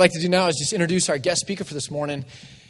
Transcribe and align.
I'd 0.00 0.04
like 0.04 0.12
to 0.12 0.20
do 0.20 0.28
now 0.28 0.46
is 0.46 0.54
just 0.54 0.72
introduce 0.72 1.08
our 1.08 1.18
guest 1.18 1.40
speaker 1.40 1.64
for 1.64 1.74
this 1.74 1.90
morning. 1.90 2.24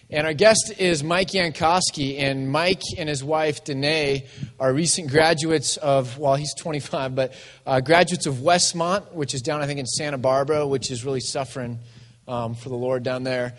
And 0.08 0.27
our 0.27 0.32
guest 0.32 0.73
is 0.78 1.04
Mike 1.04 1.28
Yankoski. 1.32 2.19
And 2.20 2.51
Mike 2.51 2.81
and 2.97 3.06
his 3.06 3.23
wife, 3.23 3.65
Danae, 3.65 4.24
are 4.58 4.72
recent 4.72 5.11
graduates 5.11 5.77
of, 5.77 6.17
well, 6.17 6.37
he's 6.37 6.54
25, 6.54 7.14
but 7.14 7.35
uh, 7.67 7.83
graduates 7.83 8.25
of 8.25 8.37
Westmont, 8.37 9.12
which 9.12 9.35
is 9.35 9.43
down, 9.43 9.61
I 9.61 9.67
think, 9.67 9.79
in 9.79 9.85
Santa 9.85 10.17
Barbara, 10.17 10.67
which 10.67 10.91
is 10.91 11.04
really 11.04 11.21
suffering 11.21 11.80
um, 12.27 12.54
for 12.54 12.71
the 12.71 12.77
Lord 12.77 13.03
down 13.03 13.25
there. 13.25 13.53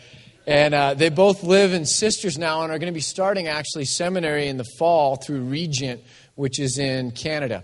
And 0.48 0.74
uh, 0.74 0.96
they 0.96 1.10
both 1.10 1.44
live 1.44 1.72
in 1.72 1.86
Sisters 1.86 2.40
now 2.40 2.64
and 2.64 2.72
are 2.72 2.80
going 2.80 2.92
to 2.92 2.98
be 2.98 3.02
starting 3.02 3.48
actually 3.48 3.86
seminary 3.86 4.48
in 4.48 4.58
the 4.58 4.66
fall 4.80 5.16
through 5.16 5.42
Regent, 5.42 6.02
which 6.34 6.60
is 6.60 6.80
in 6.80 7.12
Canada. 7.12 7.64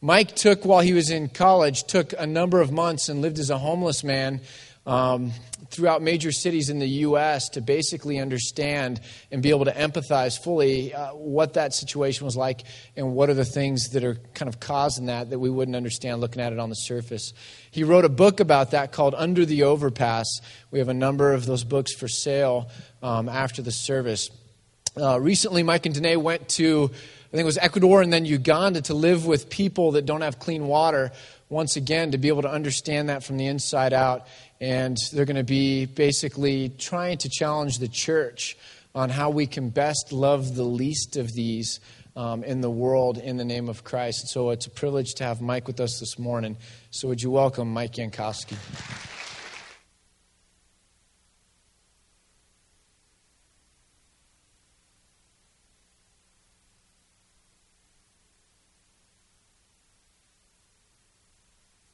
Mike 0.00 0.34
took, 0.34 0.64
while 0.64 0.80
he 0.80 0.94
was 0.94 1.10
in 1.10 1.28
college, 1.28 1.84
took 1.84 2.14
a 2.18 2.26
number 2.26 2.62
of 2.62 2.72
months 2.72 3.10
and 3.10 3.20
lived 3.20 3.38
as 3.38 3.50
a 3.50 3.58
homeless 3.58 4.02
man 4.02 4.40
um, 4.86 5.32
throughout 5.70 6.02
major 6.02 6.32
cities 6.32 6.68
in 6.68 6.78
the 6.78 6.88
U.S. 6.88 7.48
to 7.50 7.60
basically 7.60 8.18
understand 8.18 9.00
and 9.30 9.42
be 9.42 9.50
able 9.50 9.64
to 9.64 9.72
empathize 9.72 10.38
fully 10.38 10.92
uh, 10.92 11.14
what 11.14 11.54
that 11.54 11.72
situation 11.72 12.24
was 12.24 12.36
like 12.36 12.62
and 12.96 13.14
what 13.14 13.30
are 13.30 13.34
the 13.34 13.44
things 13.44 13.90
that 13.90 14.04
are 14.04 14.16
kind 14.34 14.48
of 14.48 14.60
causing 14.60 15.06
that 15.06 15.30
that 15.30 15.38
we 15.38 15.50
wouldn't 15.50 15.76
understand 15.76 16.20
looking 16.20 16.42
at 16.42 16.52
it 16.52 16.58
on 16.58 16.68
the 16.68 16.74
surface. 16.74 17.32
He 17.70 17.84
wrote 17.84 18.04
a 18.04 18.10
book 18.10 18.40
about 18.40 18.72
that 18.72 18.92
called 18.92 19.14
Under 19.16 19.46
the 19.46 19.62
Overpass. 19.62 20.40
We 20.70 20.78
have 20.78 20.88
a 20.88 20.94
number 20.94 21.32
of 21.32 21.46
those 21.46 21.64
books 21.64 21.94
for 21.94 22.08
sale 22.08 22.70
um, 23.02 23.28
after 23.28 23.62
the 23.62 23.72
service. 23.72 24.30
Uh, 25.00 25.18
recently, 25.18 25.62
Mike 25.62 25.86
and 25.86 25.94
Danae 25.94 26.16
went 26.16 26.50
to, 26.50 26.90
I 26.92 27.30
think 27.30 27.40
it 27.40 27.44
was 27.44 27.56
Ecuador 27.56 28.02
and 28.02 28.12
then 28.12 28.26
Uganda 28.26 28.82
to 28.82 28.94
live 28.94 29.24
with 29.24 29.48
people 29.48 29.92
that 29.92 30.04
don't 30.04 30.20
have 30.20 30.38
clean 30.38 30.66
water 30.66 31.12
once 31.48 31.76
again 31.76 32.10
to 32.10 32.18
be 32.18 32.28
able 32.28 32.42
to 32.42 32.50
understand 32.50 33.08
that 33.08 33.22
from 33.22 33.36
the 33.36 33.46
inside 33.46 33.92
out 33.92 34.26
and 34.62 34.96
they're 35.12 35.24
going 35.24 35.34
to 35.36 35.42
be 35.42 35.86
basically 35.86 36.68
trying 36.68 37.18
to 37.18 37.28
challenge 37.28 37.78
the 37.78 37.88
church 37.88 38.56
on 38.94 39.10
how 39.10 39.28
we 39.28 39.44
can 39.44 39.70
best 39.70 40.12
love 40.12 40.54
the 40.54 40.62
least 40.62 41.16
of 41.16 41.32
these 41.32 41.80
um, 42.14 42.44
in 42.44 42.60
the 42.60 42.70
world 42.70 43.18
in 43.18 43.36
the 43.38 43.44
name 43.44 43.68
of 43.68 43.82
Christ. 43.82 44.20
And 44.22 44.28
so 44.28 44.50
it's 44.50 44.66
a 44.66 44.70
privilege 44.70 45.14
to 45.14 45.24
have 45.24 45.40
Mike 45.40 45.66
with 45.66 45.80
us 45.80 45.98
this 45.98 46.16
morning. 46.16 46.56
So 46.92 47.08
would 47.08 47.20
you 47.20 47.32
welcome 47.32 47.72
Mike 47.72 47.94
Yankoski? 47.94 48.56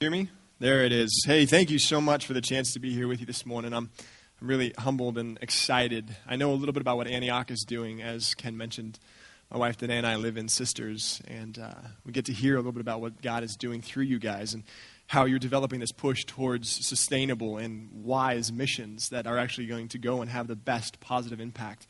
Hear 0.00 0.10
me? 0.10 0.28
There 0.60 0.84
it 0.84 0.90
is. 0.90 1.22
Hey, 1.24 1.46
thank 1.46 1.70
you 1.70 1.78
so 1.78 2.00
much 2.00 2.26
for 2.26 2.32
the 2.32 2.40
chance 2.40 2.72
to 2.72 2.80
be 2.80 2.92
here 2.92 3.06
with 3.06 3.20
you 3.20 3.26
this 3.26 3.46
morning. 3.46 3.72
I'm, 3.72 3.90
I'm 4.40 4.48
really 4.48 4.74
humbled 4.76 5.16
and 5.16 5.38
excited. 5.40 6.16
I 6.26 6.34
know 6.34 6.50
a 6.50 6.54
little 6.54 6.72
bit 6.72 6.80
about 6.80 6.96
what 6.96 7.06
Antioch 7.06 7.52
is 7.52 7.64
doing, 7.64 8.02
as 8.02 8.34
Ken 8.34 8.56
mentioned. 8.56 8.98
My 9.52 9.58
wife 9.58 9.76
Danae 9.76 9.98
and 9.98 10.06
I 10.06 10.16
live 10.16 10.36
in 10.36 10.48
Sisters, 10.48 11.22
and 11.28 11.60
uh, 11.60 11.74
we 12.04 12.10
get 12.10 12.24
to 12.24 12.32
hear 12.32 12.54
a 12.54 12.56
little 12.56 12.72
bit 12.72 12.80
about 12.80 13.00
what 13.00 13.22
God 13.22 13.44
is 13.44 13.54
doing 13.54 13.80
through 13.80 14.02
you 14.02 14.18
guys 14.18 14.52
and 14.52 14.64
how 15.06 15.26
you're 15.26 15.38
developing 15.38 15.78
this 15.78 15.92
push 15.92 16.24
towards 16.24 16.84
sustainable 16.84 17.56
and 17.56 17.88
wise 17.92 18.50
missions 18.50 19.10
that 19.12 19.28
are 19.28 19.38
actually 19.38 19.68
going 19.68 19.86
to 19.86 19.98
go 19.98 20.22
and 20.22 20.28
have 20.28 20.48
the 20.48 20.56
best 20.56 20.98
positive 20.98 21.38
impact 21.38 21.86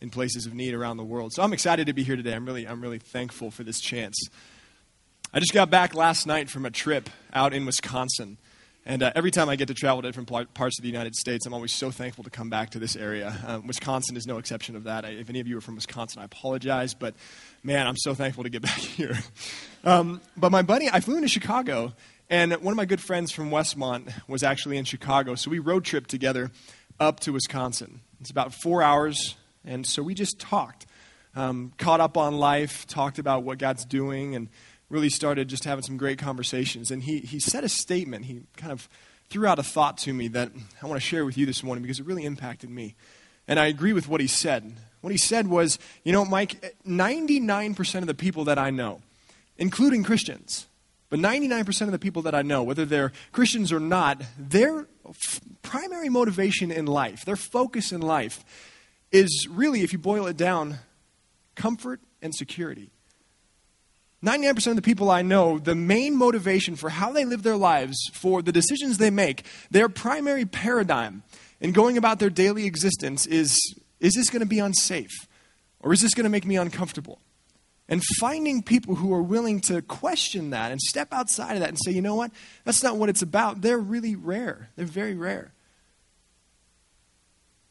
in 0.00 0.10
places 0.10 0.44
of 0.44 0.54
need 0.54 0.74
around 0.74 0.96
the 0.96 1.04
world. 1.04 1.32
So 1.34 1.44
I'm 1.44 1.52
excited 1.52 1.86
to 1.86 1.92
be 1.92 2.02
here 2.02 2.16
today. 2.16 2.34
I'm 2.34 2.46
really, 2.46 2.66
I'm 2.66 2.80
really 2.80 2.98
thankful 2.98 3.52
for 3.52 3.62
this 3.62 3.78
chance. 3.78 4.18
I 5.30 5.40
just 5.40 5.52
got 5.52 5.68
back 5.68 5.94
last 5.94 6.26
night 6.26 6.48
from 6.48 6.64
a 6.64 6.70
trip 6.70 7.10
out 7.34 7.52
in 7.52 7.66
Wisconsin. 7.66 8.38
And 8.86 9.02
uh, 9.02 9.12
every 9.14 9.30
time 9.30 9.50
I 9.50 9.56
get 9.56 9.68
to 9.68 9.74
travel 9.74 10.00
to 10.00 10.08
different 10.08 10.54
parts 10.54 10.78
of 10.78 10.82
the 10.82 10.88
United 10.88 11.14
States, 11.14 11.44
I'm 11.44 11.52
always 11.52 11.70
so 11.70 11.90
thankful 11.90 12.24
to 12.24 12.30
come 12.30 12.48
back 12.48 12.70
to 12.70 12.78
this 12.78 12.96
area. 12.96 13.36
Um, 13.46 13.66
Wisconsin 13.66 14.16
is 14.16 14.26
no 14.26 14.38
exception 14.38 14.74
of 14.74 14.84
that. 14.84 15.04
I, 15.04 15.08
if 15.08 15.28
any 15.28 15.40
of 15.40 15.46
you 15.46 15.58
are 15.58 15.60
from 15.60 15.74
Wisconsin, 15.74 16.22
I 16.22 16.24
apologize, 16.24 16.94
but 16.94 17.14
man, 17.62 17.86
I'm 17.86 17.98
so 17.98 18.14
thankful 18.14 18.44
to 18.44 18.48
get 18.48 18.62
back 18.62 18.78
here. 18.78 19.18
Um, 19.84 20.22
but 20.34 20.50
my 20.50 20.62
buddy, 20.62 20.88
I 20.90 21.00
flew 21.00 21.16
into 21.16 21.28
Chicago, 21.28 21.92
and 22.30 22.50
one 22.52 22.72
of 22.72 22.76
my 22.78 22.86
good 22.86 23.00
friends 23.00 23.30
from 23.30 23.50
Westmont 23.50 24.10
was 24.28 24.42
actually 24.42 24.78
in 24.78 24.86
Chicago, 24.86 25.34
so 25.34 25.50
we 25.50 25.58
road 25.58 25.84
trip 25.84 26.06
together 26.06 26.50
up 26.98 27.20
to 27.20 27.34
Wisconsin. 27.34 28.00
It's 28.22 28.30
about 28.30 28.54
four 28.54 28.82
hours, 28.82 29.36
and 29.62 29.86
so 29.86 30.02
we 30.02 30.14
just 30.14 30.38
talked, 30.38 30.86
um, 31.36 31.74
caught 31.76 32.00
up 32.00 32.16
on 32.16 32.38
life, 32.38 32.86
talked 32.86 33.18
about 33.18 33.42
what 33.42 33.58
God's 33.58 33.84
doing, 33.84 34.34
and 34.34 34.48
really 34.88 35.10
started 35.10 35.48
just 35.48 35.64
having 35.64 35.82
some 35.82 35.96
great 35.96 36.18
conversations. 36.18 36.90
And 36.90 37.02
he, 37.02 37.18
he 37.18 37.38
said 37.38 37.64
a 37.64 37.68
statement. 37.68 38.24
He 38.24 38.42
kind 38.56 38.72
of 38.72 38.88
threw 39.28 39.46
out 39.46 39.58
a 39.58 39.62
thought 39.62 39.98
to 39.98 40.12
me 40.12 40.28
that 40.28 40.50
I 40.82 40.86
want 40.86 41.00
to 41.00 41.06
share 41.06 41.24
with 41.24 41.36
you 41.36 41.46
this 41.46 41.62
morning 41.62 41.82
because 41.82 42.00
it 42.00 42.06
really 42.06 42.24
impacted 42.24 42.70
me. 42.70 42.94
And 43.46 43.58
I 43.58 43.66
agree 43.66 43.92
with 43.92 44.08
what 44.08 44.20
he 44.20 44.26
said. 44.26 44.74
What 45.00 45.10
he 45.10 45.18
said 45.18 45.46
was, 45.48 45.78
you 46.04 46.12
know, 46.12 46.24
Mike, 46.24 46.76
99% 46.86 47.98
of 48.00 48.06
the 48.06 48.14
people 48.14 48.44
that 48.44 48.58
I 48.58 48.70
know, 48.70 49.00
including 49.56 50.02
Christians, 50.02 50.66
but 51.10 51.18
99% 51.18 51.82
of 51.82 51.92
the 51.92 51.98
people 51.98 52.22
that 52.22 52.34
I 52.34 52.42
know, 52.42 52.62
whether 52.62 52.84
they're 52.84 53.12
Christians 53.32 53.72
or 53.72 53.80
not, 53.80 54.22
their 54.38 54.86
f- 55.08 55.40
primary 55.62 56.08
motivation 56.08 56.70
in 56.70 56.86
life, 56.86 57.24
their 57.24 57.36
focus 57.36 57.92
in 57.92 58.02
life, 58.02 58.44
is 59.10 59.48
really, 59.50 59.82
if 59.82 59.92
you 59.92 59.98
boil 59.98 60.26
it 60.26 60.36
down, 60.36 60.78
comfort 61.54 62.00
and 62.20 62.34
security. 62.34 62.90
99% 64.24 64.66
of 64.66 64.76
the 64.76 64.82
people 64.82 65.10
I 65.10 65.22
know, 65.22 65.58
the 65.58 65.76
main 65.76 66.16
motivation 66.16 66.74
for 66.74 66.90
how 66.90 67.12
they 67.12 67.24
live 67.24 67.44
their 67.44 67.56
lives, 67.56 67.96
for 68.12 68.42
the 68.42 68.50
decisions 68.50 68.98
they 68.98 69.10
make, 69.10 69.44
their 69.70 69.88
primary 69.88 70.44
paradigm 70.44 71.22
in 71.60 71.72
going 71.72 71.96
about 71.96 72.18
their 72.18 72.30
daily 72.30 72.66
existence 72.66 73.26
is 73.26 73.58
is 74.00 74.14
this 74.14 74.30
going 74.30 74.40
to 74.40 74.46
be 74.46 74.60
unsafe? 74.60 75.26
Or 75.80 75.92
is 75.92 76.00
this 76.00 76.14
going 76.14 76.24
to 76.24 76.30
make 76.30 76.46
me 76.46 76.56
uncomfortable? 76.56 77.20
And 77.88 78.02
finding 78.18 78.62
people 78.62 78.96
who 78.96 79.14
are 79.14 79.22
willing 79.22 79.60
to 79.62 79.80
question 79.80 80.50
that 80.50 80.70
and 80.70 80.80
step 80.80 81.08
outside 81.12 81.54
of 81.54 81.60
that 81.60 81.70
and 81.70 81.78
say, 81.82 81.92
you 81.92 82.02
know 82.02 82.14
what, 82.14 82.30
that's 82.64 82.82
not 82.82 82.96
what 82.96 83.08
it's 83.08 83.22
about, 83.22 83.62
they're 83.62 83.78
really 83.78 84.14
rare. 84.14 84.68
They're 84.76 84.84
very 84.84 85.14
rare. 85.14 85.52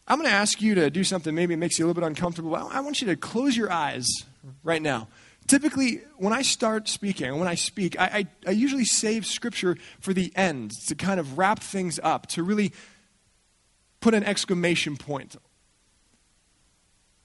I'm 0.08 0.18
going 0.18 0.30
to 0.30 0.36
ask 0.36 0.62
you 0.62 0.74
to 0.76 0.90
do 0.90 1.04
something 1.04 1.36
maybe 1.36 1.54
it 1.54 1.58
makes 1.58 1.78
you 1.78 1.86
a 1.86 1.88
little 1.88 2.02
bit 2.02 2.08
uncomfortable. 2.08 2.56
I 2.56 2.80
want 2.80 3.02
you 3.02 3.08
to 3.08 3.16
close 3.16 3.56
your 3.56 3.72
eyes 3.72 4.08
right 4.64 4.82
now. 4.82 5.08
Typically, 5.48 6.02
when 6.18 6.34
I 6.34 6.42
start 6.42 6.90
speaking, 6.90 7.40
when 7.40 7.48
I 7.48 7.56
speak, 7.56 7.98
I, 8.00 8.06
I, 8.06 8.28
I, 8.48 8.52
usually 8.52 8.84
save 8.84 9.26
scripture 9.26 9.78
for 10.02 10.14
the 10.14 10.32
end 10.36 10.72
to 10.88 10.96
kind 10.96 11.22
of 11.22 11.38
wrap 11.38 11.60
things 11.60 12.02
up, 12.04 12.28
to 12.28 12.44
really 12.44 12.74
put 14.02 14.14
an 14.14 14.26
exclamation 14.26 14.98
point, 14.98 15.38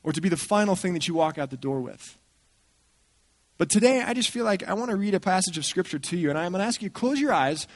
or 0.05 0.13
to 0.13 0.21
be 0.21 0.29
the 0.29 0.37
final 0.37 0.77
thing 0.77 0.95
that 0.95 1.09
you 1.09 1.15
walk 1.15 1.37
out 1.37 1.51
the 1.51 1.57
door 1.57 1.81
with. 1.81 2.17
But 3.59 3.71
today, 3.71 4.03
I 4.03 4.15
just 4.15 4.31
feel 4.31 4.45
like 4.45 4.69
I 4.69 4.75
want 4.75 4.93
to 4.93 4.97
read 4.97 5.15
a 5.15 5.21
passage 5.21 5.59
of 5.59 5.65
scripture 5.65 5.99
to 5.99 6.17
you, 6.17 6.31
and 6.31 6.39
I'm 6.39 6.53
going 6.53 6.61
to 6.61 6.67
ask 6.67 6.81
you 6.81 6.91
close 6.91 7.21
your 7.21 7.33
eyes. 7.33 7.67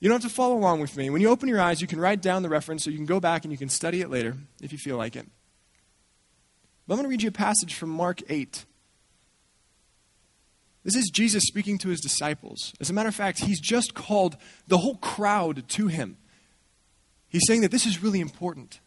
You 0.00 0.08
don't 0.08 0.22
have 0.22 0.30
to 0.30 0.34
follow 0.34 0.56
along 0.56 0.80
with 0.80 0.96
me. 0.98 1.08
When 1.08 1.22
you 1.22 1.30
open 1.30 1.48
your 1.48 1.60
eyes, 1.60 1.80
you 1.80 1.86
can 1.86 1.98
write 1.98 2.20
down 2.20 2.42
the 2.42 2.48
reference 2.50 2.84
so 2.84 2.90
you 2.90 2.96
can 2.96 3.06
go 3.06 3.20
back 3.20 3.44
and 3.44 3.52
you 3.52 3.58
can 3.58 3.68
study 3.68 4.00
it 4.02 4.10
later 4.10 4.36
if 4.62 4.70
you 4.70 4.78
feel 4.78 4.98
like 4.98 5.16
it. 5.16 5.26
But 6.86 6.94
I'm 6.94 6.98
going 6.98 7.04
to 7.04 7.10
read 7.10 7.22
you 7.22 7.30
a 7.30 7.32
passage 7.32 7.74
from 7.74 7.88
Mark 7.90 8.22
8. 8.28 8.64
This 10.88 11.04
is 11.04 11.10
Jesus 11.10 11.44
speaking 11.44 11.76
to 11.80 11.90
his 11.90 12.00
disciples. 12.00 12.72
As 12.80 12.88
a 12.88 12.94
matter 12.94 13.10
of 13.10 13.14
fact, 13.14 13.40
he's 13.40 13.60
just 13.60 13.92
called 13.92 14.38
the 14.68 14.78
whole 14.78 14.96
crowd 14.96 15.68
to 15.68 15.88
him. 15.88 16.16
He's 17.28 17.42
saying 17.46 17.60
that 17.60 17.70
this 17.70 17.84
is 17.84 18.02
really 18.02 18.20
important. 18.20 18.80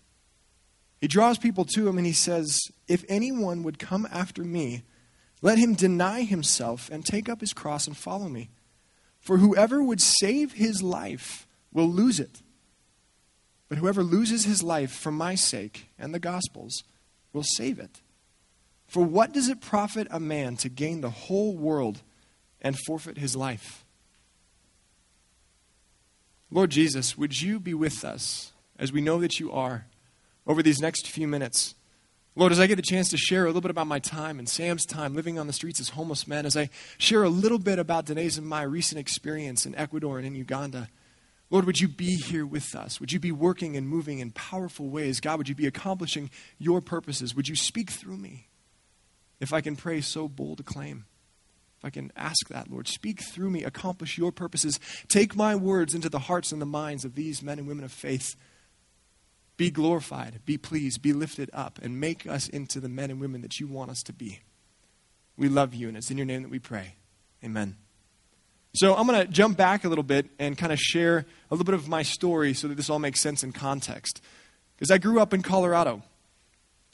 He 1.00 1.08
draws 1.08 1.38
people 1.38 1.64
to 1.76 1.88
him 1.88 2.00
and 2.00 2.08
he 2.08 2.14
says, 2.14 2.60
If 2.88 3.06
anyone 3.08 3.62
would 3.62 3.78
come 3.78 4.08
after 4.12 4.44
me, 4.44 4.82
let 5.44 5.60
him 5.60 5.76
deny 5.76 6.24
himself 6.24 6.90
and 6.90 7.06
take 7.06 7.30
up 7.30 7.40
his 7.40 7.54
cross 7.54 7.86
and 7.86 7.96
follow 7.96 8.30
me. 8.30 8.50
For 9.20 9.38
whoever 9.38 9.84
would 9.84 10.02
save 10.02 10.54
his 10.54 10.82
life 10.82 11.46
will 11.72 11.88
lose 11.88 12.20
it. 12.20 12.42
But 13.70 13.78
whoever 13.78 14.02
loses 14.02 14.46
his 14.46 14.64
life 14.64 14.92
for 14.92 15.12
my 15.12 15.36
sake 15.36 15.90
and 16.00 16.16
the 16.16 16.20
gospel's 16.20 16.84
will 17.32 17.44
save 17.44 17.78
it. 17.78 18.02
For 18.92 19.06
what 19.06 19.32
does 19.32 19.48
it 19.48 19.62
profit 19.62 20.10
a 20.12 20.20
man 20.20 20.58
to 20.58 20.68
gain 20.68 21.00
the 21.00 21.10
whole 21.10 21.56
world 21.56 22.02
and 22.62 22.78
forfeit 22.78 23.18
his 23.18 23.38
life? 23.38 23.86
Lord 26.52 26.72
Jesus, 26.72 27.18
would 27.18 27.42
you 27.42 27.58
be 27.58 27.74
with 27.74 28.04
us 28.04 28.52
as 28.78 28.92
we 28.92 29.00
know 29.00 29.22
that 29.22 29.40
you 29.40 29.50
are 29.50 29.86
over 30.46 30.62
these 30.62 30.82
next 30.82 31.08
few 31.08 31.26
minutes? 31.26 31.74
Lord, 32.36 32.52
as 32.52 32.60
I 32.60 32.68
get 32.68 32.76
the 32.76 32.82
chance 32.82 33.08
to 33.12 33.18
share 33.18 33.46
a 33.46 33.48
little 33.48 33.62
bit 33.62 33.72
about 33.72 33.88
my 33.88 34.00
time 34.00 34.40
and 34.40 34.50
Sam's 34.50 34.86
time 34.86 35.16
living 35.16 35.40
on 35.40 35.48
the 35.48 35.54
streets 35.54 35.80
as 35.80 35.88
homeless 35.88 36.28
men, 36.28 36.46
as 36.46 36.58
I 36.58 36.70
share 36.98 37.24
a 37.24 37.30
little 37.30 37.60
bit 37.60 37.80
about 37.80 38.08
Danae's 38.08 38.38
and 38.38 38.46
my 38.46 38.64
recent 38.64 39.00
experience 39.00 39.66
in 39.66 39.74
Ecuador 39.76 40.18
and 40.18 40.28
in 40.28 40.36
Uganda, 40.36 40.90
Lord, 41.50 41.64
would 41.64 41.80
you 41.80 41.88
be 41.88 42.18
here 42.18 42.46
with 42.46 42.76
us? 42.76 43.00
Would 43.00 43.14
you 43.14 43.22
be 43.22 43.32
working 43.32 43.78
and 43.78 43.88
moving 43.88 44.20
in 44.20 44.32
powerful 44.32 44.90
ways? 44.90 45.22
God, 45.22 45.38
would 45.38 45.48
you 45.48 45.56
be 45.56 45.68
accomplishing 45.68 46.30
your 46.60 46.82
purposes? 46.82 47.34
Would 47.34 47.48
you 47.48 47.56
speak 47.56 47.90
through 47.90 48.18
me? 48.18 48.48
If 49.42 49.52
I 49.52 49.60
can 49.60 49.76
pray 49.76 50.00
so 50.00 50.30
bold 50.30 50.62
a 50.62 50.64
claim, 50.64 51.06
if 51.80 51.86
I 51.86 51.90
can 51.90 52.12
ask 52.16 52.48
that, 52.50 52.70
Lord, 52.70 52.88
speak 52.88 53.22
through 53.34 53.50
me, 53.50 53.64
accomplish 53.64 54.16
your 54.16 54.32
purposes. 54.32 54.80
Take 55.08 55.36
my 55.36 55.56
words 55.56 55.96
into 55.96 56.10
the 56.10 56.20
hearts 56.20 56.52
and 56.52 56.62
the 56.62 56.66
minds 56.68 57.04
of 57.04 57.16
these 57.16 57.42
men 57.42 57.58
and 57.58 57.68
women 57.68 57.84
of 57.84 57.92
faith 57.92 58.36
Be 59.58 59.72
glorified, 59.72 60.42
be 60.46 60.58
pleased, 60.58 61.02
be 61.02 61.12
lifted 61.12 61.50
up, 61.54 61.80
and 61.82 62.00
make 62.00 62.26
us 62.26 62.48
into 62.48 62.80
the 62.80 62.90
men 62.90 63.12
and 63.12 63.20
women 63.20 63.42
that 63.42 63.60
you 63.60 63.68
want 63.68 63.92
us 63.92 64.02
to 64.04 64.14
be. 64.14 64.40
We 65.38 65.50
love 65.50 65.74
you, 65.74 65.88
and 65.88 65.98
it's 65.98 66.10
in 66.10 66.18
your 66.18 66.26
name 66.26 66.44
that 66.44 66.52
we 66.52 66.60
pray. 66.60 66.96
Amen. 67.44 67.76
So 68.74 68.96
I'm 68.96 69.06
going 69.06 69.26
to 69.26 69.32
jump 69.32 69.58
back 69.58 69.84
a 69.84 69.90
little 69.90 70.04
bit 70.04 70.30
and 70.40 70.58
kind 70.58 70.72
of 70.72 70.80
share 70.80 71.18
a 71.18 71.54
little 71.54 71.66
bit 71.66 71.76
of 71.76 71.88
my 71.88 72.04
story 72.04 72.54
so 72.54 72.68
that 72.68 72.76
this 72.76 72.90
all 72.90 73.00
makes 73.00 73.20
sense 73.20 73.44
in 73.44 73.52
context. 73.52 74.22
Because 74.76 74.92
I 74.92 74.98
grew 74.98 75.20
up 75.20 75.34
in 75.34 75.42
Colorado 75.42 76.04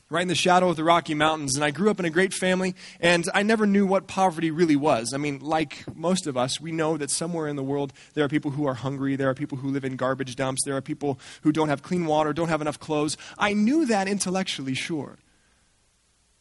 right 0.09 0.21
in 0.21 0.27
the 0.27 0.35
shadow 0.35 0.69
of 0.69 0.75
the 0.75 0.83
Rocky 0.83 1.13
Mountains. 1.13 1.55
And 1.55 1.65
I 1.65 1.71
grew 1.71 1.89
up 1.89 1.99
in 1.99 2.05
a 2.05 2.09
great 2.09 2.33
family, 2.33 2.75
and 2.99 3.27
I 3.33 3.43
never 3.43 3.65
knew 3.67 3.85
what 3.85 4.07
poverty 4.07 4.51
really 4.51 4.75
was. 4.75 5.13
I 5.13 5.17
mean, 5.17 5.39
like 5.39 5.83
most 5.95 6.27
of 6.27 6.37
us, 6.37 6.61
we 6.61 6.71
know 6.71 6.97
that 6.97 7.11
somewhere 7.11 7.47
in 7.47 7.55
the 7.55 7.63
world 7.63 7.93
there 8.13 8.23
are 8.23 8.29
people 8.29 8.51
who 8.51 8.65
are 8.65 8.75
hungry, 8.75 9.15
there 9.15 9.29
are 9.29 9.33
people 9.33 9.57
who 9.57 9.69
live 9.69 9.83
in 9.83 9.95
garbage 9.95 10.35
dumps, 10.35 10.63
there 10.65 10.77
are 10.77 10.81
people 10.81 11.19
who 11.41 11.51
don't 11.51 11.69
have 11.69 11.83
clean 11.83 12.05
water, 12.05 12.33
don't 12.33 12.49
have 12.49 12.61
enough 12.61 12.79
clothes. 12.79 13.17
I 13.37 13.53
knew 13.53 13.85
that 13.85 14.07
intellectually, 14.07 14.73
sure. 14.73 15.17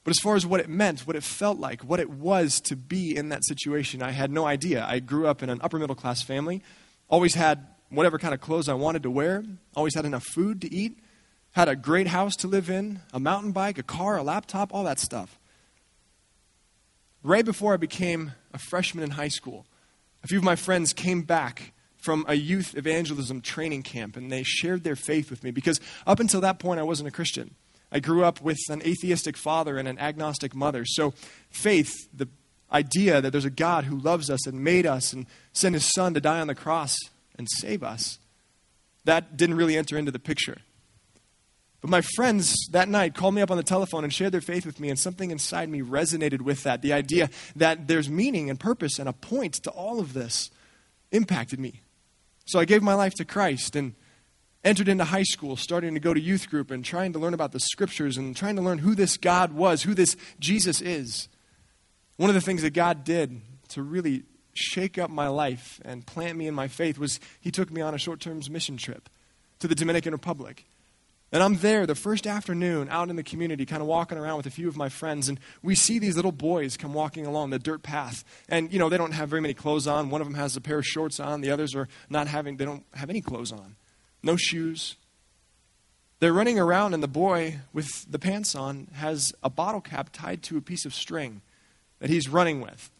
But 0.04 0.10
as 0.10 0.20
far 0.20 0.36
as 0.36 0.46
what 0.46 0.60
it 0.60 0.68
meant, 0.68 1.00
what 1.00 1.16
it 1.16 1.24
felt 1.24 1.58
like, 1.58 1.82
what 1.82 1.98
it 1.98 2.08
was 2.08 2.60
to 2.66 2.76
be 2.76 3.16
in 3.16 3.30
that 3.30 3.44
situation, 3.44 4.02
I 4.02 4.12
had 4.12 4.30
no 4.30 4.46
idea. 4.46 4.86
I 4.86 5.00
grew 5.00 5.26
up 5.26 5.42
in 5.42 5.50
an 5.50 5.58
upper 5.62 5.80
middle 5.80 5.96
class 5.96 6.22
family, 6.22 6.62
always 7.08 7.34
had 7.34 7.66
whatever 7.88 8.16
kind 8.16 8.32
of 8.32 8.40
clothes 8.40 8.68
I 8.68 8.74
wanted 8.74 9.02
to 9.02 9.10
wear, 9.10 9.42
always 9.74 9.96
had 9.96 10.04
enough 10.04 10.24
food 10.24 10.60
to 10.60 10.72
eat 10.72 11.00
had 11.56 11.70
a 11.70 11.74
great 11.74 12.08
house 12.08 12.36
to 12.36 12.46
live 12.46 12.68
in, 12.68 13.00
a 13.14 13.18
mountain 13.18 13.50
bike, 13.50 13.78
a 13.78 13.82
car, 13.82 14.18
a 14.18 14.22
laptop, 14.22 14.74
all 14.74 14.84
that 14.84 15.00
stuff. 15.00 15.38
Right 17.22 17.46
before 17.46 17.72
I 17.72 17.78
became 17.78 18.32
a 18.52 18.58
freshman 18.58 19.02
in 19.02 19.12
high 19.12 19.28
school, 19.28 19.64
a 20.22 20.26
few 20.26 20.36
of 20.36 20.44
my 20.44 20.54
friends 20.54 20.92
came 20.92 21.22
back 21.22 21.72
from 21.96 22.26
a 22.28 22.34
youth 22.34 22.76
evangelism 22.76 23.40
training 23.40 23.84
camp 23.84 24.18
and 24.18 24.30
they 24.30 24.42
shared 24.42 24.84
their 24.84 24.96
faith 24.96 25.30
with 25.30 25.42
me 25.42 25.50
because 25.50 25.80
up 26.06 26.20
until 26.20 26.42
that 26.42 26.58
point 26.58 26.78
I 26.78 26.82
wasn't 26.82 27.08
a 27.08 27.10
Christian. 27.10 27.54
I 27.90 28.00
grew 28.00 28.22
up 28.22 28.42
with 28.42 28.58
an 28.68 28.82
atheistic 28.82 29.34
father 29.34 29.78
and 29.78 29.88
an 29.88 29.98
agnostic 29.98 30.54
mother. 30.54 30.84
So, 30.84 31.14
faith, 31.48 31.90
the 32.14 32.28
idea 32.70 33.22
that 33.22 33.30
there's 33.30 33.46
a 33.46 33.50
God 33.50 33.84
who 33.84 33.98
loves 33.98 34.28
us 34.28 34.46
and 34.46 34.62
made 34.62 34.84
us 34.84 35.14
and 35.14 35.24
sent 35.54 35.72
his 35.72 35.90
son 35.94 36.12
to 36.12 36.20
die 36.20 36.40
on 36.40 36.48
the 36.48 36.54
cross 36.54 36.98
and 37.38 37.48
save 37.50 37.82
us, 37.82 38.18
that 39.06 39.38
didn't 39.38 39.56
really 39.56 39.78
enter 39.78 39.96
into 39.96 40.10
the 40.10 40.18
picture. 40.18 40.58
But 41.86 41.90
my 41.90 42.00
friends 42.00 42.66
that 42.72 42.88
night 42.88 43.14
called 43.14 43.36
me 43.36 43.42
up 43.42 43.52
on 43.52 43.58
the 43.58 43.62
telephone 43.62 44.02
and 44.02 44.12
shared 44.12 44.32
their 44.32 44.40
faith 44.40 44.66
with 44.66 44.80
me, 44.80 44.88
and 44.88 44.98
something 44.98 45.30
inside 45.30 45.68
me 45.68 45.82
resonated 45.82 46.40
with 46.40 46.64
that. 46.64 46.82
The 46.82 46.92
idea 46.92 47.30
that 47.54 47.86
there's 47.86 48.10
meaning 48.10 48.50
and 48.50 48.58
purpose 48.58 48.98
and 48.98 49.08
a 49.08 49.12
point 49.12 49.54
to 49.62 49.70
all 49.70 50.00
of 50.00 50.12
this 50.12 50.50
impacted 51.12 51.60
me. 51.60 51.82
So 52.44 52.58
I 52.58 52.64
gave 52.64 52.82
my 52.82 52.94
life 52.94 53.14
to 53.18 53.24
Christ 53.24 53.76
and 53.76 53.94
entered 54.64 54.88
into 54.88 55.04
high 55.04 55.22
school, 55.22 55.54
starting 55.54 55.94
to 55.94 56.00
go 56.00 56.12
to 56.12 56.18
youth 56.18 56.50
group 56.50 56.72
and 56.72 56.84
trying 56.84 57.12
to 57.12 57.20
learn 57.20 57.34
about 57.34 57.52
the 57.52 57.60
scriptures 57.60 58.16
and 58.16 58.34
trying 58.34 58.56
to 58.56 58.62
learn 58.62 58.78
who 58.78 58.96
this 58.96 59.16
God 59.16 59.52
was, 59.52 59.84
who 59.84 59.94
this 59.94 60.16
Jesus 60.40 60.80
is. 60.80 61.28
One 62.16 62.28
of 62.28 62.34
the 62.34 62.40
things 62.40 62.62
that 62.62 62.74
God 62.74 63.04
did 63.04 63.40
to 63.68 63.82
really 63.84 64.24
shake 64.54 64.98
up 64.98 65.08
my 65.08 65.28
life 65.28 65.80
and 65.84 66.04
plant 66.04 66.36
me 66.36 66.48
in 66.48 66.54
my 66.54 66.66
faith 66.66 66.98
was 66.98 67.20
He 67.40 67.52
took 67.52 67.70
me 67.70 67.80
on 67.80 67.94
a 67.94 67.98
short 67.98 68.18
term 68.18 68.40
mission 68.50 68.76
trip 68.76 69.08
to 69.60 69.68
the 69.68 69.76
Dominican 69.76 70.12
Republic. 70.12 70.64
And 71.32 71.42
I'm 71.42 71.56
there 71.56 71.86
the 71.86 71.96
first 71.96 72.26
afternoon 72.26 72.88
out 72.88 73.10
in 73.10 73.16
the 73.16 73.22
community, 73.22 73.66
kind 73.66 73.82
of 73.82 73.88
walking 73.88 74.16
around 74.16 74.36
with 74.36 74.46
a 74.46 74.50
few 74.50 74.68
of 74.68 74.76
my 74.76 74.88
friends, 74.88 75.28
and 75.28 75.40
we 75.62 75.74
see 75.74 75.98
these 75.98 76.16
little 76.16 76.32
boys 76.32 76.76
come 76.76 76.94
walking 76.94 77.26
along 77.26 77.50
the 77.50 77.58
dirt 77.58 77.82
path. 77.82 78.24
And, 78.48 78.72
you 78.72 78.78
know, 78.78 78.88
they 78.88 78.96
don't 78.96 79.12
have 79.12 79.28
very 79.28 79.42
many 79.42 79.54
clothes 79.54 79.86
on. 79.86 80.10
One 80.10 80.20
of 80.20 80.26
them 80.26 80.36
has 80.36 80.56
a 80.56 80.60
pair 80.60 80.78
of 80.78 80.86
shorts 80.86 81.18
on, 81.18 81.40
the 81.40 81.50
others 81.50 81.74
are 81.74 81.88
not 82.08 82.28
having, 82.28 82.56
they 82.56 82.64
don't 82.64 82.84
have 82.94 83.10
any 83.10 83.20
clothes 83.20 83.50
on. 83.50 83.74
No 84.22 84.36
shoes. 84.36 84.96
They're 86.20 86.32
running 86.32 86.58
around, 86.58 86.94
and 86.94 87.02
the 87.02 87.08
boy 87.08 87.58
with 87.72 87.88
the 88.10 88.18
pants 88.18 88.54
on 88.54 88.88
has 88.94 89.32
a 89.42 89.50
bottle 89.50 89.80
cap 89.80 90.10
tied 90.12 90.42
to 90.44 90.56
a 90.56 90.62
piece 90.62 90.86
of 90.86 90.94
string 90.94 91.42
that 91.98 92.08
he's 92.08 92.28
running 92.28 92.60
with 92.60 92.90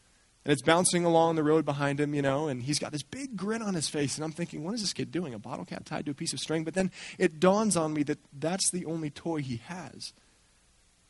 and 0.47 0.53
it's 0.53 0.63
bouncing 0.63 1.05
along 1.05 1.35
the 1.35 1.43
road 1.43 1.65
behind 1.65 1.99
him, 1.99 2.15
you 2.15 2.23
know, 2.23 2.47
and 2.47 2.63
he's 2.63 2.79
got 2.79 2.93
this 2.93 3.03
big 3.03 3.37
grin 3.37 3.63
on 3.63 3.75
his 3.75 3.89
face. 3.89 4.15
And 4.15 4.25
I'm 4.25 4.31
thinking, 4.31 4.63
what 4.63 4.75
is 4.75 4.81
this 4.81 4.93
kid 4.93 5.11
doing? 5.11 5.35
A 5.35 5.41
bottle 5.41 5.65
cap 5.65 5.85
tied 5.85 6.05
to 6.05 6.13
a 6.13 6.15
piece 6.15 6.33
of 6.33 6.39
string? 6.39 6.63
But 6.63 6.75
then 6.75 6.93
it 7.19 7.41
dawns 7.41 7.77
on 7.77 7.93
me 7.93 8.05
that 8.05 8.21
that's 8.33 8.71
the 8.71 8.85
only 8.85 9.11
toy 9.11 9.43
he 9.43 9.57
has. 9.67 10.13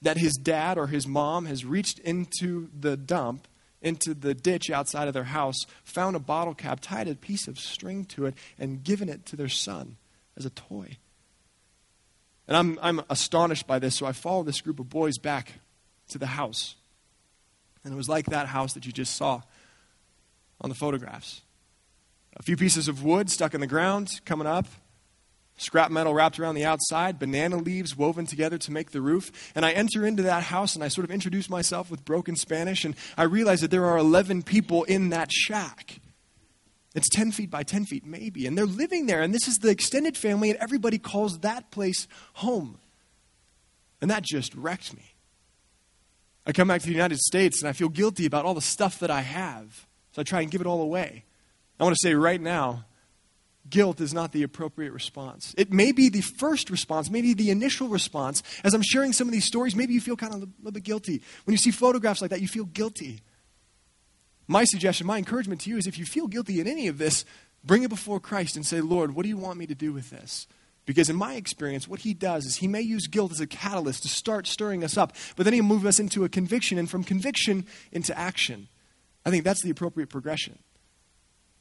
That 0.01 0.17
his 0.17 0.37
dad 0.37 0.79
or 0.79 0.87
his 0.87 1.07
mom 1.07 1.45
has 1.45 1.67
reached 1.67 1.99
into 1.99 2.71
the 2.81 2.97
dump, 2.97 3.47
into 3.83 4.15
the 4.15 4.33
ditch 4.33 4.71
outside 4.71 5.07
of 5.07 5.13
their 5.13 5.25
house, 5.25 5.59
found 5.85 6.17
a 6.17 6.19
bottle 6.21 6.55
cap, 6.55 6.81
tied 6.81 7.07
a 7.07 7.15
piece 7.15 7.47
of 7.47 7.59
string 7.59 8.07
to 8.07 8.25
it, 8.25 8.35
and 8.59 8.85
given 8.85 9.11
it 9.11 9.27
to 9.27 9.37
their 9.37 9.51
son 9.51 9.99
as 10.39 10.47
a 10.47 10.51
toy. 10.51 10.97
And 12.49 12.57
I'm, 12.57 12.79
I'm 12.81 13.03
astonished 13.11 13.67
by 13.67 13.81
this, 13.81 13.97
so 13.97 14.07
I 14.07 14.13
follow 14.13 14.45
this 14.45 14.63
group 14.63 14.81
of 14.81 14.89
boys 14.89 15.19
back 15.19 15.61
to 16.09 16.17
the 16.17 16.25
house. 16.25 16.77
And 17.87 17.95
it 17.95 17.97
was 17.97 18.09
like 18.09 18.27
that 18.27 18.49
house 18.49 18.73
that 18.73 18.85
you 18.85 18.91
just 18.91 19.15
saw 19.15 19.43
on 20.61 20.71
the 20.71 20.75
photographs. 20.75 21.43
A 22.37 22.43
few 22.43 22.57
pieces 22.57 22.89
of 22.89 23.05
wood 23.05 23.31
stuck 23.31 23.55
in 23.55 23.61
the 23.61 23.69
ground, 23.69 24.09
coming 24.25 24.49
up, 24.49 24.67
scrap 25.57 25.93
metal 25.93 26.13
wrapped 26.13 26.41
around 26.41 26.57
the 26.57 26.65
outside, 26.65 27.17
banana 27.21 27.59
leaves 27.59 27.97
woven 27.97 28.27
together 28.27 28.59
to 28.59 28.73
make 28.73 28.91
the 28.91 29.01
roof. 29.01 29.53
And 29.55 29.65
I 29.65 29.71
enter 29.71 30.05
into 30.05 30.25
that 30.25 30.43
house 30.43 30.75
and 30.75 30.83
I 30.83 30.89
sort 30.89 31.05
of 31.05 31.13
introduce 31.13 31.49
myself 31.49 31.89
with 31.89 32.05
broken 32.05 32.35
Spanish, 32.35 32.85
and 32.85 32.97
I 33.17 33.23
realize 33.23 33.61
that 33.61 33.71
there 33.71 33.87
are 33.87 33.99
11 33.99 34.43
people 34.43 34.83
in 34.83 35.11
that 35.11 35.31
shack. 35.31 36.01
It's 36.97 37.09
10 37.11 37.31
feet 37.31 37.53
by 37.53 37.63
10 37.63 37.85
feet, 37.85 38.05
maybe. 38.05 38.49
And 38.49 38.59
they're 38.59 38.67
living 38.67 39.07
there, 39.07 39.23
and 39.23 39.33
this 39.33 39.47
is 39.47 39.59
the 39.59 39.71
extended 39.71 40.17
family, 40.17 40.51
and 40.51 40.59
everybody 40.59 40.99
calls 40.99 41.39
that 41.39 41.71
place 41.71 42.09
home. 42.33 42.81
And 44.01 44.11
that 44.11 44.25
just 44.25 44.57
wrecked 44.57 44.93
me. 44.93 45.16
I 46.47 46.53
come 46.53 46.69
back 46.69 46.81
to 46.81 46.87
the 46.87 46.93
United 46.93 47.19
States 47.19 47.61
and 47.61 47.69
I 47.69 47.73
feel 47.73 47.89
guilty 47.89 48.25
about 48.25 48.45
all 48.45 48.55
the 48.55 48.61
stuff 48.61 49.01
that 49.01 49.11
I 49.11 49.23
have. 49.23 49.87
So 50.13 50.21
I 50.21 50.25
try 50.25 50.41
and 50.41 50.51
give 50.51 50.61
it 50.61 50.67
all 50.67 50.81
away. 50.81 51.25
I 51.79 51.85
want 51.85 51.95
to 51.97 52.09
say 52.09 52.15
right 52.15 52.41
now, 52.41 52.85
guilt 53.69 54.01
is 54.01 54.15
not 54.15 54.33
the 54.33 54.45
appropriate 54.45 54.93
response. 54.93 55.55
It 55.59 55.73
may 55.73 55.93
be 55.93 56.09
the 56.09 56.21
first 56.21 56.71
response, 56.71 57.11
maybe 57.11 57.35
the 57.35 57.51
initial 57.51 57.89
response. 57.89 58.43
As 58.63 58.75
I'm 58.75 58.83
sharing 58.83 59.13
some 59.13 59.27
of 59.27 59.33
these 59.33 59.45
stories, 59.45 59.75
maybe 59.75 59.93
you 59.93 60.01
feel 60.01 60.17
kind 60.17 60.33
of 60.33 60.43
a 60.43 60.47
little 60.59 60.73
bit 60.73 60.85
guilty. 60.85 61.21
When 61.45 61.53
you 61.53 61.59
see 61.59 61.73
photographs 61.73 62.23
like 62.23 62.31
that, 62.31 62.41
you 62.41 62.49
feel 62.49 62.65
guilty. 62.65 63.23
My 64.47 64.65
suggestion, 64.65 65.07
my 65.07 65.19
encouragement 65.19 65.63
to 65.63 65.71
you 65.71 65.77
is 65.77 65.87
if 65.87 65.99
you 65.99 66.05
feel 66.05 66.29
guilty 66.29 66.61
in 66.61 66.69
any 66.69 66.87
of 66.87 66.99
this, 66.99 67.25
bring 67.65 67.83
it 67.83 67.91
before 67.91 68.21
Christ 68.21 68.55
and 68.55 68.65
say, 68.65 68.81
Lord, 68.81 69.15
what 69.15 69.25
do 69.25 69.29
you 69.29 69.37
want 69.37 69.59
me 69.59 69.67
to 69.67 69.75
do 69.75 69.93
with 69.93 70.11
this? 70.11 70.47
Because 70.87 71.11
in 71.11 71.17
my 71.17 71.35
experience, 71.35 71.89
what 71.89 72.01
he 72.01 72.15
does 72.15 72.47
is 72.47 72.57
he 72.57 72.69
may 72.69 72.81
use 72.81 73.09
guilt 73.09 73.33
as 73.33 73.41
a 73.41 73.47
catalyst 73.47 74.03
to 74.03 74.09
start 74.09 74.47
stirring 74.47 74.85
us 74.85 74.97
up, 74.97 75.15
but 75.35 75.43
then 75.43 75.53
he'll 75.53 75.65
move 75.65 75.85
us 75.85 75.99
into 75.99 76.25
a 76.25 76.29
conviction, 76.29 76.79
and 76.79 76.89
from 76.89 77.05
conviction 77.05 77.67
into 77.93 78.17
action. 78.17 78.69
I 79.25 79.31
think 79.31 79.45
that's 79.45 79.63
the 79.63 79.71
appropriate 79.71 80.09
progression. 80.09 80.61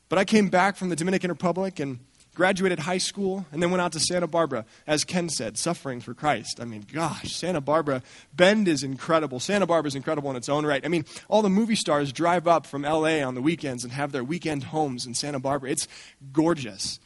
But 0.08 0.20
I 0.20 0.26
came 0.26 0.50
back 0.50 0.78
from 0.78 0.90
the 0.90 0.96
Dominican 0.96 1.32
Republic 1.32 1.80
and 1.80 2.00
graduated 2.36 2.80
high 2.80 3.00
school 3.00 3.46
and 3.52 3.64
then 3.64 3.72
went 3.72 3.82
out 3.82 3.94
to 3.94 4.00
Santa 4.00 4.28
Barbara, 4.28 4.66
as 4.86 5.04
Ken 5.04 5.30
said, 5.30 5.58
suffering 5.58 6.02
for 6.02 6.14
Christ. 6.14 6.60
I 6.62 6.66
mean, 6.66 6.86
gosh, 6.94 7.34
Santa 7.34 7.62
Barbara, 7.62 8.04
Bend 8.36 8.68
is 8.68 8.84
incredible. 8.84 9.40
Santa 9.40 9.66
Barbara 9.66 9.88
is 9.88 9.96
incredible 9.96 10.30
in 10.30 10.36
its 10.36 10.50
own 10.50 10.66
right. 10.66 10.86
I 10.86 10.90
mean, 10.90 11.06
all 11.28 11.42
the 11.42 11.50
movie 11.50 11.76
stars 11.76 12.12
drive 12.14 12.48
up 12.48 12.68
from 12.68 12.84
LA 12.84 13.26
on 13.26 13.34
the 13.34 13.42
weekends 13.42 13.84
and 13.84 13.94
have 13.94 14.12
their 14.12 14.24
weekend 14.24 14.66
homes 14.66 15.08
in 15.08 15.16
Santa 15.16 15.40
Barbara. 15.40 15.72
It's 15.72 15.88
gorgeous. 16.32 17.00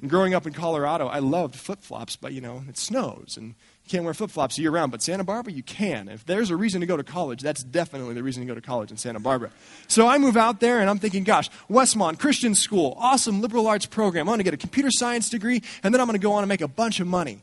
And 0.00 0.10
growing 0.10 0.34
up 0.34 0.46
in 0.46 0.52
Colorado, 0.52 1.06
I 1.06 1.20
loved 1.20 1.54
flip 1.54 1.80
flops, 1.80 2.16
but 2.16 2.32
you 2.32 2.40
know, 2.40 2.62
it 2.68 2.76
snows 2.76 3.36
and 3.36 3.48
you 3.48 3.90
can't 3.90 4.04
wear 4.04 4.14
flip 4.14 4.30
flops 4.30 4.58
year 4.58 4.70
round. 4.70 4.90
But 4.90 5.02
Santa 5.02 5.24
Barbara, 5.24 5.52
you 5.52 5.62
can. 5.62 6.08
If 6.08 6.24
there's 6.26 6.50
a 6.50 6.56
reason 6.56 6.80
to 6.80 6.86
go 6.86 6.96
to 6.96 7.04
college, 7.04 7.42
that's 7.42 7.62
definitely 7.62 8.14
the 8.14 8.22
reason 8.22 8.42
to 8.42 8.46
go 8.46 8.54
to 8.54 8.60
college 8.60 8.90
in 8.90 8.96
Santa 8.96 9.20
Barbara. 9.20 9.50
So 9.86 10.08
I 10.08 10.18
move 10.18 10.36
out 10.36 10.60
there 10.60 10.80
and 10.80 10.90
I'm 10.90 10.98
thinking, 10.98 11.22
gosh, 11.22 11.48
Westmont, 11.70 12.18
Christian 12.18 12.54
school, 12.54 12.96
awesome 12.98 13.40
liberal 13.40 13.66
arts 13.66 13.86
program. 13.86 14.28
I'm 14.28 14.32
going 14.32 14.38
to 14.38 14.44
get 14.44 14.54
a 14.54 14.58
computer 14.58 14.90
science 14.90 15.28
degree 15.28 15.62
and 15.82 15.94
then 15.94 16.00
I'm 16.00 16.06
going 16.06 16.18
to 16.18 16.22
go 16.22 16.32
on 16.32 16.42
and 16.42 16.48
make 16.48 16.60
a 16.60 16.68
bunch 16.68 17.00
of 17.00 17.06
money 17.06 17.42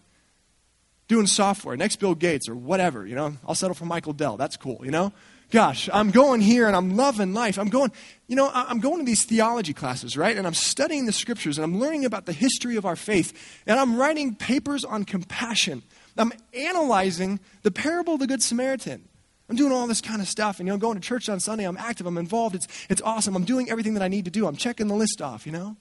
doing 1.07 1.27
software, 1.27 1.75
next 1.77 1.97
Bill 1.97 2.15
Gates 2.15 2.47
or 2.49 2.55
whatever, 2.55 3.05
you 3.05 3.15
know. 3.15 3.35
I'll 3.47 3.55
settle 3.55 3.75
for 3.75 3.85
Michael 3.85 4.13
Dell. 4.13 4.37
That's 4.37 4.57
cool, 4.57 4.81
you 4.83 4.91
know 4.91 5.13
gosh, 5.51 5.89
I'm 5.93 6.11
going 6.11 6.41
here 6.41 6.65
and 6.65 6.75
I'm 6.75 6.95
loving 6.95 7.33
life. 7.33 7.59
I'm 7.59 7.69
going, 7.69 7.91
you 8.27 8.35
know, 8.35 8.49
I'm 8.53 8.79
going 8.79 8.99
to 8.99 9.03
these 9.03 9.23
theology 9.23 9.73
classes, 9.73 10.17
right? 10.17 10.35
And 10.35 10.47
I'm 10.47 10.53
studying 10.53 11.05
the 11.05 11.11
scriptures 11.11 11.57
and 11.57 11.65
I'm 11.65 11.79
learning 11.79 12.05
about 12.05 12.25
the 12.25 12.33
history 12.33 12.77
of 12.77 12.85
our 12.85 12.95
faith. 12.95 13.61
And 13.67 13.77
I'm 13.77 13.97
writing 13.97 14.33
papers 14.35 14.83
on 14.83 15.03
compassion. 15.03 15.83
I'm 16.17 16.33
analyzing 16.53 17.39
the 17.63 17.71
parable 17.71 18.15
of 18.15 18.19
the 18.19 18.27
Good 18.27 18.41
Samaritan. 18.41 19.07
I'm 19.49 19.55
doing 19.57 19.73
all 19.73 19.85
this 19.85 20.01
kind 20.01 20.21
of 20.21 20.27
stuff. 20.27 20.59
And, 20.59 20.67
you 20.67 20.73
know, 20.73 20.79
going 20.79 20.95
to 20.95 21.05
church 21.05 21.27
on 21.27 21.39
Sunday, 21.39 21.65
I'm 21.65 21.77
active, 21.77 22.05
I'm 22.07 22.17
involved. 22.17 22.55
It's, 22.55 22.67
it's 22.89 23.01
awesome. 23.01 23.35
I'm 23.35 23.43
doing 23.43 23.69
everything 23.69 23.93
that 23.95 24.03
I 24.03 24.07
need 24.07 24.25
to 24.25 24.31
do. 24.31 24.47
I'm 24.47 24.55
checking 24.55 24.87
the 24.87 24.95
list 24.95 25.21
off, 25.21 25.45
you 25.45 25.51
know? 25.51 25.75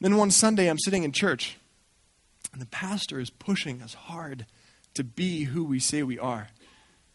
Then 0.00 0.16
one 0.16 0.30
Sunday, 0.30 0.68
I'm 0.68 0.78
sitting 0.78 1.02
in 1.02 1.12
church, 1.12 1.56
and 2.52 2.60
the 2.60 2.66
pastor 2.66 3.18
is 3.18 3.30
pushing 3.30 3.82
us 3.82 3.94
hard 3.94 4.46
to 4.94 5.02
be 5.02 5.44
who 5.44 5.64
we 5.64 5.80
say 5.80 6.02
we 6.02 6.18
are 6.18 6.48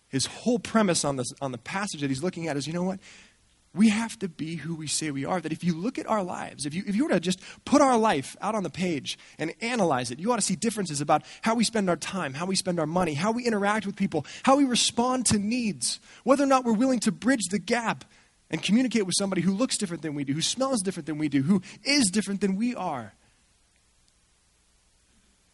his 0.09 0.25
whole 0.25 0.59
premise 0.59 1.05
on, 1.05 1.15
this, 1.15 1.31
on 1.41 1.51
the 1.51 1.57
passage 1.57 2.01
that 2.01 2.09
he's 2.09 2.23
looking 2.23 2.47
at 2.47 2.57
is 2.57 2.67
you 2.67 2.73
know 2.73 2.83
what? 2.83 2.99
We 3.75 3.89
have 3.89 4.17
to 4.19 4.27
be 4.27 4.55
who 4.55 4.73
we 4.75 4.87
say 4.87 5.11
we 5.11 5.25
are. 5.25 5.39
That 5.39 5.51
if 5.51 5.63
you 5.63 5.75
look 5.75 5.99
at 5.99 6.07
our 6.07 6.23
lives, 6.23 6.65
if 6.65 6.73
you, 6.73 6.83
if 6.87 6.95
you 6.95 7.03
were 7.03 7.11
to 7.11 7.19
just 7.19 7.39
put 7.65 7.81
our 7.81 7.97
life 7.97 8.35
out 8.41 8.55
on 8.55 8.63
the 8.63 8.69
page 8.69 9.19
and 9.37 9.53
analyze 9.61 10.09
it, 10.09 10.19
you 10.19 10.31
ought 10.31 10.37
to 10.37 10.41
see 10.41 10.55
differences 10.55 11.01
about 11.01 11.21
how 11.43 11.53
we 11.53 11.63
spend 11.63 11.87
our 11.87 11.95
time, 11.95 12.33
how 12.33 12.47
we 12.47 12.55
spend 12.55 12.79
our 12.79 12.87
money, 12.87 13.13
how 13.13 13.31
we 13.31 13.45
interact 13.45 13.85
with 13.85 13.95
people, 13.95 14.25
how 14.41 14.57
we 14.57 14.65
respond 14.65 15.27
to 15.27 15.37
needs, 15.37 15.99
whether 16.23 16.43
or 16.43 16.47
not 16.47 16.65
we're 16.65 16.73
willing 16.73 16.99
to 17.01 17.11
bridge 17.11 17.45
the 17.51 17.59
gap 17.59 18.05
and 18.49 18.63
communicate 18.63 19.05
with 19.05 19.13
somebody 19.15 19.43
who 19.43 19.53
looks 19.53 19.77
different 19.77 20.01
than 20.01 20.15
we 20.15 20.23
do, 20.23 20.33
who 20.33 20.41
smells 20.41 20.81
different 20.81 21.05
than 21.05 21.19
we 21.19 21.29
do, 21.29 21.43
who 21.43 21.61
is 21.83 22.09
different 22.09 22.41
than 22.41 22.55
we 22.55 22.73
are. 22.73 23.13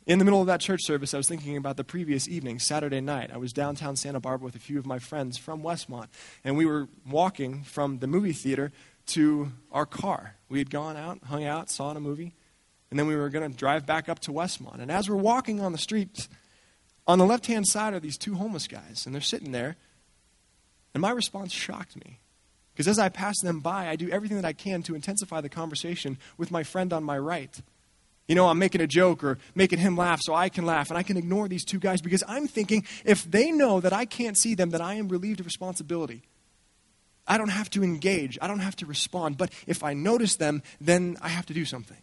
In 0.06 0.20
the 0.20 0.26
middle 0.26 0.40
of 0.40 0.46
that 0.48 0.60
church 0.60 0.82
service, 0.84 1.16
I 1.16 1.18
was 1.18 1.28
thinking 1.28 1.58
about 1.58 1.78
the 1.78 1.84
previous 1.84 2.28
evening, 2.28 2.60
Saturday 2.60 3.02
night. 3.02 3.32
I 3.34 3.38
was 3.38 3.52
downtown 3.52 3.96
Santa 3.96 4.20
Barbara 4.20 4.46
with 4.46 4.56
a 4.56 4.60
few 4.60 4.78
of 4.78 4.86
my 4.86 5.00
friends 5.00 5.36
from 5.36 5.64
Westmont, 5.64 6.10
and 6.44 6.56
we 6.56 6.68
were 6.68 6.88
walking 7.10 7.64
from 7.64 7.98
the 7.98 8.06
movie 8.06 8.32
theater 8.32 8.72
to 9.08 9.52
our 9.72 9.88
car. 9.88 10.36
We 10.48 10.60
had 10.60 10.70
gone 10.70 10.96
out, 10.96 11.24
hung 11.24 11.44
out, 11.44 11.72
saw 11.72 11.90
a 11.90 12.00
movie, 12.00 12.36
and 12.92 13.00
then 13.00 13.08
we 13.08 13.16
were 13.16 13.30
going 13.30 13.52
to 13.52 13.58
drive 13.58 13.88
back 13.88 14.08
up 14.08 14.20
to 14.20 14.32
Westmont. 14.32 14.80
And 14.80 14.92
as 14.92 15.10
we're 15.10 15.16
walking 15.16 15.60
on 15.60 15.72
the 15.72 15.80
streets, 15.80 16.30
on 17.08 17.18
the 17.18 17.26
left 17.26 17.48
hand 17.48 17.66
side 17.68 17.96
are 17.96 18.00
these 18.00 18.18
two 18.18 18.36
homeless 18.36 18.68
guys, 18.68 19.08
and 19.08 19.16
they're 19.16 19.22
sitting 19.22 19.54
there, 19.54 19.76
and 20.94 21.02
my 21.02 21.10
response 21.10 21.52
shocked 21.52 21.96
me. 21.96 22.20
Because 22.74 22.88
as 22.88 23.00
I 23.00 23.10
pass 23.10 23.40
them 23.42 23.60
by, 23.60 23.88
I 23.88 23.96
do 23.96 24.12
everything 24.12 24.38
that 24.38 24.46
I 24.46 24.54
can 24.54 24.84
to 24.84 24.94
intensify 24.94 25.42
the 25.42 25.50
conversation 25.50 26.20
with 26.38 26.52
my 26.52 26.62
friend 26.62 26.94
on 26.94 27.04
my 27.04 27.18
right. 27.18 27.60
You 28.28 28.36
know, 28.36 28.48
I'm 28.48 28.58
making 28.58 28.82
a 28.82 28.88
joke 28.88 29.24
or 29.24 29.38
making 29.54 29.80
him 29.80 29.96
laugh 29.96 30.20
so 30.22 30.34
I 30.34 30.50
can 30.50 30.66
laugh, 30.66 30.90
and 30.90 30.98
I 30.98 31.04
can 31.04 31.16
ignore 31.16 31.48
these 31.48 31.64
two 31.64 31.80
guys 31.80 32.02
because 32.02 32.24
I'm 32.28 32.48
thinking 32.48 32.86
if 33.04 33.24
they 33.24 33.52
know 33.52 33.80
that 33.82 33.94
I 33.94 34.06
can't 34.06 34.38
see 34.38 34.56
them, 34.56 34.72
that 34.72 34.82
I 34.82 34.96
am 34.96 35.10
relieved 35.10 35.40
of 35.40 35.46
responsibility. 35.46 36.24
I 37.28 37.38
don't 37.38 37.50
have 37.50 37.70
to 37.72 37.84
engage, 37.84 38.38
I 38.42 38.48
don't 38.48 38.60
have 38.60 38.76
to 38.78 38.86
respond, 38.86 39.38
but 39.38 39.52
if 39.68 39.84
I 39.84 39.94
notice 39.94 40.36
them, 40.36 40.62
then 40.80 41.18
I 41.22 41.30
have 41.30 41.46
to 41.48 41.54
do 41.54 41.66
something. 41.66 41.98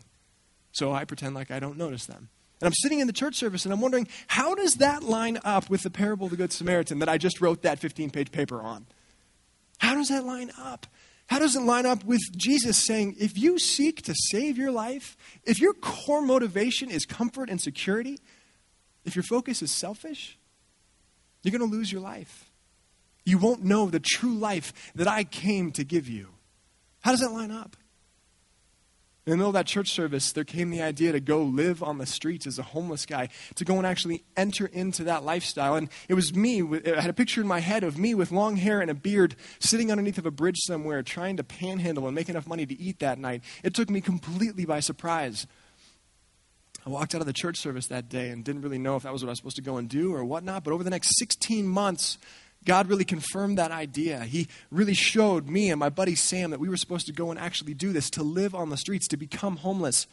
So 0.72 0.92
I 0.92 1.04
pretend 1.04 1.34
like 1.34 1.50
I 1.50 1.60
don't 1.60 1.76
notice 1.76 2.06
them. 2.06 2.28
And 2.60 2.66
I'm 2.66 2.74
sitting 2.74 3.00
in 3.00 3.08
the 3.08 3.12
church 3.12 3.36
service 3.36 3.64
and 3.64 3.74
I'm 3.74 3.80
wondering, 3.80 4.06
how 4.28 4.54
does 4.54 4.76
that 4.76 5.02
line 5.02 5.38
up 5.44 5.68
with 5.68 5.82
the 5.82 5.90
parable 5.90 6.26
of 6.26 6.30
the 6.30 6.36
Good 6.36 6.52
Samaritan 6.52 7.00
that 7.00 7.08
I 7.08 7.18
just 7.18 7.40
wrote 7.40 7.62
that 7.62 7.78
15 7.78 8.10
page 8.10 8.30
paper 8.30 8.62
on? 8.62 8.86
How 9.78 9.96
does 9.96 10.08
that 10.08 10.24
line 10.24 10.52
up? 10.56 10.86
How 11.32 11.38
does 11.38 11.56
it 11.56 11.62
line 11.62 11.86
up 11.86 12.04
with 12.04 12.20
Jesus 12.36 12.76
saying, 12.76 13.16
if 13.18 13.38
you 13.38 13.58
seek 13.58 14.02
to 14.02 14.14
save 14.14 14.58
your 14.58 14.70
life, 14.70 15.16
if 15.44 15.60
your 15.60 15.72
core 15.72 16.20
motivation 16.20 16.90
is 16.90 17.06
comfort 17.06 17.48
and 17.48 17.58
security, 17.58 18.18
if 19.06 19.16
your 19.16 19.22
focus 19.22 19.62
is 19.62 19.70
selfish, 19.70 20.38
you're 21.42 21.58
going 21.58 21.70
to 21.70 21.74
lose 21.74 21.90
your 21.90 22.02
life. 22.02 22.50
You 23.24 23.38
won't 23.38 23.64
know 23.64 23.88
the 23.88 23.98
true 23.98 24.34
life 24.34 24.92
that 24.94 25.08
I 25.08 25.24
came 25.24 25.72
to 25.72 25.84
give 25.84 26.06
you. 26.06 26.28
How 27.00 27.12
does 27.12 27.20
that 27.20 27.32
line 27.32 27.50
up? 27.50 27.78
In 29.24 29.30
the 29.30 29.36
middle 29.36 29.50
of 29.50 29.54
that 29.54 29.66
church 29.66 29.90
service, 29.92 30.32
there 30.32 30.42
came 30.42 30.70
the 30.70 30.82
idea 30.82 31.12
to 31.12 31.20
go 31.20 31.42
live 31.42 31.80
on 31.80 31.98
the 31.98 32.06
streets 32.06 32.44
as 32.44 32.58
a 32.58 32.64
homeless 32.64 33.06
guy, 33.06 33.28
to 33.54 33.64
go 33.64 33.76
and 33.76 33.86
actually 33.86 34.24
enter 34.36 34.66
into 34.66 35.04
that 35.04 35.22
lifestyle. 35.22 35.76
And 35.76 35.88
it 36.08 36.14
was 36.14 36.34
me, 36.34 36.60
I 36.60 37.00
had 37.00 37.10
a 37.10 37.12
picture 37.12 37.40
in 37.40 37.46
my 37.46 37.60
head 37.60 37.84
of 37.84 37.96
me 37.96 38.16
with 38.16 38.32
long 38.32 38.56
hair 38.56 38.80
and 38.80 38.90
a 38.90 38.94
beard 38.94 39.36
sitting 39.60 39.92
underneath 39.92 40.18
of 40.18 40.26
a 40.26 40.32
bridge 40.32 40.58
somewhere 40.58 41.04
trying 41.04 41.36
to 41.36 41.44
panhandle 41.44 42.06
and 42.06 42.16
make 42.16 42.28
enough 42.28 42.48
money 42.48 42.66
to 42.66 42.80
eat 42.80 42.98
that 42.98 43.20
night. 43.20 43.44
It 43.62 43.74
took 43.74 43.90
me 43.90 44.00
completely 44.00 44.64
by 44.64 44.80
surprise. 44.80 45.46
I 46.84 46.90
walked 46.90 47.14
out 47.14 47.20
of 47.20 47.28
the 47.28 47.32
church 47.32 47.58
service 47.58 47.86
that 47.86 48.08
day 48.08 48.30
and 48.30 48.42
didn't 48.42 48.62
really 48.62 48.78
know 48.78 48.96
if 48.96 49.04
that 49.04 49.12
was 49.12 49.22
what 49.22 49.28
I 49.28 49.30
was 49.30 49.38
supposed 49.38 49.54
to 49.54 49.62
go 49.62 49.76
and 49.76 49.88
do 49.88 50.12
or 50.12 50.24
whatnot. 50.24 50.64
But 50.64 50.72
over 50.72 50.82
the 50.82 50.90
next 50.90 51.16
16 51.18 51.64
months, 51.64 52.18
God 52.64 52.88
really 52.88 53.04
confirmed 53.04 53.58
that 53.58 53.70
idea. 53.70 54.20
He 54.20 54.48
really 54.70 54.94
showed 54.94 55.48
me 55.48 55.70
and 55.70 55.80
my 55.80 55.88
buddy 55.88 56.14
Sam 56.14 56.50
that 56.50 56.60
we 56.60 56.68
were 56.68 56.76
supposed 56.76 57.06
to 57.06 57.12
go 57.12 57.30
and 57.30 57.38
actually 57.38 57.74
do 57.74 57.92
this, 57.92 58.10
to 58.10 58.22
live 58.22 58.54
on 58.54 58.70
the 58.70 58.76
streets, 58.76 59.08
to 59.08 59.16
become 59.16 59.56
homeless. 59.56 60.06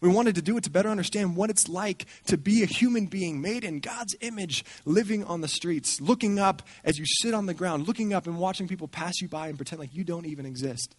We 0.00 0.08
wanted 0.08 0.36
to 0.36 0.42
do 0.42 0.56
it 0.56 0.64
to 0.64 0.70
better 0.70 0.88
understand 0.88 1.34
what 1.34 1.50
it's 1.50 1.68
like 1.68 2.06
to 2.26 2.36
be 2.36 2.62
a 2.62 2.66
human 2.66 3.06
being 3.06 3.40
made 3.40 3.64
in 3.64 3.80
God's 3.80 4.14
image, 4.20 4.64
living 4.84 5.24
on 5.24 5.40
the 5.40 5.48
streets, 5.48 6.00
looking 6.00 6.38
up 6.38 6.62
as 6.84 6.98
you 6.98 7.04
sit 7.06 7.34
on 7.34 7.46
the 7.46 7.54
ground, 7.54 7.88
looking 7.88 8.12
up 8.12 8.26
and 8.26 8.38
watching 8.38 8.68
people 8.68 8.86
pass 8.86 9.20
you 9.20 9.28
by 9.28 9.48
and 9.48 9.58
pretend 9.58 9.80
like 9.80 9.94
you 9.94 10.04
don't 10.04 10.26
even 10.26 10.46
exist. 10.46 10.94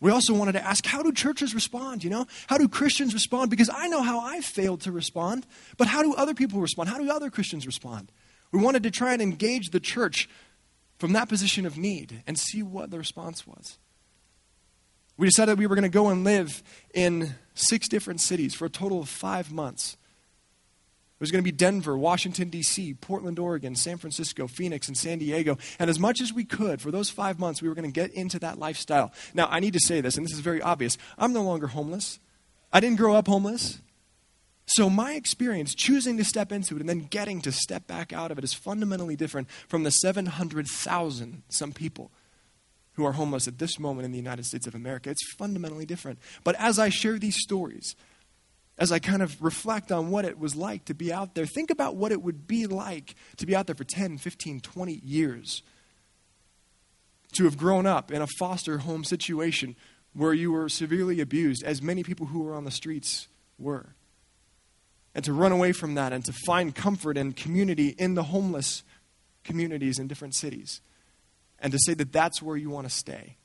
We 0.00 0.10
also 0.10 0.34
wanted 0.34 0.52
to 0.52 0.64
ask 0.64 0.84
how 0.86 1.02
do 1.02 1.12
churches 1.12 1.54
respond, 1.54 2.04
you 2.04 2.10
know? 2.10 2.26
How 2.46 2.58
do 2.58 2.68
Christians 2.68 3.12
respond? 3.12 3.50
Because 3.50 3.70
I 3.72 3.88
know 3.88 4.02
how 4.02 4.20
I 4.20 4.40
failed 4.40 4.82
to 4.82 4.92
respond, 4.92 5.46
but 5.76 5.86
how 5.86 6.02
do 6.02 6.14
other 6.14 6.34
people 6.34 6.60
respond? 6.60 6.88
How 6.88 6.98
do 6.98 7.10
other 7.10 7.30
Christians 7.30 7.66
respond? 7.66 8.10
We 8.54 8.62
wanted 8.62 8.84
to 8.84 8.90
try 8.92 9.12
and 9.12 9.20
engage 9.20 9.70
the 9.70 9.80
church 9.80 10.28
from 10.98 11.12
that 11.14 11.28
position 11.28 11.66
of 11.66 11.76
need 11.76 12.22
and 12.24 12.38
see 12.38 12.62
what 12.62 12.88
the 12.88 12.98
response 12.98 13.44
was. 13.44 13.78
We 15.16 15.26
decided 15.26 15.58
we 15.58 15.66
were 15.66 15.74
going 15.74 15.82
to 15.82 15.88
go 15.88 16.08
and 16.08 16.22
live 16.22 16.62
in 16.94 17.34
six 17.54 17.88
different 17.88 18.20
cities 18.20 18.54
for 18.54 18.66
a 18.66 18.70
total 18.70 19.00
of 19.00 19.08
five 19.08 19.50
months. 19.50 19.94
It 19.94 21.20
was 21.20 21.32
going 21.32 21.42
to 21.42 21.44
be 21.44 21.56
Denver, 21.56 21.98
Washington, 21.98 22.48
D.C., 22.48 22.94
Portland, 22.94 23.40
Oregon, 23.40 23.74
San 23.74 23.96
Francisco, 23.96 24.46
Phoenix, 24.46 24.86
and 24.86 24.96
San 24.96 25.18
Diego. 25.18 25.58
And 25.80 25.90
as 25.90 25.98
much 25.98 26.20
as 26.20 26.32
we 26.32 26.44
could, 26.44 26.80
for 26.80 26.92
those 26.92 27.10
five 27.10 27.40
months, 27.40 27.60
we 27.60 27.68
were 27.68 27.74
going 27.74 27.90
to 27.90 28.00
get 28.00 28.12
into 28.12 28.38
that 28.38 28.60
lifestyle. 28.60 29.12
Now, 29.34 29.48
I 29.50 29.58
need 29.58 29.72
to 29.72 29.80
say 29.80 30.00
this, 30.00 30.16
and 30.16 30.24
this 30.24 30.32
is 30.32 30.40
very 30.40 30.62
obvious. 30.62 30.96
I'm 31.18 31.32
no 31.32 31.42
longer 31.42 31.66
homeless. 31.66 32.20
I 32.72 32.78
didn't 32.78 32.98
grow 32.98 33.16
up 33.16 33.26
homeless. 33.26 33.80
So, 34.66 34.88
my 34.88 35.12
experience 35.14 35.74
choosing 35.74 36.16
to 36.16 36.24
step 36.24 36.50
into 36.50 36.76
it 36.76 36.80
and 36.80 36.88
then 36.88 37.00
getting 37.00 37.42
to 37.42 37.52
step 37.52 37.86
back 37.86 38.12
out 38.12 38.30
of 38.30 38.38
it 38.38 38.44
is 38.44 38.54
fundamentally 38.54 39.14
different 39.14 39.50
from 39.68 39.82
the 39.82 39.90
700,000 39.90 41.42
some 41.48 41.72
people 41.72 42.10
who 42.94 43.04
are 43.04 43.12
homeless 43.12 43.46
at 43.46 43.58
this 43.58 43.78
moment 43.78 44.06
in 44.06 44.12
the 44.12 44.18
United 44.18 44.46
States 44.46 44.66
of 44.66 44.74
America. 44.74 45.10
It's 45.10 45.32
fundamentally 45.34 45.84
different. 45.84 46.18
But 46.44 46.54
as 46.56 46.78
I 46.78 46.88
share 46.88 47.18
these 47.18 47.36
stories, 47.36 47.94
as 48.78 48.90
I 48.90 49.00
kind 49.00 49.22
of 49.22 49.40
reflect 49.42 49.92
on 49.92 50.10
what 50.10 50.24
it 50.24 50.38
was 50.38 50.56
like 50.56 50.86
to 50.86 50.94
be 50.94 51.12
out 51.12 51.34
there, 51.34 51.46
think 51.46 51.70
about 51.70 51.96
what 51.96 52.12
it 52.12 52.22
would 52.22 52.46
be 52.46 52.66
like 52.66 53.16
to 53.36 53.46
be 53.46 53.54
out 53.54 53.66
there 53.66 53.76
for 53.76 53.84
10, 53.84 54.18
15, 54.18 54.60
20 54.60 54.92
years. 55.04 55.62
To 57.34 57.44
have 57.44 57.58
grown 57.58 57.84
up 57.84 58.12
in 58.12 58.22
a 58.22 58.28
foster 58.38 58.78
home 58.78 59.04
situation 59.04 59.74
where 60.12 60.32
you 60.32 60.52
were 60.52 60.68
severely 60.68 61.20
abused, 61.20 61.64
as 61.64 61.82
many 61.82 62.04
people 62.04 62.26
who 62.26 62.42
were 62.42 62.54
on 62.54 62.64
the 62.64 62.70
streets 62.70 63.26
were 63.58 63.94
and 65.14 65.24
to 65.24 65.32
run 65.32 65.52
away 65.52 65.72
from 65.72 65.94
that 65.94 66.12
and 66.12 66.24
to 66.24 66.32
find 66.32 66.74
comfort 66.74 67.16
and 67.16 67.36
community 67.36 67.94
in 67.98 68.14
the 68.14 68.24
homeless 68.24 68.82
communities 69.44 69.98
in 69.98 70.08
different 70.08 70.34
cities 70.34 70.80
and 71.60 71.72
to 71.72 71.78
say 71.78 71.94
that 71.94 72.12
that's 72.12 72.42
where 72.42 72.56
you 72.56 72.70
want 72.70 72.88
to 72.88 72.94
stay. 72.94 73.36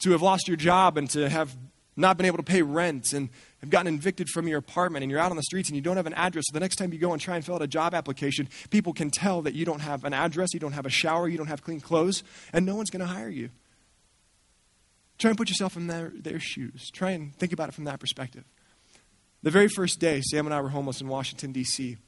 To 0.00 0.10
have 0.10 0.22
lost 0.22 0.48
your 0.48 0.56
job 0.56 0.96
and 0.96 1.08
to 1.10 1.28
have 1.28 1.54
not 1.96 2.16
been 2.16 2.26
able 2.26 2.38
to 2.38 2.42
pay 2.42 2.62
rent 2.62 3.12
and 3.12 3.28
have 3.60 3.70
gotten 3.70 3.94
evicted 3.94 4.28
from 4.28 4.48
your 4.48 4.58
apartment 4.58 5.02
and 5.02 5.10
you're 5.10 5.20
out 5.20 5.30
on 5.30 5.36
the 5.36 5.42
streets 5.44 5.68
and 5.68 5.76
you 5.76 5.82
don't 5.82 5.96
have 5.96 6.06
an 6.06 6.14
address. 6.14 6.44
So 6.48 6.54
the 6.54 6.60
next 6.60 6.76
time 6.76 6.92
you 6.92 6.98
go 6.98 7.12
and 7.12 7.20
try 7.20 7.36
and 7.36 7.44
fill 7.44 7.54
out 7.54 7.62
a 7.62 7.66
job 7.66 7.94
application, 7.94 8.48
people 8.70 8.92
can 8.92 9.10
tell 9.10 9.42
that 9.42 9.54
you 9.54 9.64
don't 9.64 9.80
have 9.80 10.04
an 10.04 10.12
address, 10.12 10.52
you 10.52 10.60
don't 10.60 10.72
have 10.72 10.86
a 10.86 10.90
shower, 10.90 11.28
you 11.28 11.38
don't 11.38 11.46
have 11.46 11.62
clean 11.62 11.80
clothes, 11.80 12.24
and 12.52 12.66
no 12.66 12.74
one's 12.74 12.90
going 12.90 13.00
to 13.00 13.06
hire 13.06 13.28
you. 13.28 13.50
Try 15.18 15.30
and 15.30 15.38
put 15.38 15.48
yourself 15.48 15.76
in 15.76 15.86
their, 15.86 16.12
their 16.14 16.40
shoes. 16.40 16.90
Try 16.92 17.12
and 17.12 17.34
think 17.36 17.52
about 17.52 17.68
it 17.68 17.72
from 17.72 17.84
that 17.84 18.00
perspective. 18.00 18.44
The 19.44 19.50
very 19.50 19.68
first 19.68 20.00
day, 20.00 20.22
Sam 20.22 20.46
and 20.46 20.54
I 20.54 20.62
were 20.62 20.70
homeless 20.70 21.02
in 21.02 21.06
Washington, 21.06 21.52
D.C. 21.52 21.98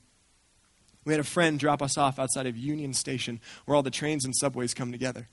We 1.05 1.13
had 1.13 1.21
a 1.21 1.25
friend 1.25 1.61
drop 1.61 1.83
us 1.83 1.99
off 1.99 2.19
outside 2.19 2.47
of 2.47 2.57
Union 2.57 2.95
Station 2.95 3.41
where 3.67 3.77
all 3.77 3.83
the 3.83 3.91
trains 3.91 4.25
and 4.25 4.35
subways 4.35 4.73
come 4.73 4.91
together. 4.91 5.29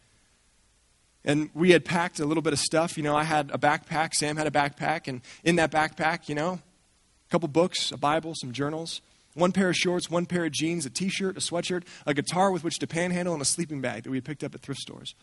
And 1.23 1.49
we 1.53 1.71
had 1.71 1.85
packed 1.85 2.19
a 2.19 2.25
little 2.25 2.43
bit 2.43 2.51
of 2.51 2.59
stuff. 2.59 2.97
You 2.97 3.03
know, 3.03 3.15
I 3.15 3.23
had 3.23 3.51
a 3.51 3.57
backpack, 3.57 4.15
Sam 4.15 4.35
had 4.35 4.47
a 4.47 4.51
backpack, 4.51 5.07
and 5.07 5.21
in 5.45 5.55
that 5.55 5.71
backpack, 5.71 6.27
you 6.27 6.35
know, 6.35 6.59
a 6.59 7.31
couple 7.31 7.47
books, 7.47 7.89
a 7.93 7.97
Bible, 7.97 8.33
some 8.35 8.51
journals, 8.51 8.99
one 9.33 9.53
pair 9.53 9.69
of 9.69 9.77
shorts, 9.77 10.09
one 10.09 10.25
pair 10.25 10.43
of 10.43 10.51
jeans, 10.51 10.85
a 10.85 10.89
t 10.89 11.07
shirt, 11.07 11.37
a 11.37 11.39
sweatshirt, 11.39 11.83
a 12.05 12.13
guitar 12.13 12.51
with 12.51 12.65
which 12.65 12.79
to 12.79 12.85
panhandle, 12.85 13.33
and 13.33 13.41
a 13.41 13.45
sleeping 13.45 13.79
bag 13.79 14.03
that 14.03 14.09
we 14.09 14.17
had 14.17 14.25
picked 14.25 14.43
up 14.43 14.53
at 14.53 14.59
thrift 14.59 14.81
stores. 14.81 15.15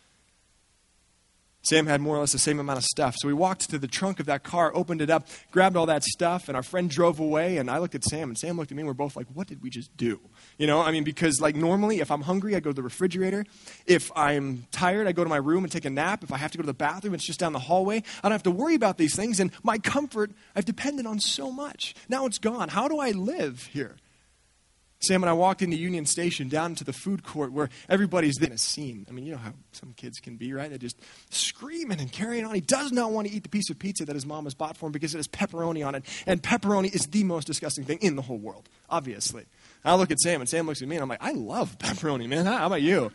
Sam 1.62 1.86
had 1.86 2.00
more 2.00 2.16
or 2.16 2.20
less 2.20 2.32
the 2.32 2.38
same 2.38 2.58
amount 2.58 2.78
of 2.78 2.84
stuff. 2.84 3.16
So 3.18 3.28
we 3.28 3.34
walked 3.34 3.68
to 3.70 3.78
the 3.78 3.86
trunk 3.86 4.18
of 4.18 4.26
that 4.26 4.42
car, 4.42 4.72
opened 4.74 5.02
it 5.02 5.10
up, 5.10 5.26
grabbed 5.50 5.76
all 5.76 5.86
that 5.86 6.04
stuff, 6.04 6.48
and 6.48 6.56
our 6.56 6.62
friend 6.62 6.88
drove 6.88 7.20
away. 7.20 7.58
And 7.58 7.70
I 7.70 7.78
looked 7.78 7.94
at 7.94 8.04
Sam, 8.04 8.30
and 8.30 8.38
Sam 8.38 8.56
looked 8.56 8.70
at 8.70 8.76
me, 8.76 8.80
and 8.80 8.88
we're 8.88 8.94
both 8.94 9.14
like, 9.14 9.26
what 9.34 9.46
did 9.46 9.62
we 9.62 9.68
just 9.68 9.94
do? 9.96 10.20
You 10.56 10.66
know, 10.66 10.80
I 10.80 10.90
mean, 10.90 11.04
because 11.04 11.40
like 11.40 11.56
normally, 11.56 12.00
if 12.00 12.10
I'm 12.10 12.22
hungry, 12.22 12.56
I 12.56 12.60
go 12.60 12.70
to 12.70 12.74
the 12.74 12.82
refrigerator. 12.82 13.44
If 13.86 14.10
I'm 14.16 14.66
tired, 14.72 15.06
I 15.06 15.12
go 15.12 15.22
to 15.22 15.30
my 15.30 15.36
room 15.36 15.64
and 15.64 15.72
take 15.72 15.84
a 15.84 15.90
nap. 15.90 16.24
If 16.24 16.32
I 16.32 16.38
have 16.38 16.50
to 16.52 16.58
go 16.58 16.62
to 16.62 16.66
the 16.66 16.74
bathroom, 16.74 17.14
it's 17.14 17.26
just 17.26 17.40
down 17.40 17.52
the 17.52 17.58
hallway. 17.58 18.02
I 18.22 18.28
don't 18.28 18.32
have 18.32 18.42
to 18.44 18.50
worry 18.50 18.74
about 18.74 18.96
these 18.96 19.14
things. 19.14 19.38
And 19.38 19.50
my 19.62 19.78
comfort, 19.78 20.30
I've 20.56 20.64
depended 20.64 21.06
on 21.06 21.20
so 21.20 21.50
much. 21.50 21.94
Now 22.08 22.26
it's 22.26 22.38
gone. 22.38 22.68
How 22.68 22.88
do 22.88 22.98
I 22.98 23.10
live 23.10 23.68
here? 23.72 23.96
Sam 25.02 25.22
and 25.22 25.30
I 25.30 25.32
walked 25.32 25.62
into 25.62 25.78
Union 25.78 26.04
Station 26.04 26.48
down 26.48 26.74
to 26.74 26.84
the 26.84 26.92
food 26.92 27.24
court 27.24 27.52
where 27.52 27.70
everybody's 27.88 28.36
in 28.38 28.52
a 28.52 28.58
scene. 28.58 29.06
I 29.08 29.12
mean, 29.12 29.24
you 29.24 29.32
know 29.32 29.38
how 29.38 29.54
some 29.72 29.94
kids 29.96 30.20
can 30.20 30.36
be, 30.36 30.52
right? 30.52 30.68
They're 30.68 30.78
just 30.78 31.00
screaming 31.30 32.00
and 32.00 32.12
carrying 32.12 32.44
on. 32.44 32.54
He 32.54 32.60
does 32.60 32.92
not 32.92 33.10
want 33.10 33.26
to 33.26 33.32
eat 33.32 33.42
the 33.42 33.48
piece 33.48 33.70
of 33.70 33.78
pizza 33.78 34.04
that 34.04 34.14
his 34.14 34.26
mom 34.26 34.44
has 34.44 34.52
bought 34.52 34.76
for 34.76 34.86
him 34.86 34.92
because 34.92 35.14
it 35.14 35.18
has 35.18 35.26
pepperoni 35.26 35.86
on 35.86 35.94
it. 35.94 36.04
And 36.26 36.42
pepperoni 36.42 36.94
is 36.94 37.06
the 37.06 37.24
most 37.24 37.46
disgusting 37.46 37.84
thing 37.84 37.98
in 38.02 38.16
the 38.16 38.22
whole 38.22 38.36
world, 38.36 38.68
obviously. 38.90 39.46
I 39.84 39.94
look 39.94 40.10
at 40.10 40.20
Sam, 40.20 40.42
and 40.42 40.48
Sam 40.48 40.66
looks 40.66 40.82
at 40.82 40.88
me, 40.88 40.96
and 40.96 41.02
I'm 41.02 41.08
like, 41.08 41.22
I 41.22 41.32
love 41.32 41.78
pepperoni, 41.78 42.28
man. 42.28 42.44
How 42.44 42.66
about 42.66 42.82
you? 42.82 43.10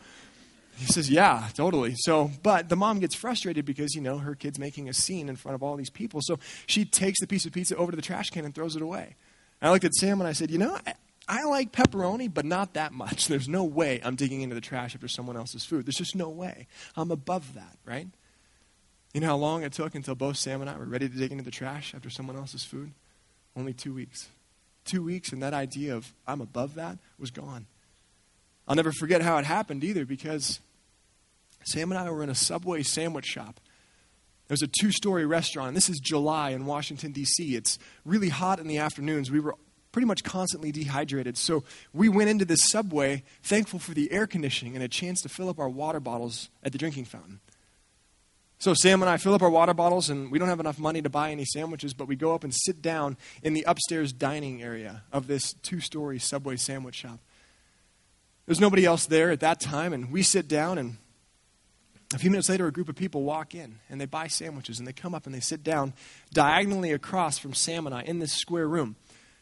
He 0.76 0.86
says, 0.86 1.08
Yeah, 1.08 1.48
totally. 1.54 1.94
So, 1.96 2.30
but 2.42 2.68
the 2.68 2.76
mom 2.76 2.98
gets 2.98 3.14
frustrated 3.14 3.64
because, 3.64 3.94
you 3.94 4.00
know, 4.00 4.18
her 4.18 4.34
kid's 4.34 4.58
making 4.58 4.88
a 4.88 4.92
scene 4.92 5.28
in 5.28 5.36
front 5.36 5.54
of 5.54 5.62
all 5.62 5.76
these 5.76 5.90
people. 5.90 6.20
So 6.22 6.38
she 6.66 6.84
takes 6.84 7.20
the 7.20 7.26
piece 7.26 7.46
of 7.46 7.52
pizza 7.52 7.76
over 7.76 7.92
to 7.92 7.96
the 7.96 8.02
trash 8.02 8.30
can 8.30 8.44
and 8.44 8.54
throws 8.54 8.76
it 8.76 8.82
away. 8.82 9.14
I 9.62 9.70
looked 9.70 9.84
at 9.84 9.94
Sam 9.94 10.20
and 10.20 10.28
I 10.28 10.32
said, 10.32 10.50
You 10.50 10.58
know, 10.58 10.76
I, 10.86 10.94
I 11.28 11.44
like 11.44 11.72
pepperoni, 11.72 12.32
but 12.32 12.44
not 12.44 12.74
that 12.74 12.92
much. 12.92 13.26
There's 13.28 13.48
no 13.48 13.64
way 13.64 14.00
I'm 14.04 14.16
digging 14.16 14.42
into 14.42 14.54
the 14.54 14.60
trash 14.60 14.94
after 14.94 15.08
someone 15.08 15.36
else's 15.36 15.64
food. 15.64 15.86
There's 15.86 15.96
just 15.96 16.14
no 16.14 16.28
way. 16.28 16.66
I'm 16.96 17.10
above 17.10 17.54
that, 17.54 17.76
right? 17.84 18.06
You 19.12 19.20
know 19.20 19.28
how 19.28 19.36
long 19.36 19.62
it 19.62 19.72
took 19.72 19.94
until 19.94 20.14
both 20.14 20.36
Sam 20.36 20.60
and 20.60 20.68
I 20.68 20.76
were 20.76 20.84
ready 20.84 21.08
to 21.08 21.16
dig 21.16 21.32
into 21.32 21.44
the 21.44 21.50
trash 21.50 21.94
after 21.94 22.10
someone 22.10 22.36
else's 22.36 22.64
food? 22.64 22.92
Only 23.56 23.72
two 23.72 23.94
weeks. 23.94 24.28
Two 24.84 25.02
weeks, 25.02 25.32
and 25.32 25.42
that 25.42 25.54
idea 25.54 25.96
of 25.96 26.12
I'm 26.26 26.40
above 26.40 26.74
that 26.74 26.98
was 27.18 27.30
gone. 27.30 27.66
I'll 28.68 28.76
never 28.76 28.92
forget 28.92 29.22
how 29.22 29.38
it 29.38 29.44
happened 29.44 29.84
either 29.84 30.04
because 30.04 30.60
Sam 31.64 31.90
and 31.90 31.98
I 31.98 32.10
were 32.10 32.22
in 32.22 32.30
a 32.30 32.34
Subway 32.34 32.82
sandwich 32.82 33.24
shop. 33.24 33.58
There's 34.48 34.62
a 34.62 34.68
two 34.68 34.92
story 34.92 35.26
restaurant. 35.26 35.74
This 35.74 35.88
is 35.88 35.98
July 35.98 36.50
in 36.50 36.66
Washington, 36.66 37.10
D.C. 37.12 37.56
It's 37.56 37.78
really 38.04 38.28
hot 38.28 38.60
in 38.60 38.68
the 38.68 38.78
afternoons. 38.78 39.30
We 39.30 39.40
were 39.40 39.56
pretty 39.96 40.06
much 40.06 40.24
constantly 40.24 40.70
dehydrated. 40.70 41.38
So 41.38 41.64
we 41.94 42.10
went 42.10 42.28
into 42.28 42.44
this 42.44 42.68
Subway 42.68 43.22
thankful 43.42 43.78
for 43.78 43.94
the 43.94 44.12
air 44.12 44.26
conditioning 44.26 44.74
and 44.74 44.84
a 44.84 44.88
chance 44.88 45.22
to 45.22 45.30
fill 45.30 45.48
up 45.48 45.58
our 45.58 45.70
water 45.70 46.00
bottles 46.00 46.50
at 46.62 46.72
the 46.72 46.76
drinking 46.76 47.06
fountain. 47.06 47.40
So 48.58 48.74
Sam 48.74 49.00
and 49.00 49.08
I 49.08 49.16
fill 49.16 49.32
up 49.32 49.40
our 49.40 49.48
water 49.48 49.72
bottles, 49.72 50.10
and 50.10 50.30
we 50.30 50.38
don't 50.38 50.48
have 50.48 50.60
enough 50.60 50.78
money 50.78 51.00
to 51.00 51.08
buy 51.08 51.30
any 51.30 51.46
sandwiches, 51.46 51.94
but 51.94 52.08
we 52.08 52.14
go 52.14 52.34
up 52.34 52.44
and 52.44 52.52
sit 52.54 52.82
down 52.82 53.16
in 53.42 53.54
the 53.54 53.62
upstairs 53.62 54.12
dining 54.12 54.62
area 54.62 55.02
of 55.14 55.28
this 55.28 55.54
two 55.62 55.80
story 55.80 56.18
Subway 56.18 56.56
sandwich 56.56 56.96
shop. 56.96 57.18
There's 58.44 58.60
nobody 58.60 58.84
else 58.84 59.06
there 59.06 59.30
at 59.30 59.40
that 59.40 59.60
time, 59.60 59.94
and 59.94 60.12
we 60.12 60.22
sit 60.22 60.46
down, 60.46 60.76
and 60.76 60.98
a 62.12 62.18
few 62.18 62.30
minutes 62.30 62.50
later, 62.50 62.66
a 62.66 62.72
group 62.72 62.90
of 62.90 62.96
people 62.96 63.22
walk 63.22 63.54
in, 63.54 63.78
and 63.88 63.98
they 63.98 64.04
buy 64.04 64.26
sandwiches, 64.26 64.78
and 64.78 64.86
they 64.86 64.92
come 64.92 65.14
up 65.14 65.24
and 65.24 65.34
they 65.34 65.40
sit 65.40 65.64
down 65.64 65.94
diagonally 66.34 66.92
across 66.92 67.38
from 67.38 67.54
Sam 67.54 67.86
and 67.86 67.94
I 67.94 68.02
in 68.02 68.18
this 68.18 68.34
square 68.34 68.68
room. 68.68 68.96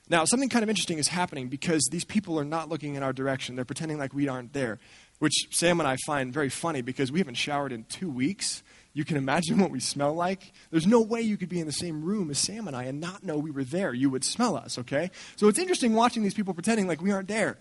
Now, 0.09 0.25
something 0.25 0.49
kind 0.49 0.63
of 0.63 0.69
interesting 0.69 0.99
is 0.99 1.09
happening 1.09 1.49
because 1.49 1.89
these 1.91 2.05
people 2.05 2.39
are 2.39 2.45
not 2.45 2.69
looking 2.69 2.95
in 2.95 3.03
our 3.03 3.13
direction. 3.13 3.57
They're 3.57 3.65
pretending 3.65 3.99
like 3.99 4.13
we 4.13 4.29
aren't 4.29 4.53
there, 4.53 4.79
which 5.19 5.35
Sam 5.51 5.81
and 5.81 5.89
I 5.89 5.97
find 6.05 6.33
very 6.33 6.51
funny 6.51 6.83
because 6.83 7.11
we 7.11 7.21
haven't 7.21 7.37
showered 7.37 7.73
in 7.73 7.85
two 7.85 8.11
weeks 8.11 8.63
you 8.95 9.05
can 9.05 9.17
imagine 9.17 9.59
what 9.61 9.71
we 9.71 9.81
smell 9.81 10.15
like. 10.15 10.53
There's 10.71 10.87
no 10.87 11.03
way 11.03 11.21
you 11.21 11.37
could 11.37 11.51
be 11.51 11.61
in 11.61 11.67
the 11.67 11.73
same 11.73 12.03
room 12.03 12.31
as 12.31 12.39
Sam 12.39 12.67
and 12.67 12.77
I 12.77 12.85
and 12.85 13.01
not 13.01 13.23
know 13.23 13.37
we 13.37 13.51
were 13.51 13.65
there. 13.65 13.93
You 13.93 14.09
would 14.09 14.25
smell 14.25 14.57
us, 14.57 14.79
okay? 14.79 15.11
So 15.37 15.49
it's 15.49 15.59
interesting 15.59 15.93
watching 15.93 16.23
these 16.23 16.35
people 16.35 16.55
pretending 16.55 16.87
like 16.87 17.03
we 17.03 17.13
aren't 17.13 17.29
there. 17.29 17.59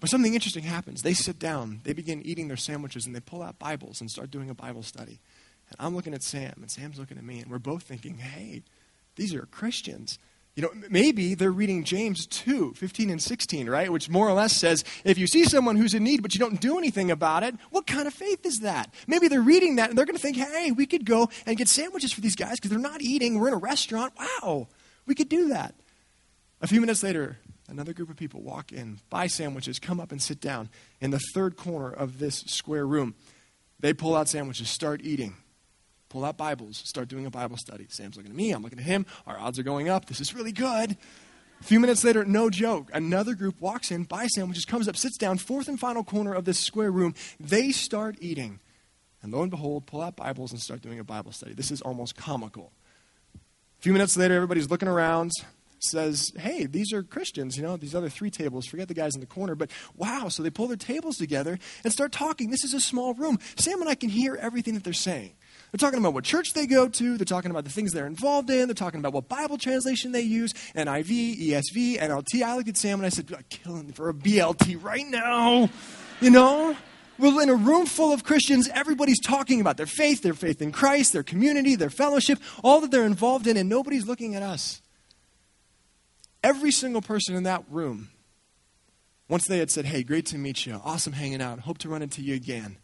But 0.00 0.10
something 0.10 0.34
interesting 0.34 0.64
happens. 0.64 1.02
They 1.02 1.14
sit 1.14 1.38
down, 1.38 1.80
they 1.84 1.92
begin 1.92 2.22
eating 2.22 2.48
their 2.48 2.56
sandwiches, 2.56 3.06
and 3.06 3.16
they 3.16 3.20
pull 3.20 3.42
out 3.42 3.58
Bibles 3.58 4.00
and 4.00 4.10
start 4.10 4.30
doing 4.30 4.50
a 4.50 4.54
Bible 4.54 4.82
study. 4.82 5.18
And 5.70 5.76
I'm 5.80 5.96
looking 5.96 6.14
at 6.14 6.22
Sam, 6.22 6.54
and 6.56 6.70
Sam's 6.70 6.98
looking 6.98 7.18
at 7.18 7.24
me, 7.24 7.40
and 7.40 7.50
we're 7.50 7.58
both 7.58 7.82
thinking, 7.82 8.18
hey, 8.18 8.62
these 9.16 9.34
are 9.34 9.46
Christians. 9.46 10.18
You 10.58 10.62
know, 10.62 10.72
maybe 10.90 11.36
they're 11.36 11.52
reading 11.52 11.84
James 11.84 12.26
2, 12.26 12.74
15 12.74 13.10
and 13.10 13.22
16, 13.22 13.70
right? 13.70 13.92
Which 13.92 14.10
more 14.10 14.28
or 14.28 14.32
less 14.32 14.56
says, 14.56 14.82
if 15.04 15.16
you 15.16 15.28
see 15.28 15.44
someone 15.44 15.76
who's 15.76 15.94
in 15.94 16.02
need 16.02 16.20
but 16.20 16.34
you 16.34 16.40
don't 16.40 16.60
do 16.60 16.78
anything 16.78 17.12
about 17.12 17.44
it, 17.44 17.54
what 17.70 17.86
kind 17.86 18.08
of 18.08 18.12
faith 18.12 18.44
is 18.44 18.58
that? 18.62 18.92
Maybe 19.06 19.28
they're 19.28 19.40
reading 19.40 19.76
that 19.76 19.90
and 19.90 19.96
they're 19.96 20.04
going 20.04 20.16
to 20.16 20.20
think, 20.20 20.36
hey, 20.36 20.72
we 20.72 20.84
could 20.84 21.04
go 21.04 21.30
and 21.46 21.56
get 21.56 21.68
sandwiches 21.68 22.12
for 22.12 22.22
these 22.22 22.34
guys 22.34 22.56
because 22.56 22.70
they're 22.70 22.78
not 22.80 23.00
eating. 23.02 23.38
We're 23.38 23.46
in 23.46 23.54
a 23.54 23.58
restaurant. 23.58 24.14
Wow, 24.18 24.66
we 25.06 25.14
could 25.14 25.28
do 25.28 25.50
that. 25.50 25.76
A 26.60 26.66
few 26.66 26.80
minutes 26.80 27.04
later, 27.04 27.38
another 27.68 27.92
group 27.92 28.10
of 28.10 28.16
people 28.16 28.40
walk 28.40 28.72
in, 28.72 28.98
buy 29.10 29.28
sandwiches, 29.28 29.78
come 29.78 30.00
up 30.00 30.10
and 30.10 30.20
sit 30.20 30.40
down 30.40 30.70
in 31.00 31.12
the 31.12 31.20
third 31.34 31.56
corner 31.56 31.92
of 31.92 32.18
this 32.18 32.42
square 32.48 32.84
room. 32.84 33.14
They 33.78 33.92
pull 33.92 34.16
out 34.16 34.28
sandwiches, 34.28 34.68
start 34.68 35.02
eating 35.04 35.36
pull 36.08 36.24
out 36.24 36.36
Bibles, 36.36 36.78
start 36.78 37.08
doing 37.08 37.26
a 37.26 37.30
Bible 37.30 37.56
study. 37.56 37.86
Sam's 37.88 38.16
looking 38.16 38.30
at 38.30 38.36
me, 38.36 38.52
I'm 38.52 38.62
looking 38.62 38.78
at 38.78 38.84
him. 38.84 39.06
Our 39.26 39.38
odds 39.38 39.58
are 39.58 39.62
going 39.62 39.88
up. 39.88 40.06
This 40.06 40.20
is 40.20 40.34
really 40.34 40.52
good. 40.52 40.96
A 41.60 41.64
few 41.64 41.80
minutes 41.80 42.04
later, 42.04 42.24
no 42.24 42.50
joke, 42.50 42.88
another 42.94 43.34
group 43.34 43.60
walks 43.60 43.90
in, 43.90 44.04
buys 44.04 44.30
sandwiches, 44.34 44.64
comes 44.64 44.86
up, 44.86 44.96
sits 44.96 45.18
down, 45.18 45.38
fourth 45.38 45.66
and 45.68 45.78
final 45.78 46.04
corner 46.04 46.32
of 46.32 46.44
this 46.44 46.60
square 46.60 46.90
room. 46.90 47.14
They 47.40 47.72
start 47.72 48.16
eating. 48.20 48.60
And 49.22 49.32
lo 49.32 49.42
and 49.42 49.50
behold, 49.50 49.86
pull 49.86 50.00
out 50.00 50.14
Bibles 50.14 50.52
and 50.52 50.60
start 50.60 50.80
doing 50.80 51.00
a 51.00 51.04
Bible 51.04 51.32
study. 51.32 51.52
This 51.52 51.72
is 51.72 51.82
almost 51.82 52.16
comical. 52.16 52.72
A 53.34 53.82
few 53.82 53.92
minutes 53.92 54.16
later, 54.16 54.34
everybody's 54.34 54.70
looking 54.70 54.88
around, 54.88 55.32
says, 55.80 56.32
Hey, 56.38 56.66
these 56.66 56.92
are 56.92 57.02
Christians, 57.02 57.56
you 57.56 57.62
know, 57.64 57.76
these 57.76 57.94
other 57.94 58.08
three 58.08 58.30
tables. 58.30 58.66
Forget 58.66 58.86
the 58.86 58.94
guys 58.94 59.14
in 59.14 59.20
the 59.20 59.26
corner. 59.26 59.56
But 59.56 59.70
wow, 59.96 60.28
so 60.28 60.42
they 60.42 60.50
pull 60.50 60.68
their 60.68 60.76
tables 60.76 61.16
together 61.16 61.58
and 61.82 61.92
start 61.92 62.12
talking. 62.12 62.50
This 62.50 62.64
is 62.64 62.74
a 62.74 62.80
small 62.80 63.14
room. 63.14 63.38
Sam 63.56 63.80
and 63.80 63.90
I 63.90 63.96
can 63.96 64.10
hear 64.10 64.36
everything 64.36 64.74
that 64.74 64.84
they're 64.84 64.92
saying. 64.92 65.32
They're 65.70 65.78
talking 65.78 65.98
about 65.98 66.14
what 66.14 66.24
church 66.24 66.54
they 66.54 66.66
go 66.66 66.88
to. 66.88 67.18
They're 67.18 67.24
talking 67.24 67.50
about 67.50 67.64
the 67.64 67.70
things 67.70 67.92
they're 67.92 68.06
involved 68.06 68.48
in. 68.48 68.68
They're 68.68 68.74
talking 68.74 69.00
about 69.00 69.12
what 69.12 69.28
Bible 69.28 69.58
translation 69.58 70.12
they 70.12 70.22
use 70.22 70.54
NIV, 70.74 71.48
ESV, 71.48 71.98
NLT. 71.98 72.42
I 72.42 72.56
looked 72.56 72.68
at 72.68 72.76
Sam 72.76 72.98
and 72.98 73.06
I 73.06 73.10
said, 73.10 73.32
I'm 73.36 73.44
killing 73.50 73.92
for 73.92 74.08
a 74.08 74.14
BLT 74.14 74.82
right 74.82 75.06
now. 75.06 75.68
You 76.20 76.30
know? 76.30 76.76
We're 77.18 77.42
in 77.42 77.48
a 77.48 77.54
room 77.54 77.86
full 77.86 78.12
of 78.12 78.22
Christians. 78.22 78.68
Everybody's 78.72 79.20
talking 79.20 79.60
about 79.60 79.76
their 79.76 79.86
faith, 79.86 80.22
their 80.22 80.34
faith 80.34 80.62
in 80.62 80.70
Christ, 80.70 81.12
their 81.12 81.24
community, 81.24 81.74
their 81.74 81.90
fellowship, 81.90 82.38
all 82.62 82.80
that 82.80 82.92
they're 82.92 83.04
involved 83.04 83.48
in, 83.48 83.56
and 83.56 83.68
nobody's 83.68 84.06
looking 84.06 84.36
at 84.36 84.42
us. 84.42 84.80
Every 86.44 86.70
single 86.70 87.02
person 87.02 87.34
in 87.34 87.42
that 87.42 87.64
room, 87.68 88.10
once 89.28 89.46
they 89.46 89.58
had 89.58 89.70
said, 89.70 89.86
Hey, 89.86 90.04
great 90.04 90.26
to 90.26 90.38
meet 90.38 90.64
you, 90.64 90.80
awesome 90.84 91.12
hanging 91.12 91.42
out, 91.42 91.60
hope 91.60 91.78
to 91.78 91.88
run 91.88 92.02
into 92.02 92.22
you 92.22 92.36
again, 92.36 92.78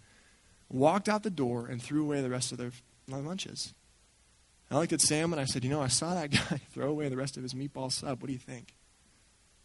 walked 0.69 1.09
out 1.09 1.23
the 1.23 1.31
door 1.31 1.67
and 1.67 1.83
threw 1.83 2.03
away 2.03 2.21
the 2.21 2.31
rest 2.31 2.53
of 2.53 2.59
their 2.59 2.73
lunches. 3.09 3.75
I 4.71 4.79
looked 4.79 4.93
at 4.93 5.01
Sam 5.01 5.33
and 5.33 5.41
I 5.41 5.45
said, 5.45 5.65
You 5.65 5.71
know, 5.71 5.83
I 5.83 5.89
saw 5.89 6.15
that 6.15 6.31
guy 6.31 6.61
throw 6.73 6.89
away 6.89 7.09
the 7.09 7.17
rest 7.17 7.37
of 7.37 7.43
his 7.43 7.55
meatball 7.55 7.93
sub. 7.93 8.21
What 8.21 8.27
do 8.27 8.33
you 8.33 8.39
think? 8.39 8.75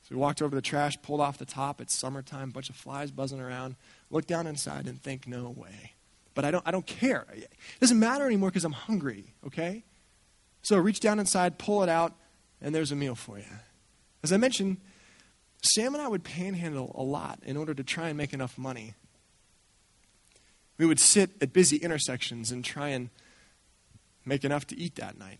So 0.04 0.16
we 0.16 0.22
walked 0.22 0.42
over 0.42 0.56
the 0.56 0.62
trash, 0.62 1.02
pulled 1.02 1.22
off 1.22 1.38
the 1.38 1.46
top. 1.46 1.82
It's 1.82 1.94
summertime, 1.94 2.52
bunch 2.52 2.70
of 2.70 2.76
flies 2.76 3.12
buzzing 3.12 3.40
around. 3.40 3.76
Look 4.10 4.28
down 4.28 4.48
inside 4.48 4.88
and 4.88 5.02
think, 5.02 5.28
No 5.28 5.50
way. 5.50 5.94
But 6.36 6.46
I 6.46 6.52
don't, 6.52 6.68
I 6.68 6.72
don't 6.72 6.86
care. 6.86 7.26
It 7.34 7.50
doesn't 7.82 8.00
matter 8.00 8.26
anymore 8.26 8.50
because 8.50 8.64
I'm 8.64 8.72
hungry, 8.72 9.34
okay? 9.46 9.84
So 10.62 10.78
reach 10.78 11.00
down 11.00 11.20
inside, 11.20 11.58
pull 11.58 11.84
it 11.84 11.90
out, 11.90 12.14
and 12.62 12.74
there's 12.74 12.92
a 12.92 12.96
meal 12.96 13.16
for 13.16 13.38
you. 13.38 13.46
As 14.24 14.32
I 14.32 14.38
mentioned, 14.38 14.78
Sam 15.62 15.94
and 15.94 16.02
I 16.02 16.08
would 16.08 16.24
panhandle 16.24 16.96
a 16.96 17.04
lot 17.04 17.40
in 17.46 17.58
order 17.58 17.74
to 17.74 17.84
try 17.84 18.10
and 18.10 18.18
make 18.18 18.34
enough 18.34 18.58
money 18.58 18.94
we 20.80 20.86
would 20.86 21.00
sit 21.00 21.30
at 21.42 21.54
busy 21.54 21.78
intersections 21.78 22.52
and 22.52 22.66
try 22.66 22.88
and 22.88 23.10
make 24.26 24.44
enough 24.44 24.66
to 24.68 24.80
eat 24.80 24.96
that 24.96 25.20
night. 25.20 25.40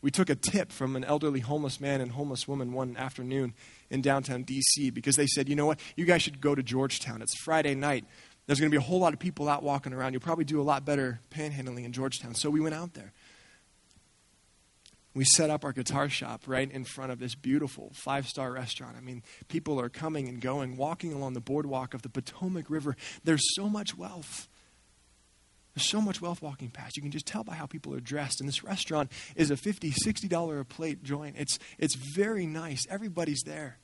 We 0.00 0.10
took 0.10 0.30
a 0.30 0.34
tip 0.34 0.72
from 0.72 0.96
an 0.96 1.04
elderly 1.04 1.40
homeless 1.40 1.80
man 1.80 2.00
and 2.00 2.12
homeless 2.12 2.48
woman 2.48 2.72
one 2.72 2.96
afternoon 2.96 3.52
in 3.90 4.00
downtown 4.00 4.44
D.C. 4.44 4.90
because 4.90 5.16
they 5.16 5.26
said, 5.26 5.48
you 5.48 5.56
know 5.56 5.66
what, 5.66 5.80
you 5.96 6.06
guys 6.06 6.22
should 6.22 6.40
go 6.40 6.54
to 6.54 6.62
Georgetown. 6.62 7.20
It's 7.20 7.36
Friday 7.42 7.74
night. 7.74 8.06
There's 8.46 8.60
going 8.60 8.70
to 8.70 8.74
be 8.74 8.82
a 8.82 8.86
whole 8.86 9.00
lot 9.00 9.12
of 9.12 9.18
people 9.18 9.48
out 9.48 9.62
walking 9.62 9.92
around. 9.92 10.12
You'll 10.12 10.22
probably 10.22 10.46
do 10.46 10.60
a 10.60 10.62
lot 10.62 10.84
better 10.84 11.20
panhandling 11.30 11.84
in 11.84 11.92
Georgetown. 11.92 12.34
So 12.34 12.48
we 12.48 12.60
went 12.60 12.74
out 12.74 12.94
there. 12.94 13.12
We 15.14 15.24
set 15.24 15.50
up 15.50 15.64
our 15.64 15.72
guitar 15.72 16.08
shop 16.08 16.42
right 16.46 16.70
in 16.70 16.84
front 16.84 17.10
of 17.10 17.18
this 17.18 17.34
beautiful 17.34 17.90
five 17.92 18.28
star 18.28 18.52
restaurant. 18.52 18.96
I 18.96 19.00
mean, 19.00 19.22
people 19.48 19.80
are 19.80 19.88
coming 19.88 20.28
and 20.28 20.40
going, 20.40 20.76
walking 20.76 21.12
along 21.12 21.34
the 21.34 21.40
boardwalk 21.40 21.94
of 21.94 22.02
the 22.02 22.08
Potomac 22.08 22.70
River. 22.70 22.96
There's 23.24 23.54
so 23.54 23.68
much 23.68 23.98
wealth. 23.98 24.48
There's 25.74 25.88
so 25.88 26.00
much 26.00 26.20
wealth 26.20 26.42
walking 26.42 26.70
past. 26.70 26.96
You 26.96 27.02
can 27.02 27.12
just 27.12 27.26
tell 27.26 27.44
by 27.44 27.54
how 27.54 27.66
people 27.66 27.94
are 27.94 28.00
dressed. 28.00 28.40
And 28.40 28.48
this 28.48 28.64
restaurant 28.64 29.10
is 29.36 29.50
a 29.50 29.56
$50, 29.56 29.94
$60 30.04 30.60
a 30.60 30.64
plate 30.64 31.02
joint. 31.02 31.36
It's, 31.38 31.58
it's 31.78 31.94
very 31.94 32.46
nice. 32.46 32.86
Everybody's 32.90 33.42
there. 33.42 33.78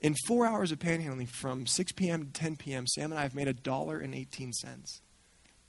In 0.00 0.14
four 0.26 0.46
hours 0.46 0.72
of 0.72 0.78
panhandling 0.78 1.28
from 1.28 1.66
6 1.66 1.92
p.m. 1.92 2.26
to 2.26 2.32
10 2.32 2.56
p.m., 2.56 2.86
Sam 2.86 3.12
and 3.12 3.18
I 3.18 3.22
have 3.22 3.34
made 3.34 3.48
a 3.48 3.54
dollar 3.54 3.98
and 3.98 4.14
18 4.14 4.52
cents. 4.52 5.00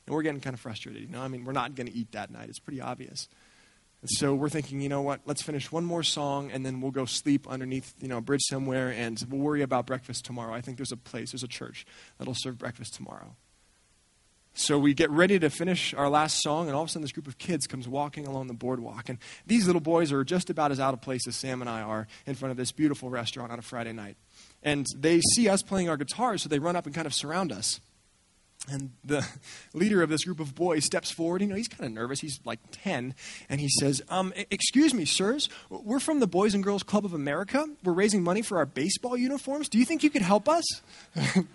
And 0.06 0.14
we're 0.14 0.24
getting 0.24 0.42
kind 0.42 0.54
of 0.54 0.60
frustrated. 0.60 1.02
You 1.02 1.08
know, 1.08 1.22
I 1.22 1.30
mean, 1.30 1.46
we're 1.46 1.54
not 1.54 1.76
going 1.76 1.88
to 1.88 1.94
eat 1.94 2.12
that 2.12 2.30
night. 2.30 2.50
It's 2.50 2.60
pretty 2.60 2.82
obvious. 2.82 3.30
And 4.02 4.10
so 4.12 4.36
we're 4.36 4.50
thinking, 4.50 4.82
you 4.82 4.90
know 4.90 5.02
what? 5.02 5.22
Let's 5.26 5.42
finish 5.42 5.72
one 5.72 5.86
more 5.86 6.04
song, 6.04 6.52
and 6.52 6.66
then 6.66 6.82
we'll 6.82 6.92
go 6.92 7.06
sleep 7.06 7.48
underneath, 7.48 7.94
you 8.00 8.10
know, 8.10 8.18
a 8.18 8.22
bridge 8.22 8.44
somewhere, 8.44 8.90
and 8.90 9.22
we'll 9.30 9.42
worry 9.42 9.62
about 9.62 9.88
breakfast 9.88 10.26
tomorrow. 10.26 10.54
I 10.54 10.62
think 10.62 10.78
there's 10.78 10.92
a 10.92 10.98
place, 10.98 11.32
there's 11.32 11.44
a 11.44 11.48
church 11.48 11.86
that'll 12.18 12.36
serve 12.36 12.58
breakfast 12.58 12.94
tomorrow. 12.94 13.36
So 14.60 14.80
we 14.80 14.96
get 14.96 15.12
ready 15.12 15.38
to 15.38 15.52
finish 15.52 15.94
our 15.94 16.10
last 16.10 16.42
song, 16.42 16.66
and 16.66 16.76
all 16.76 16.82
of 16.82 16.90
a 16.90 16.92
sudden, 16.92 17.04
this 17.04 17.12
group 17.12 17.28
of 17.28 17.38
kids 17.38 17.68
comes 17.68 17.88
walking 17.88 18.26
along 18.26 18.48
the 18.48 18.56
boardwalk. 18.56 19.08
And 19.08 19.20
these 19.46 19.68
little 19.68 19.80
boys 19.80 20.12
are 20.12 20.24
just 20.24 20.50
about 20.50 20.72
as 20.72 20.80
out 20.80 20.96
of 20.96 21.02
place 21.02 21.28
as 21.28 21.36
Sam 21.36 21.62
and 21.62 21.70
I 21.70 21.82
are 21.82 22.08
in 22.26 22.34
front 22.34 22.50
of 22.50 22.58
this 22.58 22.72
beautiful 22.72 23.12
restaurant 23.12 23.52
on 23.52 23.60
a 23.60 23.62
Friday 23.62 23.94
night. 23.94 24.18
And 24.64 24.88
they 24.96 25.22
see 25.36 25.48
us 25.48 25.62
playing 25.62 25.90
our 25.90 25.96
guitars, 25.96 26.42
so 26.42 26.50
they 26.50 26.58
run 26.58 26.76
up 26.76 26.88
and 26.88 26.96
kind 26.96 27.06
of 27.06 27.14
surround 27.14 27.52
us. 27.52 27.80
And 28.68 28.94
the 29.04 29.28
leader 29.76 30.02
of 30.02 30.10
this 30.10 30.24
group 30.24 30.40
of 30.40 30.56
boys 30.56 30.86
steps 30.86 31.12
forward. 31.12 31.42
You 31.42 31.50
know, 31.50 31.56
he's 31.56 31.68
kind 31.68 31.86
of 31.86 31.92
nervous. 31.92 32.20
He's 32.20 32.40
like 32.44 32.60
10. 32.72 33.14
And 33.50 33.62
he 33.62 33.70
says, 33.80 34.02
um, 34.10 34.34
Excuse 34.50 34.92
me, 34.92 35.06
sirs. 35.06 35.50
We're 35.70 36.00
from 36.00 36.20
the 36.20 36.26
Boys 36.26 36.56
and 36.56 36.64
Girls 36.64 36.82
Club 36.82 37.06
of 37.06 37.14
America. 37.14 37.64
We're 37.84 37.94
raising 37.94 38.24
money 38.24 38.42
for 38.42 38.58
our 38.58 38.66
baseball 38.66 39.18
uniforms. 39.18 39.70
Do 39.70 39.78
you 39.78 39.86
think 39.86 40.02
you 40.02 40.10
could 40.10 40.24
help 40.24 40.50
us? 40.50 40.66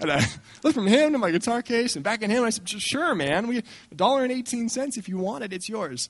And 0.00 0.10
I 0.10 0.24
looked 0.62 0.74
from 0.74 0.86
him 0.86 1.12
to 1.12 1.18
my 1.18 1.30
guitar 1.30 1.62
case 1.62 1.96
and 1.96 2.04
back 2.04 2.22
at 2.22 2.30
him. 2.30 2.38
And 2.38 2.46
I 2.46 2.50
said, 2.50 2.68
Sure, 2.68 3.14
man. 3.14 3.46
We 3.46 3.58
a 3.58 3.94
dollar 3.94 4.22
and 4.22 4.32
eighteen 4.32 4.68
cents. 4.68 4.96
If 4.96 5.08
you 5.08 5.18
want 5.18 5.44
it, 5.44 5.52
it's 5.52 5.68
yours. 5.68 6.08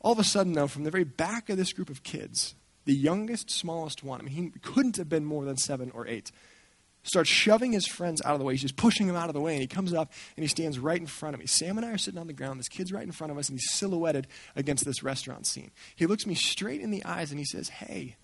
All 0.00 0.12
of 0.12 0.18
a 0.18 0.24
sudden, 0.24 0.52
though, 0.52 0.66
from 0.66 0.84
the 0.84 0.90
very 0.90 1.04
back 1.04 1.48
of 1.48 1.56
this 1.56 1.72
group 1.72 1.88
of 1.88 2.02
kids, 2.02 2.56
the 2.84 2.94
youngest, 2.94 3.50
smallest 3.50 4.02
one, 4.02 4.20
I 4.20 4.24
mean, 4.24 4.52
he 4.52 4.58
couldn't 4.58 4.96
have 4.96 5.08
been 5.08 5.24
more 5.24 5.44
than 5.44 5.56
seven 5.56 5.92
or 5.92 6.08
eight, 6.08 6.32
starts 7.04 7.30
shoving 7.30 7.70
his 7.70 7.86
friends 7.86 8.20
out 8.24 8.32
of 8.32 8.40
the 8.40 8.44
way. 8.44 8.54
He's 8.54 8.62
just 8.62 8.76
pushing 8.76 9.06
them 9.06 9.14
out 9.14 9.28
of 9.28 9.34
the 9.34 9.40
way, 9.40 9.52
and 9.52 9.60
he 9.60 9.68
comes 9.68 9.92
up 9.92 10.12
and 10.36 10.42
he 10.42 10.48
stands 10.48 10.78
right 10.78 10.98
in 10.98 11.06
front 11.06 11.34
of 11.34 11.40
me. 11.40 11.46
Sam 11.46 11.78
and 11.78 11.86
I 11.86 11.90
are 11.90 11.98
sitting 11.98 12.18
on 12.18 12.26
the 12.26 12.32
ground. 12.32 12.58
This 12.58 12.68
kid's 12.68 12.92
right 12.92 13.04
in 13.04 13.12
front 13.12 13.30
of 13.30 13.38
us, 13.38 13.48
and 13.48 13.56
he's 13.56 13.70
silhouetted 13.72 14.26
against 14.56 14.84
this 14.84 15.04
restaurant 15.04 15.46
scene. 15.46 15.70
He 15.94 16.06
looks 16.06 16.26
me 16.26 16.34
straight 16.34 16.80
in 16.80 16.90
the 16.90 17.04
eyes 17.04 17.30
and 17.30 17.38
he 17.38 17.44
says, 17.44 17.68
Hey, 17.68 18.16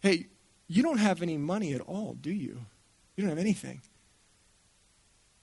hey, 0.00 0.28
you 0.68 0.84
don't 0.84 0.98
have 0.98 1.22
any 1.22 1.36
money 1.36 1.74
at 1.74 1.80
all, 1.80 2.14
do 2.14 2.30
you? 2.30 2.60
You 3.20 3.26
don't 3.26 3.36
have 3.36 3.44
anything. 3.44 3.82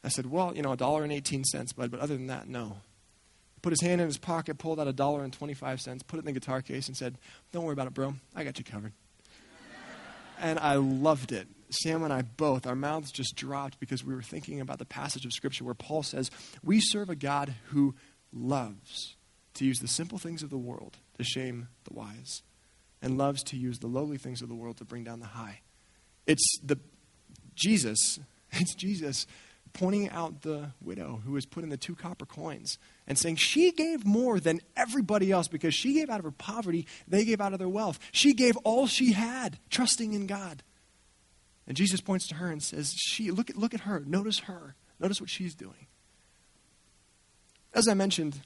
I 0.04 0.08
said, 0.08 0.26
Well, 0.26 0.56
you 0.56 0.64
know, 0.64 0.72
a 0.72 0.78
dollar 0.78 1.04
and 1.04 1.14
18 1.14 1.44
cents, 1.44 1.74
bud, 1.74 1.92
but 1.92 2.00
other 2.00 2.16
than 2.18 2.26
that, 2.26 2.50
no. 2.50 2.78
Put 3.62 3.70
his 3.70 3.82
hand 3.82 4.02
in 4.02 4.08
his 4.08 4.18
pocket, 4.18 4.58
pulled 4.58 4.80
out 4.80 4.88
a 4.88 4.94
dollar 4.94 5.24
and 5.24 5.32
25 5.32 5.80
cents, 5.82 6.02
put 6.02 6.18
it 6.18 6.22
in 6.22 6.26
the 6.26 6.32
guitar 6.32 6.64
case, 6.64 6.88
and 6.88 6.98
said, 6.98 7.20
Don't 7.52 7.66
worry 7.66 7.74
about 7.74 7.86
it, 7.86 7.94
bro. 7.94 8.16
I 8.36 8.44
got 8.44 8.58
you 8.58 8.66
covered. 8.66 8.94
and 10.40 10.58
I 10.58 10.78
loved 10.78 11.32
it. 11.32 11.48
Sam 11.70 12.02
and 12.02 12.12
I 12.12 12.24
both, 12.24 12.66
our 12.66 12.76
mouths 12.76 13.12
just 13.12 13.36
dropped 13.36 13.80
because 13.80 14.04
we 14.04 14.16
were 14.16 14.24
thinking 14.24 14.60
about 14.60 14.80
the 14.80 14.86
passage 14.86 15.26
of 15.26 15.32
Scripture 15.32 15.64
where 15.64 15.76
Paul 15.76 16.02
says, 16.02 16.32
We 16.64 16.80
serve 16.82 17.12
a 17.12 17.16
God 17.16 17.54
who 17.66 17.94
loves 18.34 19.18
to 19.54 19.66
use 19.66 19.78
the 19.78 19.88
simple 19.88 20.18
things 20.18 20.42
of 20.42 20.50
the 20.50 20.58
world 20.58 20.98
to 21.20 21.24
shame 21.24 21.68
the 21.84 21.94
wise, 21.94 22.42
and 23.04 23.20
loves 23.20 23.44
to 23.44 23.56
use 23.56 23.78
the 23.78 23.88
lowly 23.88 24.18
things 24.18 24.42
of 24.42 24.50
the 24.50 24.56
world 24.56 24.78
to 24.78 24.86
bring 24.86 25.04
down 25.04 25.20
the 25.20 25.28
high. 25.28 25.62
It's 26.26 26.58
the 26.64 26.80
Jesus, 27.58 28.20
it's 28.52 28.76
Jesus 28.76 29.28
pointing 29.74 30.10
out 30.10 30.42
the 30.42 30.72
widow 30.82 31.22
who 31.26 31.34
was 31.34 31.46
put 31.46 31.64
in 31.64 31.70
the 31.70 31.78
two 31.78 31.94
copper 31.94 32.26
coins 32.26 32.80
and 33.06 33.18
saying 33.18 33.36
she 33.36 33.72
gave 33.72 34.06
more 34.06 34.40
than 34.40 34.60
everybody 34.76 35.32
else 35.32 35.48
because 35.48 35.74
she 35.74 35.94
gave 35.94 36.10
out 36.10 36.20
of 36.20 36.26
her 36.26 36.32
poverty, 36.32 36.88
they 37.08 37.24
gave 37.24 37.40
out 37.40 37.54
of 37.54 37.60
their 37.60 37.70
wealth. 37.70 38.00
She 38.12 38.34
gave 38.34 38.58
all 38.58 38.88
she 38.88 39.12
had, 39.12 39.60
trusting 39.70 40.14
in 40.14 40.26
God. 40.26 40.64
And 41.68 41.78
Jesus 41.78 42.02
points 42.02 42.28
to 42.30 42.36
her 42.36 42.50
and 42.50 42.64
says, 42.64 42.94
She 42.98 43.30
look 43.30 43.50
at 43.50 43.58
look 43.58 43.74
at 43.74 43.82
her, 43.82 44.02
notice 44.06 44.40
her, 44.40 44.76
notice 45.00 45.20
what 45.20 45.30
she's 45.30 45.54
doing. 45.54 45.88
As 47.74 47.88
I 47.88 47.94
mentioned, 47.94 48.40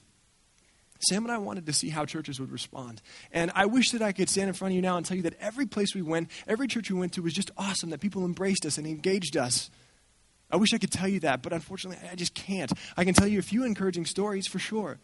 Sam 1.08 1.24
and 1.24 1.32
I 1.32 1.38
wanted 1.38 1.66
to 1.66 1.72
see 1.72 1.88
how 1.88 2.04
churches 2.04 2.38
would 2.40 2.52
respond. 2.52 3.02
And 3.32 3.50
I 3.54 3.66
wish 3.66 3.90
that 3.90 4.02
I 4.02 4.12
could 4.12 4.28
stand 4.28 4.48
in 4.48 4.54
front 4.54 4.72
of 4.72 4.76
you 4.76 4.82
now 4.82 4.96
and 4.96 5.04
tell 5.04 5.16
you 5.16 5.24
that 5.24 5.38
every 5.40 5.66
place 5.66 5.94
we 5.94 6.02
went, 6.02 6.30
every 6.46 6.66
church 6.66 6.90
we 6.90 6.98
went 6.98 7.12
to 7.14 7.22
was 7.22 7.32
just 7.32 7.50
awesome, 7.56 7.90
that 7.90 8.00
people 8.00 8.24
embraced 8.24 8.64
us 8.66 8.78
and 8.78 8.86
engaged 8.86 9.36
us. 9.36 9.70
I 10.50 10.56
wish 10.56 10.74
I 10.74 10.78
could 10.78 10.92
tell 10.92 11.08
you 11.08 11.20
that, 11.20 11.42
but 11.42 11.52
unfortunately, 11.52 12.06
I 12.10 12.14
just 12.14 12.34
can't. 12.34 12.72
I 12.96 13.04
can 13.04 13.14
tell 13.14 13.26
you 13.26 13.38
a 13.38 13.42
few 13.42 13.64
encouraging 13.64 14.04
stories 14.04 14.46
for 14.46 14.58
sure. 14.58 14.98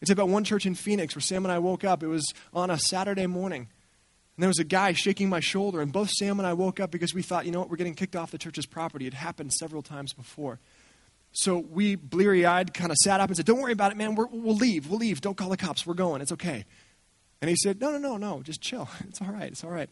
It's 0.00 0.10
about 0.10 0.28
one 0.28 0.44
church 0.44 0.66
in 0.66 0.74
Phoenix 0.74 1.14
where 1.16 1.22
Sam 1.22 1.44
and 1.44 1.52
I 1.52 1.58
woke 1.58 1.82
up. 1.82 2.02
It 2.02 2.08
was 2.08 2.32
on 2.52 2.70
a 2.70 2.78
Saturday 2.78 3.26
morning. 3.26 3.68
And 4.36 4.42
there 4.42 4.48
was 4.48 4.58
a 4.58 4.64
guy 4.64 4.92
shaking 4.92 5.28
my 5.28 5.40
shoulder, 5.40 5.80
and 5.80 5.92
both 5.92 6.10
Sam 6.10 6.40
and 6.40 6.46
I 6.46 6.54
woke 6.54 6.80
up 6.80 6.90
because 6.90 7.14
we 7.14 7.22
thought, 7.22 7.46
you 7.46 7.52
know 7.52 7.60
what, 7.60 7.70
we're 7.70 7.76
getting 7.76 7.94
kicked 7.94 8.16
off 8.16 8.30
the 8.30 8.38
church's 8.38 8.66
property. 8.66 9.06
It 9.06 9.14
happened 9.14 9.52
several 9.52 9.82
times 9.82 10.12
before. 10.12 10.58
So 11.36 11.58
we, 11.58 11.96
bleary 11.96 12.46
eyed, 12.46 12.72
kind 12.72 12.92
of 12.92 12.96
sat 12.98 13.20
up 13.20 13.28
and 13.28 13.36
said, 13.36 13.44
Don't 13.44 13.60
worry 13.60 13.72
about 13.72 13.90
it, 13.90 13.98
man. 13.98 14.14
we 14.14 14.24
will 14.38 14.54
leave. 14.54 14.88
We'll 14.88 15.00
leave. 15.00 15.20
Don't 15.20 15.36
call 15.36 15.50
the 15.50 15.56
cops. 15.56 15.84
We're 15.84 15.94
going. 15.94 16.22
It's 16.22 16.32
okay. 16.32 16.64
And 17.42 17.48
he 17.50 17.56
said, 17.56 17.80
No, 17.80 17.90
no, 17.90 17.98
no, 17.98 18.16
no. 18.16 18.40
Just 18.42 18.60
chill. 18.60 18.88
It's 19.08 19.20
all 19.20 19.28
right. 19.28 19.50
It's 19.50 19.64
all 19.64 19.70
right. 19.70 19.90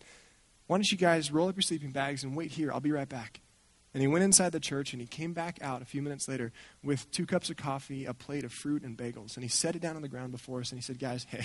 Why 0.68 0.76
don't 0.76 0.90
you 0.90 0.96
guys 0.96 1.32
roll 1.32 1.48
up 1.48 1.56
your 1.56 1.62
sleeping 1.62 1.90
bags 1.90 2.22
and 2.22 2.36
wait 2.36 2.52
here? 2.52 2.72
I'll 2.72 2.80
be 2.80 2.92
right 2.92 3.08
back. 3.08 3.40
And 3.92 4.00
he 4.00 4.06
went 4.06 4.24
inside 4.24 4.52
the 4.52 4.60
church 4.60 4.92
and 4.92 5.02
he 5.02 5.06
came 5.06 5.32
back 5.34 5.58
out 5.60 5.82
a 5.82 5.84
few 5.84 6.00
minutes 6.00 6.28
later 6.28 6.52
with 6.82 7.10
two 7.10 7.26
cups 7.26 7.50
of 7.50 7.56
coffee, 7.56 8.06
a 8.06 8.14
plate 8.14 8.44
of 8.44 8.52
fruit, 8.52 8.84
and 8.84 8.96
bagels. 8.96 9.34
And 9.34 9.42
he 9.42 9.48
set 9.48 9.76
it 9.76 9.82
down 9.82 9.96
on 9.96 10.02
the 10.02 10.08
ground 10.08 10.32
before 10.32 10.60
us 10.60 10.70
and 10.70 10.78
he 10.78 10.82
said, 10.82 10.98
Guys, 11.00 11.24
hey, 11.28 11.44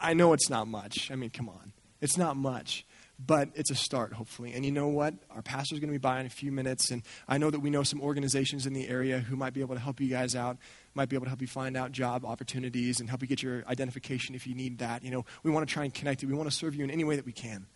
I 0.00 0.14
know 0.14 0.32
it's 0.32 0.48
not 0.48 0.68
much. 0.68 1.10
I 1.10 1.16
mean, 1.16 1.30
come 1.30 1.48
on. 1.48 1.72
It's 2.00 2.16
not 2.16 2.36
much, 2.36 2.86
but 3.18 3.48
it's 3.54 3.70
a 3.70 3.74
start, 3.74 4.12
hopefully. 4.12 4.52
And 4.52 4.64
you 4.64 4.70
know 4.70 4.88
what? 4.88 5.14
Our 5.30 5.42
pastor's 5.42 5.80
going 5.80 5.88
to 5.88 5.92
be 5.92 5.98
by 5.98 6.20
in 6.20 6.26
a 6.26 6.30
few 6.30 6.52
minutes. 6.52 6.90
And 6.90 7.02
I 7.26 7.38
know 7.38 7.50
that 7.50 7.60
we 7.60 7.70
know 7.70 7.82
some 7.82 8.00
organizations 8.00 8.66
in 8.66 8.72
the 8.72 8.88
area 8.88 9.18
who 9.18 9.34
might 9.34 9.54
be 9.54 9.60
able 9.60 9.74
to 9.74 9.80
help 9.80 10.00
you 10.00 10.08
guys 10.08 10.36
out, 10.36 10.56
might 10.94 11.08
be 11.08 11.16
able 11.16 11.26
to 11.26 11.30
help 11.30 11.40
you 11.40 11.48
find 11.48 11.76
out 11.76 11.90
job 11.90 12.24
opportunities 12.24 13.00
and 13.00 13.08
help 13.08 13.22
you 13.22 13.28
get 13.28 13.42
your 13.42 13.64
identification 13.66 14.34
if 14.34 14.46
you 14.46 14.54
need 14.54 14.78
that. 14.78 15.02
You 15.02 15.10
know, 15.10 15.24
we 15.42 15.50
want 15.50 15.68
to 15.68 15.72
try 15.72 15.84
and 15.84 15.92
connect 15.92 16.22
you. 16.22 16.28
We 16.28 16.34
want 16.34 16.48
to 16.48 16.54
serve 16.54 16.74
you 16.74 16.84
in 16.84 16.90
any 16.90 17.04
way 17.04 17.16
that 17.16 17.26
we 17.26 17.32
can. 17.32 17.66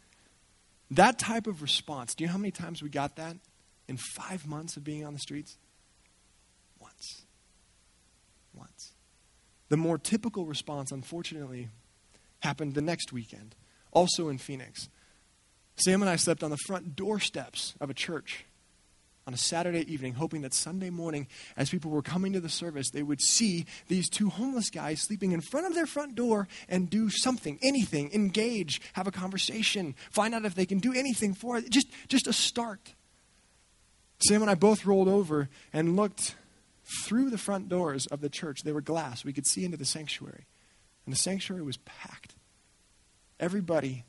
That 0.92 1.18
type 1.18 1.46
of 1.46 1.62
response, 1.62 2.14
do 2.14 2.22
you 2.22 2.28
know 2.28 2.32
how 2.32 2.38
many 2.38 2.52
times 2.52 2.82
we 2.82 2.88
got 2.88 3.16
that? 3.16 3.36
in 3.88 3.96
five 3.96 4.46
months 4.46 4.76
of 4.76 4.84
being 4.84 5.04
on 5.04 5.12
the 5.12 5.18
streets? 5.18 5.58
Once. 6.80 7.24
Once. 8.54 8.92
The 9.68 9.76
more 9.76 9.98
typical 9.98 10.46
response, 10.46 10.92
unfortunately, 10.92 11.68
happened 12.40 12.74
the 12.74 12.82
next 12.82 13.12
weekend, 13.12 13.54
also 13.90 14.28
in 14.28 14.38
Phoenix. 14.38 14.88
Sam 15.82 16.00
and 16.00 16.08
I 16.08 16.16
slept 16.16 16.44
on 16.44 16.50
the 16.50 16.56
front 16.56 16.94
doorsteps 16.94 17.74
of 17.80 17.90
a 17.90 17.94
church 17.94 18.44
on 19.26 19.34
a 19.34 19.36
Saturday 19.36 19.80
evening, 19.92 20.14
hoping 20.14 20.42
that 20.42 20.54
Sunday 20.54 20.90
morning, 20.90 21.26
as 21.56 21.70
people 21.70 21.90
were 21.90 22.02
coming 22.02 22.32
to 22.32 22.40
the 22.40 22.48
service, 22.48 22.90
they 22.90 23.02
would 23.02 23.20
see 23.20 23.66
these 23.88 24.08
two 24.08 24.30
homeless 24.30 24.70
guys 24.70 25.00
sleeping 25.00 25.32
in 25.32 25.40
front 25.40 25.66
of 25.66 25.74
their 25.74 25.86
front 25.86 26.14
door 26.14 26.46
and 26.68 26.88
do 26.88 27.10
something, 27.10 27.58
anything, 27.62 28.12
engage, 28.12 28.80
have 28.92 29.08
a 29.08 29.12
conversation, 29.12 29.94
find 30.10 30.34
out 30.34 30.44
if 30.44 30.54
they 30.54 30.66
can 30.66 30.78
do 30.78 30.92
anything 30.92 31.34
for 31.34 31.56
it. 31.56 31.68
Just, 31.70 31.88
just 32.08 32.26
a 32.26 32.32
start. 32.32 32.94
Sam 34.20 34.42
and 34.42 34.50
I 34.50 34.54
both 34.54 34.86
rolled 34.86 35.08
over 35.08 35.48
and 35.72 35.96
looked 35.96 36.36
through 37.04 37.30
the 37.30 37.38
front 37.38 37.68
doors 37.68 38.06
of 38.06 38.20
the 38.20 38.28
church. 38.28 38.62
They 38.62 38.72
were 38.72 38.80
glass. 38.80 39.24
We 39.24 39.32
could 39.32 39.46
see 39.46 39.64
into 39.64 39.76
the 39.76 39.84
sanctuary. 39.84 40.46
And 41.06 41.12
the 41.12 41.18
sanctuary 41.18 41.62
was 41.62 41.78
packed. 41.78 42.34
Everybody 43.40 44.04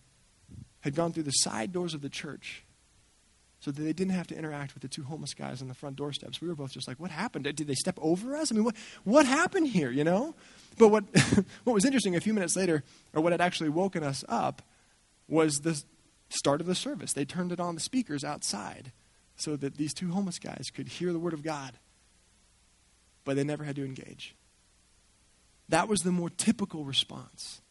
had 0.83 0.95
gone 0.95 1.13
through 1.13 1.23
the 1.23 1.31
side 1.31 1.71
doors 1.71 1.93
of 1.93 2.01
the 2.01 2.09
church 2.09 2.63
so 3.61 3.71
that 3.71 3.81
they 3.81 3.93
didn't 3.93 4.13
have 4.13 4.27
to 4.27 4.37
interact 4.37 4.73
with 4.73 4.81
the 4.81 4.89
two 4.89 5.03
homeless 5.03 5.33
guys 5.33 5.61
on 5.61 5.69
the 5.69 5.73
front 5.73 5.95
doorsteps. 5.95 6.41
We 6.41 6.49
were 6.49 6.55
both 6.55 6.73
just 6.73 6.85
like, 6.85 6.99
what 6.99 7.11
happened? 7.11 7.45
Did 7.45 7.65
they 7.65 7.75
step 7.75 7.97
over 8.01 8.35
us? 8.35 8.51
I 8.51 8.55
mean, 8.55 8.65
what, 8.65 8.75
what 9.05 9.25
happened 9.25 9.67
here, 9.67 9.89
you 9.89 10.03
know? 10.03 10.35
But 10.77 10.89
what, 10.89 11.05
what 11.63 11.73
was 11.73 11.85
interesting 11.85 12.17
a 12.17 12.21
few 12.21 12.33
minutes 12.33 12.57
later, 12.57 12.83
or 13.13 13.21
what 13.21 13.31
had 13.31 13.39
actually 13.39 13.69
woken 13.69 14.03
us 14.03 14.25
up, 14.27 14.61
was 15.29 15.61
the 15.61 15.81
start 16.27 16.59
of 16.59 16.67
the 16.67 16.75
service. 16.75 17.13
They 17.13 17.23
turned 17.23 17.53
it 17.53 17.61
on 17.61 17.75
the 17.75 17.81
speakers 17.81 18.25
outside 18.25 18.91
so 19.37 19.55
that 19.55 19.77
these 19.77 19.93
two 19.93 20.11
homeless 20.11 20.39
guys 20.39 20.69
could 20.73 20.89
hear 20.89 21.13
the 21.13 21.19
Word 21.19 21.33
of 21.33 21.41
God, 21.41 21.79
but 23.23 23.37
they 23.37 23.45
never 23.45 23.63
had 23.63 23.77
to 23.77 23.85
engage. 23.85 24.35
That 25.69 25.87
was 25.87 26.01
the 26.01 26.11
more 26.11 26.29
typical 26.29 26.83
response. 26.83 27.61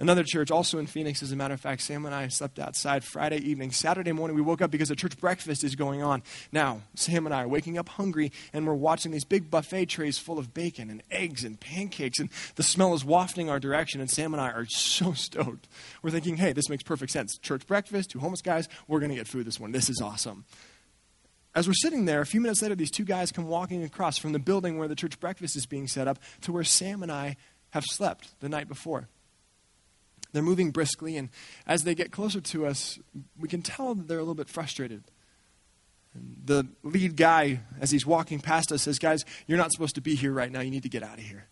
Another 0.00 0.22
church, 0.22 0.52
also 0.52 0.78
in 0.78 0.86
Phoenix, 0.86 1.24
as 1.24 1.32
a 1.32 1.36
matter 1.36 1.54
of 1.54 1.60
fact, 1.60 1.82
Sam 1.82 2.06
and 2.06 2.14
I 2.14 2.28
slept 2.28 2.60
outside 2.60 3.02
Friday 3.02 3.38
evening. 3.38 3.72
Saturday 3.72 4.12
morning, 4.12 4.36
we 4.36 4.42
woke 4.42 4.62
up 4.62 4.70
because 4.70 4.92
a 4.92 4.96
church 4.96 5.18
breakfast 5.18 5.64
is 5.64 5.74
going 5.74 6.02
on. 6.02 6.22
Now, 6.52 6.82
Sam 6.94 7.26
and 7.26 7.34
I 7.34 7.42
are 7.42 7.48
waking 7.48 7.78
up 7.78 7.88
hungry, 7.88 8.30
and 8.52 8.64
we're 8.64 8.74
watching 8.74 9.10
these 9.10 9.24
big 9.24 9.50
buffet 9.50 9.86
trays 9.86 10.16
full 10.16 10.38
of 10.38 10.54
bacon 10.54 10.88
and 10.88 11.02
eggs 11.10 11.42
and 11.42 11.58
pancakes, 11.58 12.20
and 12.20 12.30
the 12.54 12.62
smell 12.62 12.94
is 12.94 13.04
wafting 13.04 13.50
our 13.50 13.58
direction, 13.58 14.00
and 14.00 14.08
Sam 14.08 14.34
and 14.34 14.40
I 14.40 14.52
are 14.52 14.66
so 14.66 15.12
stoked. 15.14 15.66
We're 16.00 16.10
thinking, 16.10 16.36
hey, 16.36 16.52
this 16.52 16.68
makes 16.68 16.84
perfect 16.84 17.10
sense. 17.10 17.36
Church 17.36 17.66
breakfast, 17.66 18.10
two 18.10 18.20
homeless 18.20 18.40
guys, 18.42 18.68
we're 18.86 19.00
going 19.00 19.10
to 19.10 19.16
get 19.16 19.26
food 19.26 19.48
this 19.48 19.58
morning. 19.58 19.72
This 19.72 19.90
is 19.90 20.00
awesome. 20.00 20.44
As 21.56 21.66
we're 21.66 21.74
sitting 21.74 22.04
there, 22.04 22.20
a 22.20 22.26
few 22.26 22.40
minutes 22.40 22.62
later, 22.62 22.76
these 22.76 22.92
two 22.92 23.04
guys 23.04 23.32
come 23.32 23.48
walking 23.48 23.82
across 23.82 24.16
from 24.16 24.30
the 24.30 24.38
building 24.38 24.78
where 24.78 24.86
the 24.86 24.94
church 24.94 25.18
breakfast 25.18 25.56
is 25.56 25.66
being 25.66 25.88
set 25.88 26.06
up 26.06 26.20
to 26.42 26.52
where 26.52 26.62
Sam 26.62 27.02
and 27.02 27.10
I 27.10 27.36
have 27.70 27.84
slept 27.84 28.38
the 28.38 28.48
night 28.48 28.68
before. 28.68 29.08
They're 30.32 30.42
moving 30.42 30.70
briskly, 30.70 31.16
and 31.16 31.30
as 31.66 31.84
they 31.84 31.94
get 31.94 32.12
closer 32.12 32.40
to 32.40 32.66
us, 32.66 32.98
we 33.38 33.48
can 33.48 33.62
tell 33.62 33.94
that 33.94 34.08
they're 34.08 34.18
a 34.18 34.22
little 34.22 34.34
bit 34.34 34.48
frustrated. 34.48 35.04
And 36.14 36.36
the 36.44 36.66
lead 36.82 37.16
guy, 37.16 37.60
as 37.80 37.90
he's 37.90 38.06
walking 38.06 38.40
past 38.40 38.72
us, 38.72 38.82
says, 38.82 38.98
Guys, 38.98 39.24
you're 39.46 39.58
not 39.58 39.72
supposed 39.72 39.94
to 39.94 40.00
be 40.00 40.14
here 40.14 40.32
right 40.32 40.50
now. 40.50 40.60
You 40.60 40.70
need 40.70 40.82
to 40.82 40.88
get 40.88 41.02
out 41.02 41.18
of 41.18 41.24
here. 41.24 41.46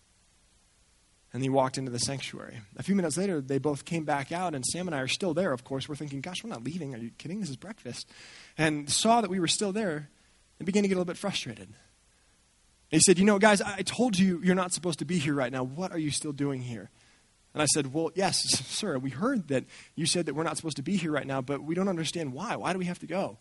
And 1.33 1.43
he 1.43 1.49
walked 1.49 1.77
into 1.77 1.91
the 1.91 1.99
sanctuary. 1.99 2.59
A 2.77 2.83
few 2.83 2.95
minutes 2.95 3.17
later, 3.17 3.41
they 3.41 3.57
both 3.57 3.83
came 3.83 4.05
back 4.05 4.31
out, 4.31 4.55
and 4.55 4.65
Sam 4.65 4.87
and 4.87 4.95
I 4.95 4.99
are 4.99 5.07
still 5.07 5.33
there, 5.33 5.51
of 5.51 5.63
course. 5.63 5.89
We're 5.89 5.95
thinking, 5.95 6.21
Gosh, 6.21 6.43
we're 6.43 6.49
not 6.49 6.63
leaving. 6.63 6.93
Are 6.93 6.99
you 6.99 7.11
kidding? 7.17 7.39
This 7.39 7.49
is 7.49 7.57
breakfast. 7.57 8.07
And 8.57 8.89
saw 8.89 9.21
that 9.21 9.29
we 9.29 9.39
were 9.39 9.47
still 9.47 9.71
there 9.71 10.09
and 10.59 10.65
began 10.65 10.83
to 10.83 10.89
get 10.89 10.95
a 10.95 10.97
little 10.97 11.05
bit 11.05 11.17
frustrated. 11.17 11.69
he 12.89 12.99
said, 12.99 13.17
You 13.17 13.25
know, 13.25 13.39
guys, 13.39 13.61
I 13.61 13.81
told 13.81 14.17
you 14.17 14.39
you're 14.43 14.55
not 14.55 14.71
supposed 14.71 14.99
to 14.99 15.05
be 15.05 15.17
here 15.17 15.33
right 15.33 15.51
now. 15.51 15.63
What 15.63 15.91
are 15.91 15.99
you 15.99 16.11
still 16.11 16.31
doing 16.31 16.61
here? 16.61 16.89
And 17.57 17.63
I 17.63 17.65
said, 17.65 17.91
Well, 17.91 18.11
yes, 18.13 18.37
sir, 18.67 18.99
we 18.99 19.09
heard 19.09 19.47
that 19.47 19.65
you 19.95 20.05
said 20.05 20.27
that 20.27 20.35
we're 20.35 20.43
not 20.43 20.57
supposed 20.57 20.77
to 20.77 20.83
be 20.83 20.95
here 20.95 21.11
right 21.11 21.25
now, 21.25 21.41
but 21.41 21.63
we 21.63 21.73
don't 21.73 21.87
understand 21.87 22.31
why. 22.31 22.55
Why 22.55 22.71
do 22.71 22.77
we 22.77 22.85
have 22.85 22.99
to 22.99 23.07
go? 23.07 23.39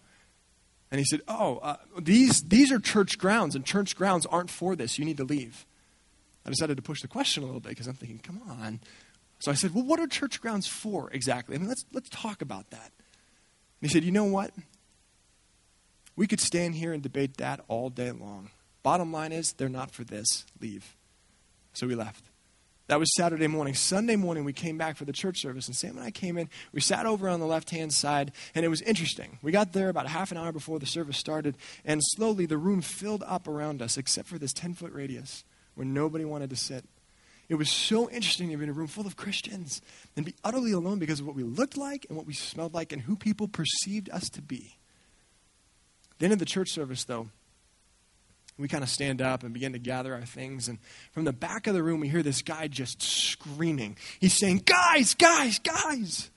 And 0.91 0.99
he 0.99 1.05
said, 1.05 1.21
Oh, 1.29 1.59
uh, 1.59 1.77
these, 2.01 2.41
these 2.41 2.73
are 2.73 2.79
church 2.79 3.19
grounds, 3.19 3.55
and 3.55 3.63
church 3.63 3.95
grounds 3.95 4.25
aren't 4.25 4.51
for 4.51 4.75
this. 4.75 4.99
You 4.99 5.05
need 5.05 5.19
to 5.19 5.25
leave. 5.25 5.67
I 6.47 6.49
decided 6.49 6.79
to 6.79 6.83
push 6.83 7.03
the 7.03 7.09
question 7.09 7.43
a 7.43 7.47
little 7.47 7.61
bit 7.61 7.69
because 7.69 7.89
I'm 7.89 7.95
thinking, 7.95 8.19
Come 8.19 8.41
on. 8.49 8.81
So 9.39 9.51
I 9.51 9.55
said, 9.55 9.75
Well, 9.75 9.85
what 9.85 10.01
are 10.01 10.07
church 10.07 10.41
grounds 10.41 10.67
for 10.67 11.11
exactly? 11.11 11.55
I 11.55 11.59
mean, 11.59 11.69
let's, 11.69 11.85
let's 11.93 12.09
talk 12.09 12.41
about 12.41 12.71
that. 12.71 12.91
And 12.95 13.83
he 13.83 13.89
said, 13.89 14.03
You 14.03 14.13
know 14.13 14.25
what? 14.25 14.51
We 16.17 16.27
could 16.27 16.41
stand 16.41 16.77
here 16.77 16.95
and 16.95 17.03
debate 17.03 17.37
that 17.37 17.61
all 17.69 17.91
day 17.91 18.13
long. 18.13 18.49
Bottom 18.83 19.13
line 19.13 19.33
is, 19.33 19.53
they're 19.53 19.69
not 19.69 19.91
for 19.91 20.05
this. 20.05 20.47
Leave. 20.59 20.97
So 21.75 21.87
we 21.87 21.95
left. 21.95 22.31
That 22.89 23.01
was 23.01 23.13
Saturday 23.17 23.49
morning. 23.49 23.75
Sunday 23.75 24.15
morning, 24.15 24.45
we 24.45 24.53
came 24.53 24.79
back 24.79 24.97
for 24.97 25.05
the 25.05 25.13
church 25.13 25.41
service, 25.41 25.67
and 25.67 25.75
Sam 25.75 25.97
and 25.97 26.07
I 26.07 26.13
came 26.13 26.39
in. 26.39 26.49
We 26.73 26.81
sat 26.81 27.05
over 27.05 27.29
on 27.29 27.41
the 27.41 27.47
left 27.47 27.71
hand 27.71 27.93
side, 27.93 28.31
and 28.55 28.65
it 28.65 28.69
was 28.69 28.81
interesting. 28.83 29.39
We 29.43 29.51
got 29.51 29.73
there 29.73 29.89
about 29.89 30.07
half 30.07 30.31
an 30.31 30.39
hour 30.39 30.53
before 30.53 30.79
the 30.79 30.87
service 30.87 31.17
started, 31.17 31.57
and 31.85 32.01
slowly 32.03 32.47
the 32.47 32.59
room 32.59 32.83
filled 32.83 33.25
up 33.27 33.49
around 33.49 33.83
us, 33.83 33.97
except 33.97 34.29
for 34.29 34.39
this 34.39 34.53
10 34.53 34.75
foot 34.75 34.93
radius 34.93 35.45
where 35.75 35.85
nobody 35.85 36.25
wanted 36.25 36.51
to 36.51 36.57
sit. 36.57 36.85
It 37.49 37.57
was 37.57 37.71
so 37.71 38.09
interesting 38.09 38.51
to 38.51 38.57
be 38.57 38.65
in 38.65 38.71
a 38.71 38.73
room 38.73 38.87
full 38.87 39.07
of 39.07 39.17
Christians 39.17 39.81
and 40.17 40.25
be 40.25 40.35
utterly 40.45 40.73
alone 40.73 40.99
because 40.99 41.21
of 41.21 41.27
what 41.27 41.37
we 41.37 41.43
looked 41.43 41.77
like 41.77 42.07
and 42.09 42.17
what 42.17 42.27
we 42.27 42.35
smelled 42.35 42.75
like 42.75 42.93
and 42.93 43.03
who 43.03 43.17
people 43.17 43.49
perceived 43.49 44.11
us 44.11 44.29
to 44.31 44.43
be. 44.43 44.77
The 46.19 46.27
end 46.27 46.33
of 46.33 46.39
the 46.39 46.45
church 46.45 46.71
service, 46.71 47.05
though, 47.05 47.29
we 48.59 48.69
kind 48.69 48.83
of 48.83 48.89
stand 48.89 49.21
up 49.21 49.43
and 49.43 49.53
begin 49.53 49.73
to 49.73 49.79
gather 49.79 50.15
our 50.15 50.25
things. 50.25 50.69
And 50.69 50.79
from 51.13 51.25
the 51.25 51.33
back 51.33 51.67
of 51.67 51.75
the 51.75 51.83
room, 51.83 52.01
we 52.01 52.09
hear 52.09 52.23
this 52.23 52.43
guy 52.43 52.69
just 52.69 53.03
screaming. 53.03 53.97
He's 54.19 54.39
saying, 54.39 54.63
Guys, 54.65 55.15
guys, 55.15 55.59
guys. 55.59 56.31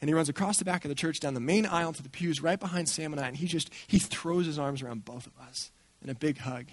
And 0.00 0.10
he 0.10 0.14
runs 0.14 0.28
across 0.28 0.58
the 0.58 0.64
back 0.66 0.84
of 0.84 0.90
the 0.90 0.94
church 0.94 1.20
down 1.20 1.32
the 1.32 1.40
main 1.40 1.64
aisle 1.64 1.94
to 1.94 2.02
the 2.02 2.10
pews 2.10 2.42
right 2.42 2.60
behind 2.60 2.88
Sam 2.88 3.12
and 3.12 3.20
I. 3.20 3.28
And 3.28 3.36
he 3.36 3.46
just, 3.46 3.70
he 3.86 3.98
throws 3.98 4.44
his 4.44 4.58
arms 4.58 4.82
around 4.82 5.06
both 5.06 5.26
of 5.26 5.32
us 5.48 5.70
in 6.02 6.10
a 6.10 6.14
big 6.14 6.38
hug. 6.38 6.66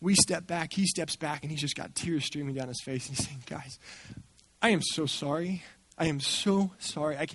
We 0.00 0.14
step 0.14 0.46
back, 0.46 0.72
he 0.72 0.86
steps 0.86 1.16
back, 1.16 1.42
and 1.42 1.50
he's 1.50 1.60
just 1.60 1.74
got 1.74 1.96
tears 1.96 2.24
streaming 2.24 2.54
down 2.54 2.68
his 2.68 2.80
face. 2.80 3.08
And 3.08 3.16
he's 3.16 3.26
saying, 3.26 3.42
Guys, 3.46 3.80
I 4.62 4.70
am 4.70 4.80
so 4.82 5.06
sorry. 5.06 5.64
I 5.98 6.06
am 6.06 6.20
so 6.20 6.70
sorry. 6.78 7.16
I 7.18 7.26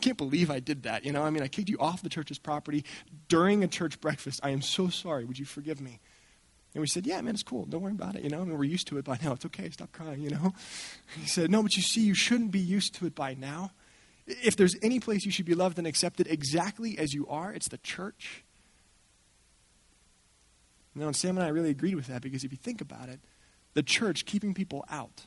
can't 0.00 0.18
believe 0.18 0.50
I 0.50 0.60
did 0.60 0.82
that. 0.82 1.04
You 1.04 1.12
know, 1.12 1.22
I 1.22 1.30
mean, 1.30 1.42
I 1.42 1.48
kicked 1.48 1.68
you 1.68 1.78
off 1.78 2.02
the 2.02 2.08
church's 2.08 2.38
property 2.38 2.84
during 3.28 3.64
a 3.64 3.68
church 3.68 4.00
breakfast. 4.00 4.40
I 4.42 4.50
am 4.50 4.62
so 4.62 4.88
sorry. 4.88 5.24
Would 5.24 5.38
you 5.38 5.46
forgive 5.46 5.80
me? 5.80 6.00
And 6.74 6.82
we 6.82 6.86
said, 6.86 7.06
Yeah, 7.06 7.20
man, 7.22 7.34
it's 7.34 7.42
cool. 7.42 7.64
Don't 7.64 7.80
worry 7.80 7.92
about 7.92 8.16
it. 8.16 8.22
You 8.22 8.28
know, 8.28 8.42
I 8.42 8.44
mean, 8.44 8.58
we're 8.58 8.64
used 8.64 8.86
to 8.88 8.98
it 8.98 9.04
by 9.06 9.18
now. 9.22 9.32
It's 9.32 9.46
okay. 9.46 9.70
Stop 9.70 9.92
crying, 9.92 10.20
you 10.20 10.30
know. 10.30 10.52
He 11.18 11.26
said, 11.26 11.50
No, 11.50 11.62
but 11.62 11.74
you 11.74 11.82
see, 11.82 12.02
you 12.02 12.14
shouldn't 12.14 12.50
be 12.50 12.60
used 12.60 12.94
to 12.96 13.06
it 13.06 13.14
by 13.14 13.34
now. 13.34 13.70
If 14.26 14.56
there's 14.56 14.76
any 14.82 15.00
place 15.00 15.24
you 15.24 15.30
should 15.30 15.46
be 15.46 15.54
loved 15.54 15.78
and 15.78 15.86
accepted 15.86 16.26
exactly 16.26 16.98
as 16.98 17.14
you 17.14 17.26
are, 17.28 17.52
it's 17.52 17.68
the 17.68 17.78
church. 17.78 18.44
You 20.94 21.00
know, 21.00 21.06
and 21.06 21.16
Sam 21.16 21.38
and 21.38 21.46
I 21.46 21.48
really 21.48 21.70
agreed 21.70 21.94
with 21.94 22.08
that 22.08 22.22
because 22.22 22.44
if 22.44 22.50
you 22.50 22.58
think 22.58 22.80
about 22.80 23.08
it, 23.08 23.20
the 23.74 23.82
church 23.82 24.26
keeping 24.26 24.52
people 24.52 24.84
out 24.90 25.26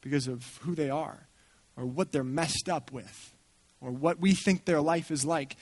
because 0.00 0.26
of 0.26 0.58
who 0.62 0.74
they 0.74 0.88
are 0.90 1.25
or 1.76 1.86
what 1.86 2.12
they're 2.12 2.24
messed 2.24 2.68
up 2.68 2.92
with 2.92 3.34
or 3.80 3.90
what 3.90 4.18
we 4.18 4.34
think 4.34 4.64
their 4.64 4.80
life 4.80 5.10
is 5.10 5.24
like 5.24 5.56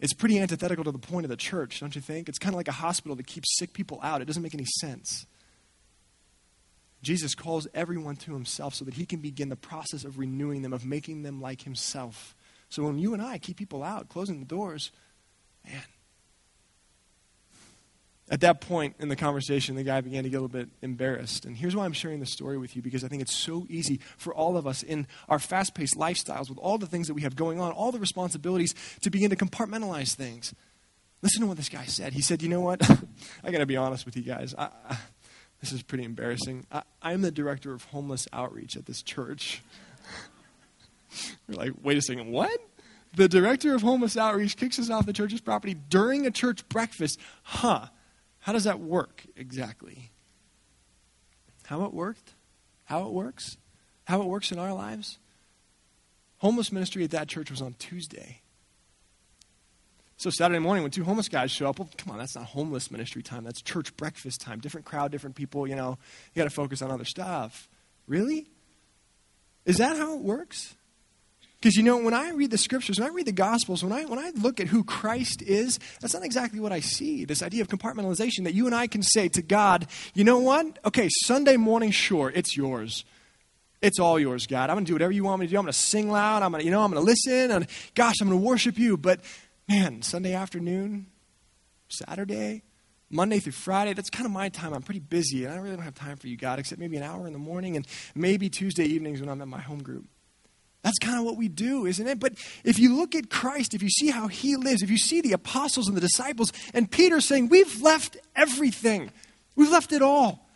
it's 0.00 0.14
pretty 0.14 0.38
antithetical 0.38 0.84
to 0.84 0.92
the 0.92 0.98
point 0.98 1.26
of 1.26 1.30
the 1.30 1.36
church, 1.36 1.80
don't 1.80 1.94
you 1.94 2.00
think? 2.00 2.28
It's 2.28 2.38
kind 2.38 2.54
of 2.54 2.56
like 2.56 2.68
a 2.68 2.72
hospital 2.72 3.14
that 3.16 3.26
keeps 3.26 3.58
sick 3.58 3.74
people 3.74 4.00
out. 4.02 4.22
It 4.22 4.24
doesn't 4.24 4.42
make 4.42 4.54
any 4.54 4.66
sense. 4.80 5.26
Jesus 7.02 7.34
calls 7.34 7.66
everyone 7.74 8.16
to 8.16 8.32
himself 8.32 8.74
so 8.74 8.84
that 8.86 8.94
he 8.94 9.04
can 9.04 9.20
begin 9.20 9.50
the 9.50 9.56
process 9.56 10.04
of 10.04 10.18
renewing 10.18 10.62
them, 10.62 10.72
of 10.72 10.84
making 10.84 11.22
them 11.22 11.40
like 11.40 11.62
himself. 11.62 12.34
So 12.70 12.84
when 12.84 12.98
you 12.98 13.12
and 13.12 13.22
I 13.22 13.38
keep 13.38 13.56
people 13.56 13.82
out, 13.82 14.08
closing 14.08 14.38
the 14.38 14.46
doors, 14.46 14.90
man, 15.66 15.82
at 18.30 18.40
that 18.42 18.60
point 18.60 18.94
in 19.00 19.08
the 19.08 19.16
conversation, 19.16 19.74
the 19.74 19.82
guy 19.82 20.00
began 20.00 20.22
to 20.22 20.30
get 20.30 20.36
a 20.36 20.40
little 20.40 20.48
bit 20.48 20.68
embarrassed. 20.82 21.44
And 21.44 21.56
here's 21.56 21.74
why 21.74 21.84
I'm 21.84 21.92
sharing 21.92 22.20
this 22.20 22.32
story 22.32 22.58
with 22.58 22.76
you 22.76 22.82
because 22.82 23.02
I 23.02 23.08
think 23.08 23.22
it's 23.22 23.34
so 23.34 23.66
easy 23.68 23.98
for 24.16 24.32
all 24.32 24.56
of 24.56 24.68
us 24.68 24.84
in 24.84 25.08
our 25.28 25.40
fast 25.40 25.74
paced 25.74 25.96
lifestyles, 25.96 26.48
with 26.48 26.58
all 26.58 26.78
the 26.78 26.86
things 26.86 27.08
that 27.08 27.14
we 27.14 27.22
have 27.22 27.34
going 27.34 27.60
on, 27.60 27.72
all 27.72 27.90
the 27.90 27.98
responsibilities, 27.98 28.74
to 29.02 29.10
begin 29.10 29.30
to 29.30 29.36
compartmentalize 29.36 30.14
things. 30.14 30.54
Listen 31.22 31.42
to 31.42 31.48
what 31.48 31.56
this 31.56 31.68
guy 31.68 31.84
said. 31.86 32.12
He 32.12 32.22
said, 32.22 32.40
You 32.40 32.48
know 32.48 32.60
what? 32.60 32.88
I 33.44 33.50
got 33.50 33.58
to 33.58 33.66
be 33.66 33.76
honest 33.76 34.06
with 34.06 34.16
you 34.16 34.22
guys. 34.22 34.54
I, 34.56 34.68
I, 34.88 34.98
this 35.60 35.72
is 35.72 35.82
pretty 35.82 36.04
embarrassing. 36.04 36.66
I, 36.70 36.82
I'm 37.02 37.22
the 37.22 37.32
director 37.32 37.74
of 37.74 37.84
homeless 37.84 38.28
outreach 38.32 38.76
at 38.76 38.86
this 38.86 39.02
church. 39.02 39.60
You're 41.48 41.56
like, 41.56 41.72
Wait 41.82 41.98
a 41.98 42.02
second, 42.02 42.30
what? 42.30 42.58
The 43.16 43.28
director 43.28 43.74
of 43.74 43.82
homeless 43.82 44.16
outreach 44.16 44.56
kicks 44.56 44.78
us 44.78 44.88
off 44.88 45.04
the 45.04 45.12
church's 45.12 45.40
property 45.40 45.74
during 45.74 46.28
a 46.28 46.30
church 46.30 46.68
breakfast. 46.68 47.18
Huh. 47.42 47.86
How 48.40 48.52
does 48.52 48.64
that 48.64 48.80
work 48.80 49.24
exactly? 49.36 50.10
How 51.66 51.84
it 51.84 51.94
worked? 51.94 52.34
How 52.84 53.06
it 53.06 53.12
works? 53.12 53.56
How 54.04 54.20
it 54.22 54.26
works 54.26 54.50
in 54.50 54.58
our 54.58 54.72
lives? 54.72 55.18
Homeless 56.38 56.72
ministry 56.72 57.04
at 57.04 57.10
that 57.10 57.28
church 57.28 57.50
was 57.50 57.62
on 57.62 57.74
Tuesday. 57.74 58.40
So 60.16 60.30
Saturday 60.30 60.58
morning, 60.58 60.82
when 60.82 60.90
two 60.90 61.04
homeless 61.04 61.28
guys 61.28 61.50
show 61.50 61.68
up, 61.68 61.78
well, 61.78 61.88
come 61.96 62.12
on, 62.12 62.18
that's 62.18 62.34
not 62.34 62.44
homeless 62.44 62.90
ministry 62.90 63.22
time. 63.22 63.44
That's 63.44 63.62
church 63.62 63.96
breakfast 63.96 64.40
time. 64.40 64.58
Different 64.58 64.84
crowd, 64.84 65.12
different 65.12 65.36
people. 65.36 65.66
You 65.66 65.76
know, 65.76 65.96
you 66.34 66.40
got 66.40 66.44
to 66.44 66.50
focus 66.50 66.82
on 66.82 66.90
other 66.90 67.04
stuff. 67.04 67.68
Really? 68.06 68.48
Is 69.64 69.78
that 69.78 69.96
how 69.96 70.16
it 70.16 70.20
works? 70.20 70.74
Because 71.60 71.76
you 71.76 71.82
know, 71.82 71.98
when 71.98 72.14
I 72.14 72.30
read 72.30 72.50
the 72.50 72.58
scriptures, 72.58 72.98
when 72.98 73.08
I 73.08 73.12
read 73.12 73.26
the 73.26 73.32
gospels, 73.32 73.84
when 73.84 73.92
I 73.92 74.06
when 74.06 74.18
I 74.18 74.30
look 74.30 74.60
at 74.60 74.68
who 74.68 74.82
Christ 74.82 75.42
is, 75.42 75.78
that's 76.00 76.14
not 76.14 76.24
exactly 76.24 76.58
what 76.58 76.72
I 76.72 76.80
see. 76.80 77.26
This 77.26 77.42
idea 77.42 77.60
of 77.60 77.68
compartmentalization 77.68 78.44
that 78.44 78.54
you 78.54 78.64
and 78.64 78.74
I 78.74 78.86
can 78.86 79.02
say 79.02 79.28
to 79.28 79.42
God, 79.42 79.86
you 80.14 80.24
know 80.24 80.38
what? 80.38 80.78
Okay, 80.86 81.08
Sunday 81.24 81.58
morning, 81.58 81.90
sure, 81.90 82.32
it's 82.34 82.56
yours. 82.56 83.04
It's 83.82 83.98
all 83.98 84.18
yours, 84.18 84.46
God. 84.46 84.70
I'm 84.70 84.76
gonna 84.76 84.86
do 84.86 84.94
whatever 84.94 85.12
you 85.12 85.24
want 85.24 85.40
me 85.40 85.46
to 85.46 85.50
do. 85.50 85.58
I'm 85.58 85.64
gonna 85.64 85.74
sing 85.74 86.10
loud. 86.10 86.42
I'm 86.42 86.52
gonna, 86.52 86.64
you 86.64 86.70
know, 86.70 86.82
I'm 86.82 86.90
gonna 86.90 87.04
listen, 87.04 87.50
and 87.50 87.66
gosh, 87.94 88.16
I'm 88.22 88.28
gonna 88.28 88.40
worship 88.40 88.78
you. 88.78 88.96
But 88.96 89.20
man, 89.68 90.00
Sunday 90.00 90.32
afternoon, 90.32 91.06
Saturday, 91.88 92.62
Monday 93.10 93.38
through 93.38 93.52
Friday, 93.52 93.92
that's 93.92 94.08
kind 94.08 94.24
of 94.24 94.32
my 94.32 94.48
time. 94.48 94.72
I'm 94.72 94.82
pretty 94.82 95.00
busy, 95.00 95.44
and 95.44 95.52
I 95.52 95.58
really 95.58 95.76
don't 95.76 95.84
have 95.84 95.94
time 95.94 96.16
for 96.16 96.26
you, 96.26 96.38
God, 96.38 96.58
except 96.58 96.80
maybe 96.80 96.96
an 96.96 97.02
hour 97.02 97.26
in 97.26 97.34
the 97.34 97.38
morning 97.38 97.76
and 97.76 97.86
maybe 98.14 98.48
Tuesday 98.48 98.84
evenings 98.84 99.20
when 99.20 99.28
I'm 99.28 99.42
at 99.42 99.48
my 99.48 99.60
home 99.60 99.82
group. 99.82 100.06
That's 100.82 100.98
kind 100.98 101.18
of 101.18 101.24
what 101.24 101.36
we 101.36 101.48
do, 101.48 101.84
isn't 101.84 102.06
it? 102.06 102.18
But 102.18 102.34
if 102.64 102.78
you 102.78 102.96
look 102.96 103.14
at 103.14 103.28
Christ, 103.28 103.74
if 103.74 103.82
you 103.82 103.90
see 103.90 104.08
how 104.08 104.28
he 104.28 104.56
lives, 104.56 104.82
if 104.82 104.90
you 104.90 104.96
see 104.96 105.20
the 105.20 105.32
apostles 105.32 105.88
and 105.88 105.96
the 105.96 106.00
disciples, 106.00 106.52
and 106.72 106.90
Peter 106.90 107.20
saying, 107.20 107.48
We've 107.48 107.82
left 107.82 108.16
everything, 108.34 109.10
we've 109.56 109.70
left 109.70 109.92
it 109.92 110.02
all. 110.02 110.48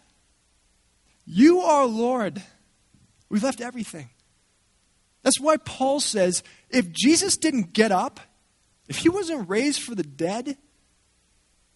You 1.26 1.60
are 1.60 1.86
Lord. 1.86 2.42
We've 3.28 3.42
left 3.42 3.60
everything. 3.60 4.10
That's 5.22 5.40
why 5.40 5.56
Paul 5.56 6.00
says 6.00 6.42
if 6.70 6.92
Jesus 6.92 7.36
didn't 7.36 7.72
get 7.72 7.90
up, 7.90 8.20
if 8.88 8.98
he 8.98 9.08
wasn't 9.08 9.48
raised 9.48 9.82
for 9.82 9.94
the 9.94 10.02
dead, 10.02 10.56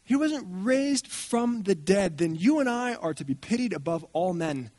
he 0.05 0.17
wasn't 0.17 0.47
raised 0.49 1.07
from 1.07 1.63
the 1.63 1.75
dead, 1.75 2.19
then 2.19 2.35
you 2.35 2.61
and 2.61 2.69
I 2.69 2.95
are 2.95 3.15
to 3.15 3.25
be 3.25 3.35
pitied 3.35 3.73
above 3.73 4.05
all 4.13 4.33
men 4.35 4.71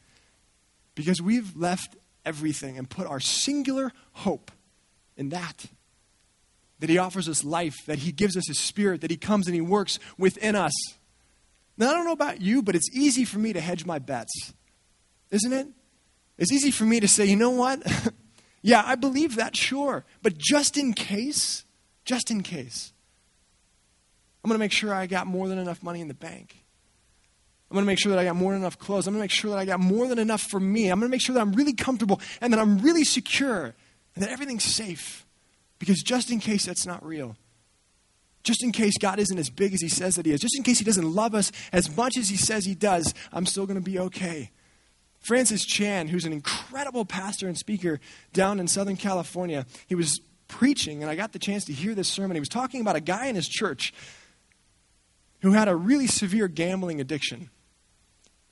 because 0.95 1.21
we've 1.21 1.55
left 1.55 1.95
everything 2.25 2.77
and 2.77 2.89
put 2.89 3.07
our 3.07 3.19
singular 3.19 3.91
hope 4.13 4.51
in 5.17 5.29
that. 5.29 5.65
That 6.79 6.89
He 6.89 6.97
offers 6.97 7.27
us 7.27 7.43
life, 7.43 7.75
that 7.85 7.99
He 7.99 8.11
gives 8.11 8.37
us 8.37 8.47
His 8.47 8.59
Spirit, 8.59 9.01
that 9.01 9.11
He 9.11 9.17
comes 9.17 9.47
and 9.47 9.55
He 9.55 9.61
works 9.61 9.99
within 10.17 10.55
us. 10.55 10.73
Now, 11.77 11.89
I 11.89 11.93
don't 11.93 12.05
know 12.05 12.11
about 12.11 12.41
you, 12.41 12.61
but 12.61 12.75
it's 12.75 12.89
easy 12.93 13.25
for 13.25 13.39
me 13.39 13.53
to 13.53 13.61
hedge 13.61 13.85
my 13.85 13.99
bets, 13.99 14.53
isn't 15.31 15.53
it? 15.53 15.67
It's 16.37 16.51
easy 16.51 16.71
for 16.71 16.85
me 16.85 16.99
to 16.99 17.07
say, 17.07 17.25
you 17.25 17.35
know 17.35 17.49
what? 17.49 17.81
yeah, 18.61 18.83
I 18.85 18.95
believe 18.95 19.35
that, 19.35 19.55
sure. 19.55 20.05
But 20.21 20.37
just 20.37 20.77
in 20.77 20.93
case, 20.93 21.65
just 22.05 22.31
in 22.31 22.43
case, 22.43 22.93
I'm 24.43 24.49
going 24.49 24.55
to 24.55 24.59
make 24.59 24.71
sure 24.71 24.93
I 24.93 25.05
got 25.05 25.27
more 25.27 25.47
than 25.47 25.57
enough 25.57 25.83
money 25.83 26.01
in 26.01 26.07
the 26.07 26.13
bank. 26.13 26.63
I'm 27.69 27.75
going 27.75 27.83
to 27.83 27.87
make 27.87 27.99
sure 27.99 28.11
that 28.11 28.19
I 28.19 28.23
got 28.23 28.35
more 28.35 28.53
than 28.53 28.61
enough 28.61 28.79
clothes. 28.79 29.05
I'm 29.05 29.13
going 29.13 29.19
to 29.19 29.23
make 29.23 29.31
sure 29.31 29.51
that 29.51 29.59
I 29.59 29.65
got 29.65 29.79
more 29.79 30.07
than 30.07 30.17
enough 30.17 30.41
for 30.41 30.59
me. 30.59 30.89
I'm 30.89 30.99
going 30.99 31.09
to 31.09 31.11
make 31.11 31.21
sure 31.21 31.35
that 31.35 31.41
I'm 31.41 31.53
really 31.53 31.73
comfortable 31.73 32.19
and 32.41 32.51
that 32.51 32.59
I'm 32.59 32.79
really 32.79 33.03
secure 33.03 33.75
and 34.15 34.23
that 34.23 34.31
everything's 34.31 34.63
safe. 34.63 35.25
Because 35.77 36.01
just 36.01 36.31
in 36.31 36.39
case 36.39 36.65
that's 36.65 36.87
not 36.87 37.05
real, 37.05 37.37
just 38.43 38.63
in 38.63 38.71
case 38.71 38.97
God 38.97 39.19
isn't 39.19 39.37
as 39.37 39.51
big 39.51 39.73
as 39.73 39.81
He 39.81 39.87
says 39.87 40.15
that 40.15 40.25
He 40.25 40.31
is, 40.31 40.41
just 40.41 40.57
in 40.57 40.63
case 40.63 40.79
He 40.79 40.85
doesn't 40.85 41.13
love 41.13 41.35
us 41.35 41.51
as 41.71 41.95
much 41.95 42.17
as 42.17 42.29
He 42.29 42.37
says 42.37 42.65
He 42.65 42.73
does, 42.73 43.13
I'm 43.31 43.45
still 43.45 43.67
going 43.67 43.79
to 43.79 43.83
be 43.83 43.99
okay. 43.99 44.49
Francis 45.19 45.65
Chan, 45.65 46.07
who's 46.07 46.25
an 46.25 46.33
incredible 46.33 47.05
pastor 47.05 47.47
and 47.47 47.57
speaker 47.57 47.99
down 48.33 48.59
in 48.59 48.67
Southern 48.67 48.95
California, 48.95 49.65
he 49.87 49.95
was 49.95 50.21
preaching, 50.47 51.01
and 51.01 51.11
I 51.11 51.15
got 51.15 51.33
the 51.33 51.39
chance 51.39 51.65
to 51.65 51.73
hear 51.73 51.93
this 51.93 52.07
sermon. 52.07 52.35
He 52.35 52.39
was 52.39 52.49
talking 52.49 52.81
about 52.81 52.95
a 52.95 53.01
guy 53.01 53.27
in 53.27 53.35
his 53.35 53.47
church 53.47 53.93
who 55.41 55.51
had 55.51 55.67
a 55.67 55.75
really 55.75 56.07
severe 56.07 56.47
gambling 56.47 56.99
addiction. 57.01 57.49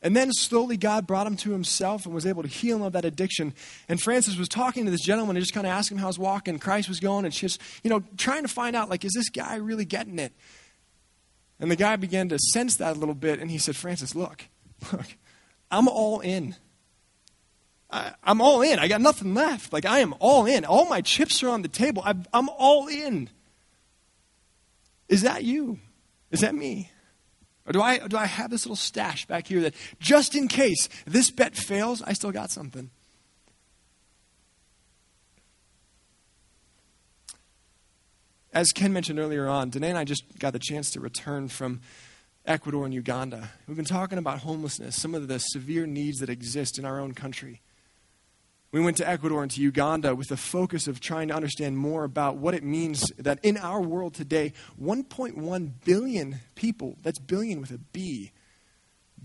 And 0.01 0.15
then 0.15 0.31
slowly 0.31 0.77
God 0.77 1.07
brought 1.07 1.25
him 1.25 1.35
to 1.37 1.51
himself 1.51 2.05
and 2.05 2.13
was 2.13 2.25
able 2.25 2.43
to 2.43 2.47
heal 2.47 2.77
him 2.77 2.83
of 2.83 2.93
that 2.93 3.03
addiction. 3.03 3.53
And 3.89 4.01
Francis 4.01 4.37
was 4.37 4.47
talking 4.47 4.85
to 4.85 4.91
this 4.91 5.01
gentleman 5.01 5.35
and 5.35 5.43
just 5.43 5.53
kind 5.53 5.65
of 5.65 5.71
asked 5.71 5.91
him 5.91 5.97
how 5.97 6.07
his 6.07 6.19
walk 6.19 6.47
and 6.47 6.61
Christ 6.61 6.87
was 6.87 6.99
going 6.99 7.25
and 7.25 7.33
just, 7.33 7.59
you 7.83 7.89
know, 7.89 8.03
trying 8.15 8.43
to 8.43 8.47
find 8.47 8.75
out, 8.75 8.89
like, 8.89 9.03
is 9.03 9.13
this 9.13 9.29
guy 9.29 9.55
really 9.55 9.85
getting 9.85 10.19
it? 10.19 10.33
And 11.59 11.71
the 11.71 11.75
guy 11.75 11.95
began 11.95 12.29
to 12.29 12.37
sense 12.37 12.75
that 12.77 12.95
a 12.95 12.99
little 12.99 13.15
bit 13.15 13.39
and 13.39 13.49
he 13.49 13.57
said, 13.57 13.75
Francis, 13.75 14.13
look, 14.13 14.45
look, 14.91 15.07
I'm 15.71 15.87
all 15.87 16.19
in. 16.19 16.55
I, 17.89 18.13
am 18.23 18.41
all 18.41 18.61
in. 18.61 18.79
I 18.79 18.87
got 18.87 19.01
nothing 19.01 19.33
left. 19.33 19.73
Like, 19.73 19.85
I 19.85 19.99
am 19.99 20.13
all 20.19 20.45
in. 20.45 20.65
All 20.65 20.87
my 20.87 21.01
chips 21.01 21.41
are 21.41 21.49
on 21.49 21.61
the 21.63 21.67
table. 21.67 22.03
i 22.05 22.13
I'm 22.33 22.49
all 22.49 22.87
in. 22.87 23.29
Is 25.07 25.21
that 25.21 25.43
you? 25.43 25.79
Is 26.29 26.41
that 26.41 26.53
me? 26.53 26.91
Or 27.67 27.73
do 27.73 27.81
I, 27.81 27.99
do 28.07 28.15
I 28.15 28.25
have 28.25 28.49
this 28.49 28.65
little 28.65 28.77
stash 28.77 29.25
back 29.25 29.47
here 29.47 29.61
that 29.61 29.75
just 29.99 30.35
in 30.35 30.47
case 30.47 30.87
this 31.05 31.29
bet 31.29 31.55
fails, 31.55 32.01
I 32.01 32.13
still 32.13 32.31
got 32.31 32.49
something? 32.49 32.89
As 38.53 38.71
Ken 38.71 38.93
mentioned 38.93 39.19
earlier 39.19 39.47
on, 39.47 39.69
Danae 39.69 39.89
and 39.89 39.97
I 39.97 40.05
just 40.05 40.23
got 40.39 40.53
the 40.53 40.59
chance 40.59 40.89
to 40.91 41.01
return 41.01 41.49
from 41.49 41.81
Ecuador 42.45 42.85
and 42.85 42.93
Uganda. 42.93 43.51
We've 43.67 43.75
been 43.75 43.85
talking 43.85 44.17
about 44.17 44.39
homelessness, 44.39 44.99
some 44.99 45.13
of 45.13 45.27
the 45.27 45.37
severe 45.37 45.85
needs 45.85 46.19
that 46.19 46.29
exist 46.29 46.79
in 46.79 46.85
our 46.85 46.99
own 46.99 47.13
country. 47.13 47.61
We 48.71 48.81
went 48.81 48.97
to 48.97 49.07
Ecuador 49.07 49.43
and 49.43 49.51
to 49.51 49.61
Uganda 49.61 50.13
with 50.13 50.27
the 50.27 50.37
focus 50.37 50.87
of 50.87 50.99
trying 50.99 51.29
to 51.29 51.33
understand 51.33 51.77
more 51.77 52.03
about 52.03 52.35
what 52.35 52.53
it 52.53 52.63
means 52.63 53.11
that 53.17 53.39
in 53.43 53.55
our 53.57 53.81
world 53.81 54.13
today, 54.13 54.53
1.1 54.81 55.71
billion 55.85 56.39
people, 56.55 56.97
that's 57.01 57.19
billion 57.19 57.61
with 57.61 57.71
a 57.71 57.77
B, 57.77 58.31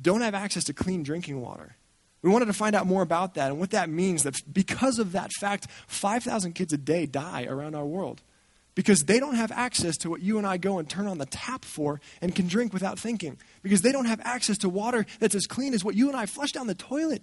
don't 0.00 0.20
have 0.20 0.34
access 0.34 0.64
to 0.64 0.72
clean 0.72 1.02
drinking 1.02 1.40
water. 1.40 1.76
We 2.22 2.30
wanted 2.30 2.46
to 2.46 2.52
find 2.52 2.76
out 2.76 2.86
more 2.86 3.02
about 3.02 3.34
that 3.34 3.50
and 3.50 3.58
what 3.58 3.70
that 3.70 3.88
means 3.90 4.22
that 4.22 4.36
because 4.52 5.00
of 5.00 5.10
that 5.12 5.32
fact, 5.40 5.66
5,000 5.88 6.52
kids 6.52 6.72
a 6.72 6.78
day 6.78 7.06
die 7.06 7.44
around 7.44 7.74
our 7.74 7.84
world 7.84 8.22
because 8.76 9.02
they 9.02 9.18
don't 9.18 9.34
have 9.34 9.50
access 9.50 9.96
to 9.98 10.10
what 10.10 10.22
you 10.22 10.38
and 10.38 10.46
I 10.46 10.56
go 10.56 10.78
and 10.78 10.88
turn 10.88 11.08
on 11.08 11.18
the 11.18 11.26
tap 11.26 11.64
for 11.64 12.00
and 12.20 12.34
can 12.34 12.46
drink 12.46 12.72
without 12.72 12.96
thinking. 12.96 13.38
Because 13.62 13.82
they 13.82 13.90
don't 13.90 14.06
have 14.06 14.20
access 14.22 14.56
to 14.58 14.68
water 14.68 15.04
that's 15.18 15.34
as 15.34 15.46
clean 15.46 15.74
as 15.74 15.84
what 15.84 15.96
you 15.96 16.06
and 16.08 16.16
I 16.16 16.26
flush 16.26 16.52
down 16.52 16.68
the 16.68 16.76
toilet. 16.76 17.22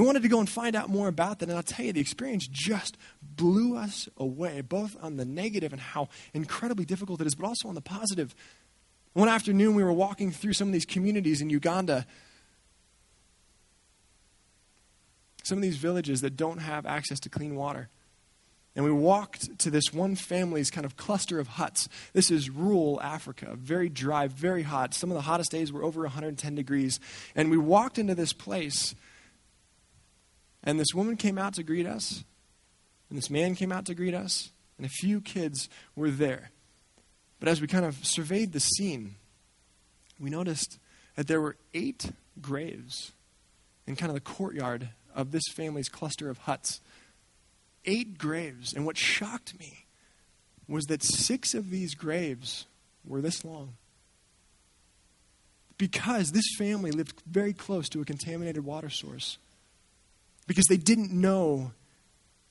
We 0.00 0.06
wanted 0.06 0.22
to 0.22 0.28
go 0.28 0.40
and 0.40 0.48
find 0.48 0.74
out 0.74 0.88
more 0.88 1.08
about 1.08 1.40
that, 1.40 1.50
and 1.50 1.58
I'll 1.58 1.62
tell 1.62 1.84
you, 1.84 1.92
the 1.92 2.00
experience 2.00 2.48
just 2.50 2.96
blew 3.20 3.76
us 3.76 4.08
away, 4.16 4.62
both 4.62 4.96
on 5.02 5.18
the 5.18 5.26
negative 5.26 5.74
and 5.74 5.80
how 5.82 6.08
incredibly 6.32 6.86
difficult 6.86 7.20
it 7.20 7.26
is, 7.26 7.34
but 7.34 7.46
also 7.46 7.68
on 7.68 7.74
the 7.74 7.82
positive. 7.82 8.34
One 9.12 9.28
afternoon, 9.28 9.74
we 9.74 9.84
were 9.84 9.92
walking 9.92 10.30
through 10.30 10.54
some 10.54 10.68
of 10.68 10.72
these 10.72 10.86
communities 10.86 11.42
in 11.42 11.50
Uganda, 11.50 12.06
some 15.42 15.58
of 15.58 15.62
these 15.62 15.76
villages 15.76 16.22
that 16.22 16.34
don't 16.34 16.60
have 16.60 16.86
access 16.86 17.20
to 17.20 17.28
clean 17.28 17.54
water. 17.54 17.90
And 18.74 18.86
we 18.86 18.92
walked 18.92 19.58
to 19.58 19.70
this 19.70 19.92
one 19.92 20.14
family's 20.14 20.70
kind 20.70 20.86
of 20.86 20.96
cluster 20.96 21.38
of 21.38 21.46
huts. 21.46 21.90
This 22.14 22.30
is 22.30 22.48
rural 22.48 22.98
Africa, 23.02 23.54
very 23.54 23.90
dry, 23.90 24.28
very 24.28 24.62
hot. 24.62 24.94
Some 24.94 25.10
of 25.10 25.14
the 25.14 25.20
hottest 25.20 25.50
days 25.50 25.70
were 25.70 25.82
over 25.82 26.00
110 26.04 26.54
degrees. 26.54 27.00
And 27.36 27.50
we 27.50 27.58
walked 27.58 27.98
into 27.98 28.14
this 28.14 28.32
place, 28.32 28.94
and 30.62 30.78
this 30.78 30.94
woman 30.94 31.16
came 31.16 31.38
out 31.38 31.54
to 31.54 31.62
greet 31.62 31.86
us, 31.86 32.24
and 33.08 33.18
this 33.18 33.30
man 33.30 33.54
came 33.54 33.72
out 33.72 33.86
to 33.86 33.94
greet 33.94 34.14
us, 34.14 34.50
and 34.76 34.86
a 34.86 34.90
few 34.90 35.20
kids 35.20 35.68
were 35.94 36.10
there. 36.10 36.50
But 37.38 37.48
as 37.48 37.60
we 37.60 37.66
kind 37.66 37.84
of 37.84 38.04
surveyed 38.04 38.52
the 38.52 38.60
scene, 38.60 39.16
we 40.18 40.30
noticed 40.30 40.78
that 41.16 41.26
there 41.26 41.40
were 41.40 41.56
eight 41.74 42.10
graves 42.40 43.12
in 43.86 43.96
kind 43.96 44.10
of 44.10 44.14
the 44.14 44.20
courtyard 44.20 44.90
of 45.14 45.32
this 45.32 45.42
family's 45.54 45.88
cluster 45.88 46.30
of 46.30 46.38
huts 46.38 46.80
eight 47.84 48.18
graves. 48.18 48.72
And 48.72 48.86
what 48.86 48.96
shocked 48.96 49.58
me 49.58 49.86
was 50.68 50.84
that 50.86 51.02
six 51.02 51.54
of 51.54 51.70
these 51.70 51.94
graves 51.94 52.66
were 53.04 53.20
this 53.20 53.44
long. 53.44 53.74
Because 55.78 56.32
this 56.32 56.44
family 56.58 56.90
lived 56.90 57.22
very 57.26 57.52
close 57.52 57.88
to 57.88 58.00
a 58.00 58.04
contaminated 58.04 58.64
water 58.64 58.90
source. 58.90 59.38
Because 60.50 60.66
they 60.66 60.78
didn't 60.78 61.12
know 61.12 61.70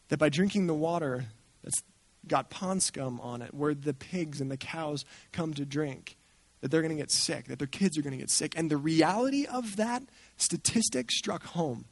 that 0.07 0.19
by 0.19 0.29
drinking 0.29 0.67
the 0.67 0.73
water 0.73 1.25
that's 1.61 1.83
got 2.25 2.49
pond 2.49 2.81
scum 2.81 3.19
on 3.19 3.41
it, 3.41 3.53
where 3.53 3.73
the 3.73 3.93
pigs 3.93 4.39
and 4.39 4.49
the 4.49 4.55
cows 4.55 5.03
come 5.33 5.53
to 5.55 5.65
drink, 5.65 6.15
that 6.61 6.71
they're 6.71 6.79
going 6.79 6.95
to 6.95 7.01
get 7.01 7.11
sick, 7.11 7.47
that 7.47 7.59
their 7.59 7.67
kids 7.67 7.97
are 7.97 8.01
going 8.01 8.13
to 8.13 8.17
get 8.17 8.29
sick. 8.29 8.53
And 8.55 8.71
the 8.71 8.77
reality 8.77 9.45
of 9.45 9.75
that 9.75 10.03
statistic 10.37 11.11
struck 11.11 11.43
home. 11.43 11.87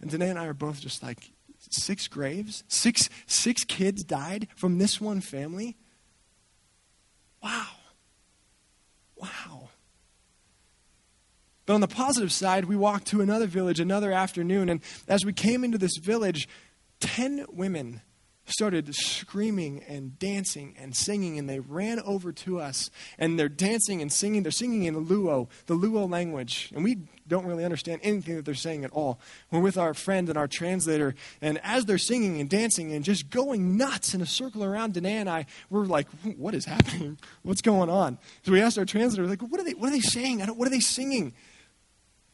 And 0.00 0.10
Danae 0.10 0.30
and 0.30 0.40
I 0.40 0.46
are 0.46 0.54
both 0.54 0.80
just 0.80 1.04
like, 1.04 1.30
six 1.70 2.08
graves, 2.08 2.64
six, 2.66 3.08
six 3.28 3.62
kids 3.62 4.02
died 4.02 4.48
from 4.56 4.78
this 4.78 5.00
one 5.00 5.20
family. 5.20 5.76
Wow. 7.40 7.68
Wow. 9.16 9.65
But 11.66 11.74
on 11.74 11.80
the 11.80 11.88
positive 11.88 12.32
side, 12.32 12.64
we 12.64 12.76
walked 12.76 13.08
to 13.08 13.20
another 13.20 13.46
village 13.46 13.80
another 13.80 14.12
afternoon, 14.12 14.68
and 14.68 14.80
as 15.08 15.24
we 15.24 15.32
came 15.32 15.64
into 15.64 15.78
this 15.78 15.96
village, 15.98 16.48
10 17.00 17.46
women 17.50 18.00
started 18.46 18.94
screaming 18.94 19.82
and 19.88 20.18
dancing 20.18 20.74
and 20.78 20.94
singing, 20.94 21.38
and 21.38 21.48
they 21.48 21.58
ran 21.58 22.00
over 22.00 22.32
to 22.32 22.60
us. 22.60 22.90
And 23.18 23.38
they're 23.38 23.48
dancing 23.48 24.00
and 24.00 24.12
singing. 24.12 24.42
They're 24.42 24.52
singing 24.52 24.84
in 24.84 24.94
the 24.94 25.00
Luo, 25.00 25.48
the 25.66 25.74
Luo 25.74 26.08
language. 26.08 26.70
And 26.74 26.84
we 26.84 26.98
don't 27.26 27.44
really 27.44 27.64
understand 27.64 28.00
anything 28.04 28.36
that 28.36 28.44
they're 28.44 28.54
saying 28.54 28.84
at 28.84 28.92
all. 28.92 29.18
We're 29.50 29.60
with 29.60 29.76
our 29.76 29.94
friend 29.94 30.28
and 30.28 30.38
our 30.38 30.46
translator, 30.46 31.14
and 31.42 31.60
as 31.64 31.86
they're 31.86 31.98
singing 31.98 32.40
and 32.40 32.48
dancing 32.48 32.92
and 32.92 33.04
just 33.04 33.30
going 33.30 33.76
nuts 33.76 34.14
in 34.14 34.20
a 34.20 34.26
circle 34.26 34.62
around 34.62 34.94
Danae 34.94 35.16
and 35.16 35.28
I, 35.28 35.46
we're 35.68 35.86
like, 35.86 36.08
hmm, 36.22 36.30
what 36.30 36.54
is 36.54 36.64
happening? 36.64 37.18
What's 37.42 37.62
going 37.62 37.90
on? 37.90 38.18
So 38.44 38.52
we 38.52 38.60
asked 38.60 38.78
our 38.78 38.84
translator, 38.84 39.28
like, 39.28 39.42
what 39.42 39.60
are 39.60 39.64
they, 39.64 39.74
what 39.74 39.88
are 39.88 39.92
they 39.92 40.00
saying? 40.00 40.40
what 40.40 40.66
are 40.66 40.70
they 40.70 40.80
singing? 40.80 41.32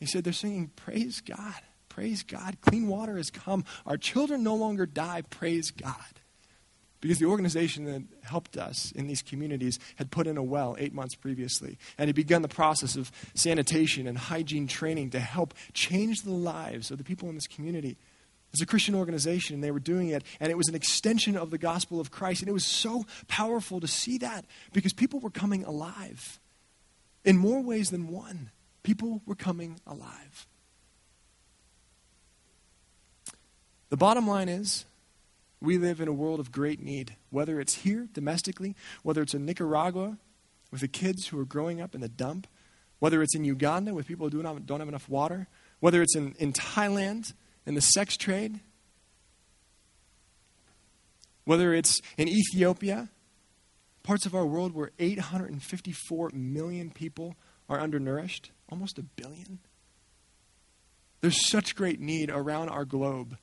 He 0.03 0.07
said, 0.07 0.25
they're 0.25 0.33
singing, 0.33 0.73
Praise 0.75 1.21
God. 1.21 1.61
Praise 1.89 2.25
God. 2.25 2.57
Clean 2.61 2.89
water 2.89 3.17
has 3.19 3.31
come. 3.31 3.65
Our 3.87 3.97
children 3.97 4.43
no 4.43 4.57
longer 4.57 4.85
die. 4.85 5.23
Praise 5.31 5.71
God. 5.71 5.95
Because 7.01 7.21
the 7.21 7.27
organization 7.27 7.85
that 7.85 8.03
helped 8.25 8.57
us 8.57 8.91
in 8.91 9.07
these 9.07 9.23
communities 9.23 9.79
had 9.95 10.11
put 10.11 10.27
in 10.27 10.37
a 10.37 10.43
well 10.43 10.75
eight 10.77 10.93
months 10.93 11.15
previously 11.15 11.79
and 11.99 12.09
had 12.09 12.17
begun 12.17 12.43
the 12.43 12.49
process 12.49 12.97
of 12.97 13.13
sanitation 13.35 14.09
and 14.09 14.19
hygiene 14.19 14.67
training 14.67 15.11
to 15.11 15.21
help 15.21 15.55
change 15.73 16.23
the 16.23 16.33
lives 16.33 16.91
of 16.91 16.99
the 16.99 17.05
people 17.05 17.29
in 17.29 17.37
this 17.37 17.47
community. 17.47 17.97
It's 18.53 18.63
a 18.63 18.67
Christian 18.67 18.97
organization, 18.97 19.55
and 19.55 19.63
they 19.63 19.71
were 19.71 19.79
doing 19.79 20.09
it, 20.09 20.25
and 20.41 20.51
it 20.51 20.57
was 20.57 20.69
an 20.69 20.75
extension 20.75 21.37
of 21.37 21.51
the 21.51 21.59
gospel 21.59 22.01
of 22.01 22.11
Christ. 22.11 22.41
And 22.41 22.49
it 22.49 22.53
was 22.53 22.67
so 22.67 23.05
powerful 23.29 23.79
to 23.79 23.87
see 23.87 24.19
that 24.19 24.47
because 24.73 24.93
people 24.93 25.21
were 25.21 25.31
coming 25.31 25.65
alive 25.65 26.41
in 27.25 27.37
more 27.37 27.63
ways 27.63 27.91
than 27.91 28.09
one. 28.09 28.51
People 28.83 29.23
were 29.27 29.35
coming 29.35 29.81
alive. 29.87 30.47
The 33.91 33.97
bottom 33.97 34.27
line 34.27 34.49
is 34.49 34.85
we 35.61 35.79
live 35.79 36.01
in 36.01 36.09
a 36.09 36.13
world 36.13 36.41
of 36.41 36.51
great 36.51 36.81
need, 36.81 37.15
whether 37.31 37.61
it's 37.61 37.75
here 37.75 38.09
domestically, 38.13 38.75
whether 39.03 39.23
it's 39.23 39.35
in 39.35 39.45
Nicaragua 39.45 40.19
with 40.71 40.81
the 40.81 40.89
kids 40.89 41.29
who 41.29 41.39
are 41.39 41.45
growing 41.45 41.81
up 41.81 41.95
in 41.95 42.01
the 42.01 42.09
dump, 42.09 42.47
whether 42.99 43.23
it's 43.23 43.37
in 43.37 43.45
Uganda 43.45 43.95
with 43.95 44.07
people 44.07 44.29
who 44.29 44.43
don't 44.43 44.81
have, 44.81 44.89
enough 44.89 45.09
water, 45.09 45.47
whether 45.81 46.03
it's 46.03 46.17
in, 46.17 46.35
in 46.39 46.53
Thailand 46.53 47.33
in 47.67 47.75
the 47.75 47.81
sex 47.81 48.17
trade, 48.17 48.61
whether 51.45 51.75
it's 51.75 52.01
in 52.17 52.29
Ethiopia, 52.29 53.09
parts 54.03 54.27
of 54.27 54.35
our 54.35 54.47
world 54.47 54.73
where 54.75 54.91
854 54.99 56.31
million 56.33 56.91
people 56.91 57.37
are 57.69 57.79
undernourished, 57.79 58.51
almost 58.73 58.99
a 58.99 59.03
billion. 59.03 59.61
There's 61.21 61.49
such 61.49 61.77
great 61.77 62.01
need 62.01 62.31
around 62.31 62.71
our 62.71 62.85
globe 62.85 63.37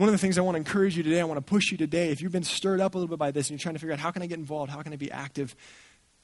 one 0.00 0.08
of 0.08 0.14
the 0.14 0.18
things 0.18 0.38
I 0.38 0.40
want 0.40 0.54
to 0.54 0.58
encourage 0.60 0.96
you 0.96 1.02
today, 1.02 1.20
I 1.20 1.24
want 1.24 1.36
to 1.36 1.42
push 1.42 1.70
you 1.70 1.76
today, 1.76 2.08
if 2.08 2.22
you've 2.22 2.32
been 2.32 2.42
stirred 2.42 2.80
up 2.80 2.94
a 2.94 2.98
little 2.98 3.06
bit 3.06 3.18
by 3.18 3.32
this 3.32 3.50
and 3.50 3.50
you're 3.50 3.62
trying 3.62 3.74
to 3.74 3.78
figure 3.78 3.92
out 3.92 3.98
how 3.98 4.10
can 4.10 4.22
I 4.22 4.26
get 4.26 4.38
involved, 4.38 4.72
how 4.72 4.80
can 4.80 4.94
I 4.94 4.96
be 4.96 5.12
active. 5.12 5.54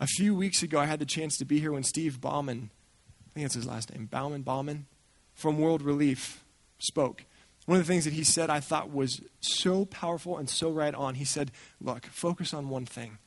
A 0.00 0.06
few 0.06 0.34
weeks 0.34 0.62
ago, 0.62 0.80
I 0.80 0.86
had 0.86 0.98
the 0.98 1.04
chance 1.04 1.36
to 1.36 1.44
be 1.44 1.60
here 1.60 1.72
when 1.72 1.82
Steve 1.82 2.18
Bauman, 2.18 2.70
I 2.70 3.34
think 3.34 3.44
that's 3.44 3.54
his 3.54 3.66
last 3.66 3.92
name, 3.92 4.06
Bauman, 4.06 4.40
Bauman, 4.40 4.86
from 5.34 5.58
World 5.58 5.82
Relief 5.82 6.42
spoke. 6.78 7.24
One 7.66 7.78
of 7.78 7.86
the 7.86 7.92
things 7.92 8.04
that 8.04 8.14
he 8.14 8.24
said 8.24 8.48
I 8.48 8.60
thought 8.60 8.90
was 8.90 9.20
so 9.40 9.84
powerful 9.84 10.38
and 10.38 10.48
so 10.48 10.70
right 10.70 10.94
on. 10.94 11.16
He 11.16 11.26
said, 11.26 11.50
Look, 11.78 12.06
focus 12.06 12.54
on 12.54 12.70
one 12.70 12.86
thing. 12.86 13.18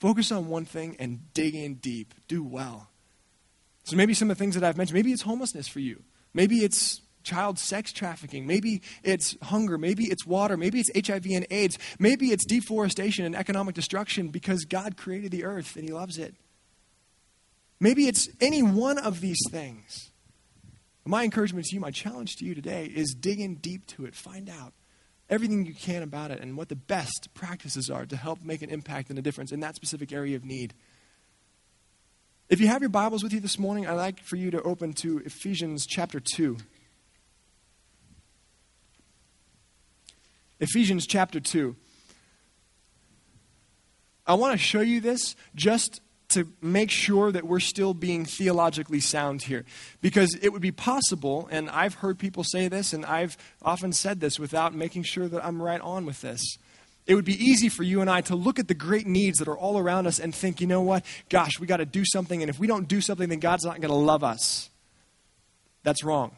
Focus 0.00 0.32
on 0.32 0.48
one 0.48 0.64
thing 0.64 0.96
and 0.98 1.32
dig 1.34 1.54
in 1.54 1.74
deep. 1.74 2.14
Do 2.26 2.42
well. 2.42 2.88
So 3.88 3.96
maybe 3.96 4.12
some 4.12 4.30
of 4.30 4.36
the 4.36 4.44
things 4.44 4.54
that 4.54 4.62
I've 4.62 4.76
mentioned, 4.76 4.96
maybe 4.96 5.12
it's 5.12 5.22
homelessness 5.22 5.66
for 5.66 5.80
you. 5.80 6.02
Maybe 6.34 6.56
it's 6.56 7.00
child 7.22 7.58
sex 7.58 7.90
trafficking. 7.90 8.46
Maybe 8.46 8.82
it's 9.02 9.34
hunger. 9.44 9.78
Maybe 9.78 10.04
it's 10.04 10.26
water. 10.26 10.58
Maybe 10.58 10.78
it's 10.78 11.08
HIV 11.08 11.24
and 11.30 11.46
AIDS. 11.50 11.78
Maybe 11.98 12.26
it's 12.30 12.44
deforestation 12.44 13.24
and 13.24 13.34
economic 13.34 13.74
destruction 13.74 14.28
because 14.28 14.66
God 14.66 14.98
created 14.98 15.30
the 15.30 15.44
earth 15.44 15.74
and 15.76 15.86
He 15.86 15.90
loves 15.94 16.18
it. 16.18 16.34
Maybe 17.80 18.08
it's 18.08 18.28
any 18.42 18.62
one 18.62 18.98
of 18.98 19.22
these 19.22 19.40
things. 19.50 20.10
My 21.06 21.24
encouragement 21.24 21.64
to 21.68 21.74
you, 21.74 21.80
my 21.80 21.90
challenge 21.90 22.36
to 22.36 22.44
you 22.44 22.54
today 22.54 22.92
is 22.94 23.16
dig 23.18 23.40
in 23.40 23.54
deep 23.54 23.86
to 23.86 24.04
it. 24.04 24.14
Find 24.14 24.50
out 24.50 24.74
everything 25.30 25.64
you 25.64 25.74
can 25.74 26.02
about 26.02 26.30
it 26.30 26.40
and 26.40 26.58
what 26.58 26.68
the 26.68 26.76
best 26.76 27.30
practices 27.32 27.88
are 27.88 28.04
to 28.04 28.16
help 28.18 28.42
make 28.42 28.60
an 28.60 28.68
impact 28.68 29.08
and 29.08 29.18
a 29.18 29.22
difference 29.22 29.50
in 29.50 29.60
that 29.60 29.76
specific 29.76 30.12
area 30.12 30.36
of 30.36 30.44
need. 30.44 30.74
If 32.48 32.62
you 32.62 32.68
have 32.68 32.80
your 32.80 32.88
Bibles 32.88 33.22
with 33.22 33.34
you 33.34 33.40
this 33.40 33.58
morning, 33.58 33.86
I'd 33.86 33.92
like 33.92 34.22
for 34.22 34.36
you 34.36 34.50
to 34.52 34.62
open 34.62 34.94
to 34.94 35.18
Ephesians 35.18 35.84
chapter 35.86 36.18
2. 36.18 36.56
Ephesians 40.58 41.06
chapter 41.06 41.40
2. 41.40 41.76
I 44.26 44.32
want 44.32 44.52
to 44.52 44.58
show 44.58 44.80
you 44.80 45.02
this 45.02 45.36
just 45.54 46.00
to 46.30 46.48
make 46.62 46.90
sure 46.90 47.30
that 47.32 47.44
we're 47.44 47.60
still 47.60 47.92
being 47.92 48.24
theologically 48.24 49.00
sound 49.00 49.42
here. 49.42 49.66
Because 50.00 50.34
it 50.40 50.50
would 50.50 50.62
be 50.62 50.72
possible, 50.72 51.48
and 51.50 51.68
I've 51.68 51.94
heard 51.94 52.18
people 52.18 52.44
say 52.44 52.66
this, 52.68 52.94
and 52.94 53.04
I've 53.04 53.36
often 53.60 53.92
said 53.92 54.20
this 54.20 54.38
without 54.38 54.74
making 54.74 55.02
sure 55.02 55.28
that 55.28 55.44
I'm 55.44 55.60
right 55.60 55.82
on 55.82 56.06
with 56.06 56.22
this. 56.22 56.56
It 57.08 57.14
would 57.14 57.24
be 57.24 57.42
easy 57.42 57.70
for 57.70 57.82
you 57.82 58.02
and 58.02 58.10
I 58.10 58.20
to 58.20 58.36
look 58.36 58.58
at 58.58 58.68
the 58.68 58.74
great 58.74 59.06
needs 59.06 59.38
that 59.38 59.48
are 59.48 59.56
all 59.56 59.78
around 59.78 60.06
us 60.06 60.18
and 60.18 60.34
think, 60.34 60.60
you 60.60 60.66
know 60.66 60.82
what? 60.82 61.06
Gosh, 61.30 61.58
we 61.58 61.66
got 61.66 61.78
to 61.78 61.86
do 61.86 62.04
something, 62.04 62.42
and 62.42 62.50
if 62.50 62.58
we 62.58 62.66
don't 62.66 62.86
do 62.86 63.00
something, 63.00 63.30
then 63.30 63.38
God's 63.38 63.64
not 63.64 63.80
going 63.80 63.90
to 63.90 63.96
love 63.96 64.22
us. 64.22 64.68
That's 65.84 66.04
wrong. 66.04 66.36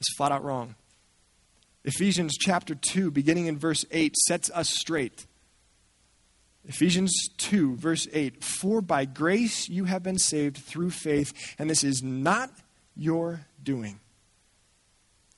It's 0.00 0.12
flat 0.16 0.32
out 0.32 0.42
wrong. 0.42 0.74
Ephesians 1.84 2.36
chapter 2.36 2.74
2, 2.74 3.12
beginning 3.12 3.46
in 3.46 3.58
verse 3.58 3.84
8, 3.92 4.16
sets 4.16 4.50
us 4.50 4.68
straight. 4.70 5.24
Ephesians 6.64 7.28
2, 7.38 7.76
verse 7.76 8.08
8 8.12 8.42
For 8.42 8.80
by 8.80 9.04
grace 9.04 9.68
you 9.68 9.84
have 9.84 10.02
been 10.02 10.18
saved 10.18 10.56
through 10.56 10.90
faith, 10.90 11.32
and 11.60 11.70
this 11.70 11.84
is 11.84 12.02
not 12.02 12.50
your 12.96 13.42
doing. 13.62 14.00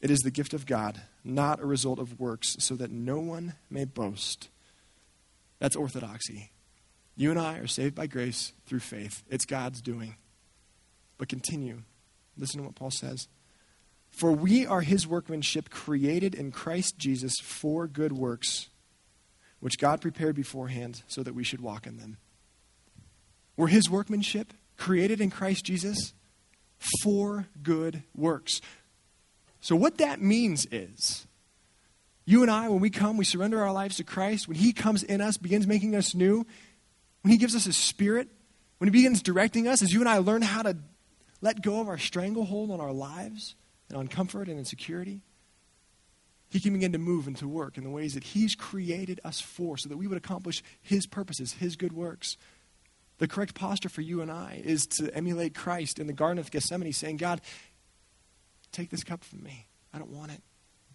It 0.01 0.11
is 0.11 0.21
the 0.21 0.31
gift 0.31 0.55
of 0.55 0.65
God, 0.65 1.03
not 1.23 1.61
a 1.61 1.67
result 1.67 1.99
of 1.99 2.19
works, 2.19 2.57
so 2.61 2.77
that 2.77 2.91
no 2.91 3.21
one 3.21 3.53
may 3.69 3.85
boast. 3.85 4.49
That's 5.61 5.77
orthodoxy. 5.77 6.51
You 7.17 7.31
and 7.31 7.39
I 7.39 7.59
are 7.59 7.69
saved 7.69 7.95
by 7.95 8.09
grace 8.09 8.53
through 8.67 8.81
faith. 8.81 9.23
It's 9.31 9.45
God's 9.45 9.81
doing. 9.81 10.17
But 11.19 11.29
continue. 11.29 11.83
Listen 12.37 12.61
to 12.61 12.67
what 12.67 12.75
Paul 12.75 12.91
says. 12.91 13.29
For 14.11 14.33
we 14.33 14.67
are 14.67 14.81
his 14.81 15.07
workmanship, 15.07 15.71
created 15.71 16.35
in 16.35 16.51
Christ 16.51 16.99
Jesus 16.99 17.37
for 17.41 17.87
good 17.87 18.13
works 18.13 18.71
which 19.61 19.79
God 19.79 20.01
prepared 20.01 20.35
beforehand 20.35 21.03
so 21.07 21.23
that 21.23 21.35
we 21.35 21.45
should 21.45 21.61
walk 21.61 21.87
in 21.87 21.99
them. 21.99 22.17
We're 23.57 23.69
His 23.69 23.89
workmanship, 23.91 24.55
created 24.77 25.21
in 25.21 25.31
Christ 25.31 25.67
Jesus 25.67 26.15
for 27.03 27.47
good 27.63 28.03
works. 28.17 28.63
So, 29.61 29.77
what 29.77 29.99
that 29.99 30.21
means 30.21 30.67
is, 30.73 31.27
you 32.31 32.43
and 32.43 32.51
I, 32.51 32.69
when 32.69 32.81
we 32.81 32.91
come, 32.91 33.17
we 33.17 33.25
surrender 33.25 33.61
our 33.61 33.73
lives 33.73 33.97
to 33.97 34.05
Christ, 34.05 34.47
when 34.47 34.57
He 34.57 34.73
comes 34.73 35.03
in 35.03 35.21
us, 35.21 35.37
begins 35.37 35.67
making 35.67 35.95
us 35.95 36.15
new, 36.15 36.47
when 37.23 37.33
He 37.33 37.39
gives 37.39 37.57
us 37.57 37.65
His 37.65 37.77
Spirit, 37.77 38.29
when 38.79 38.89
He 38.89 38.93
begins 38.93 39.23
directing 39.23 39.67
us, 39.67 39.83
as 39.83 39.93
you 39.93 40.01
and 40.01 40.09
I 40.09 40.19
learn 40.19 40.43
how 40.43 40.63
to 40.63 40.77
let 41.41 41.63
go 41.63 41.81
of 41.81 41.89
our 41.89 41.99
stranglehold 41.99 42.71
on 42.71 42.81
our 42.81 42.93
lives 42.93 43.57
and 43.89 43.99
on 43.99 44.09
comfort 44.09 44.49
and 44.49 44.59
insecurity, 44.59 45.23
he 46.51 46.59
can 46.59 46.73
begin 46.73 46.93
to 46.93 46.99
move 46.99 47.29
and 47.29 47.37
to 47.37 47.49
work 47.49 47.79
in 47.79 47.85
the 47.85 47.91
ways 47.91 48.15
that 48.15 48.25
He's 48.25 48.57
created 48.57 49.21
us 49.25 49.41
for 49.41 49.77
so 49.77 49.89
that 49.89 49.97
we 49.97 50.09
would 50.09 50.19
accomplish 50.19 50.63
His 50.83 51.07
purposes, 51.07 51.53
His 51.55 51.77
good 51.77 51.93
works. 51.93 52.37
The 53.19 53.29
correct 53.29 53.55
posture 53.55 53.89
for 53.89 54.01
you 54.01 54.21
and 54.21 54.31
I 54.31 54.61
is 54.65 54.87
to 54.89 55.15
emulate 55.15 55.55
Christ 55.55 56.01
in 56.01 56.09
the 56.09 56.13
Garden 56.13 56.39
of 56.39 56.51
Gethsemane, 56.51 56.93
saying, 56.93 57.19
God, 57.19 57.41
take 58.73 58.91
this 58.91 59.05
cup 59.05 59.23
from 59.23 59.45
me. 59.45 59.69
I 59.95 59.99
don't 59.99 60.11
want 60.11 60.33
it. 60.33 60.43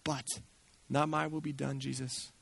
But 0.04 0.40
not 0.88 1.08
my 1.08 1.26
will 1.26 1.40
be 1.40 1.52
done, 1.52 1.80
Jesus, 1.80 2.32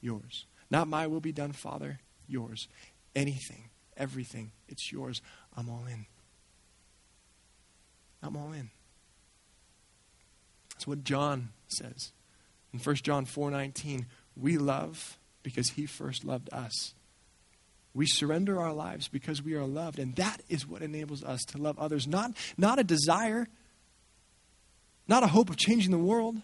yours. 0.00 0.46
Not 0.70 0.88
my 0.88 1.06
will 1.06 1.20
be 1.20 1.32
done, 1.32 1.52
Father, 1.52 2.00
yours. 2.26 2.68
Anything, 3.14 3.70
everything, 3.96 4.52
it's 4.68 4.92
yours. 4.92 5.20
I'm 5.56 5.68
all 5.68 5.86
in. 5.86 6.06
I'm 8.22 8.36
all 8.36 8.52
in. 8.52 8.70
That's 10.74 10.86
what 10.86 11.04
John 11.04 11.50
says. 11.68 12.12
In 12.72 12.78
1 12.78 12.96
John 12.96 13.26
4:19, 13.26 14.06
we 14.36 14.56
love 14.56 15.18
because 15.42 15.70
he 15.70 15.86
first 15.86 16.24
loved 16.24 16.48
us. 16.52 16.94
We 17.92 18.06
surrender 18.06 18.60
our 18.60 18.72
lives 18.72 19.08
because 19.08 19.42
we 19.42 19.54
are 19.54 19.66
loved, 19.66 19.98
and 19.98 20.14
that 20.16 20.42
is 20.48 20.66
what 20.66 20.82
enables 20.82 21.24
us 21.24 21.44
to 21.46 21.58
love 21.58 21.78
others. 21.78 22.06
Not, 22.06 22.36
not 22.56 22.78
a 22.78 22.84
desire, 22.84 23.48
not 25.08 25.24
a 25.24 25.28
hope 25.28 25.50
of 25.50 25.56
changing 25.56 25.90
the 25.90 25.98
world, 25.98 26.36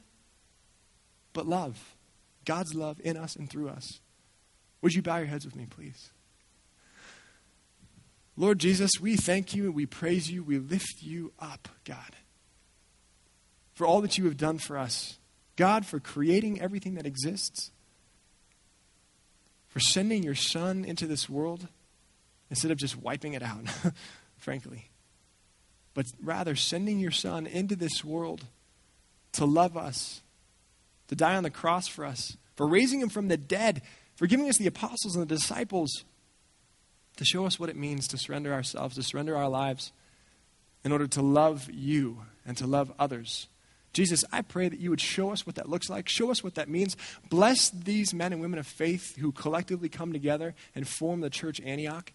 but 1.37 1.47
love. 1.47 1.95
God's 2.47 2.75
love 2.75 2.99
in 3.05 3.19
us 3.19 3.37
and 3.37 3.49
through 3.49 3.69
us. 3.69 4.01
Would 4.81 4.95
you 4.95 5.03
bow 5.03 5.19
your 5.19 5.27
heads 5.27 5.45
with 5.45 5.55
me, 5.55 5.67
please? 5.69 6.11
Lord 8.39 8.59
Jesus, 8.59 8.93
we 9.01 9.17
thank 9.17 9.55
you 9.55 9.67
and 9.67 9.75
we 9.75 9.85
praise 9.85 10.31
you. 10.31 10.43
We 10.43 10.59
lift 10.59 11.03
you 11.03 11.33
up, 11.39 11.69
God, 11.85 12.17
for 13.75 13.87
all 13.87 14.01
that 14.01 14.17
you 14.17 14.25
have 14.25 14.39
done 14.39 14.59
for 14.59 14.79
us. 14.79 15.19
God, 15.57 15.85
for 15.85 16.01
creating 16.01 16.61
everything 16.61 16.95
that 16.95 17.07
exists, 17.07 17.71
for 19.69 19.81
sending 19.81 20.23
your 20.23 20.35
Son 20.35 20.87
into 20.87 21.07
this 21.07 21.29
world 21.29 21.69
instead 22.49 22.71
of 22.71 22.79
just 22.79 22.97
wiping 22.97 23.35
it 23.35 23.43
out, 23.43 23.67
frankly, 24.39 24.91
but 25.93 26.07
rather 26.23 26.57
sending 26.57 26.99
your 26.99 27.11
Son 27.11 27.47
into 27.47 27.77
this 27.77 28.03
world 28.03 28.47
to 29.33 29.45
love 29.45 29.77
us, 29.77 30.23
to 31.09 31.17
die 31.17 31.37
on 31.37 31.43
the 31.43 31.51
cross 31.51 31.87
for 31.87 32.05
us, 32.05 32.37
for 32.55 32.67
raising 32.67 33.01
him 33.01 33.09
from 33.09 33.29
the 33.29 33.37
dead, 33.37 33.83
for 34.15 34.27
giving 34.27 34.49
us 34.49 34.59
the 34.59 34.67
apostles 34.67 35.15
and 35.15 35.23
the 35.23 35.35
disciples 35.35 36.05
to 37.17 37.25
show 37.25 37.47
us 37.47 37.59
what 37.59 37.69
it 37.69 37.77
means 37.77 38.09
to 38.09 38.19
surrender 38.19 38.53
ourselves, 38.53 38.97
to 38.97 39.03
surrender 39.03 39.37
our 39.37 39.49
lives 39.49 39.93
in 40.85 40.93
order 40.93 41.07
to 41.07 41.23
love 41.23 41.71
you 41.71 42.23
and 42.47 42.57
to 42.57 42.67
love 42.67 42.93
others 42.99 43.49
Jesus, 43.97 44.27
I 44.31 44.43
pray 44.43 44.69
that 44.69 44.79
you 44.79 44.91
would 44.91 45.01
show 45.01 45.31
us 45.33 45.47
what 45.47 45.55
that 45.55 45.71
looks 45.71 45.89
like, 45.89 46.07
show 46.07 46.31
us 46.31 46.45
what 46.45 46.57
that 46.57 46.69
means. 46.69 46.99
Bless 47.31 47.71
these 47.71 48.13
men 48.13 48.31
and 48.31 48.43
women 48.43 48.59
of 48.59 48.67
faith 48.67 49.17
who 49.17 49.33
collectively 49.33 49.89
come 49.89 50.13
together 50.13 50.55
and 50.75 50.87
form 50.87 51.23
the 51.23 51.31
church 51.31 51.63
Antioch. 51.63 52.13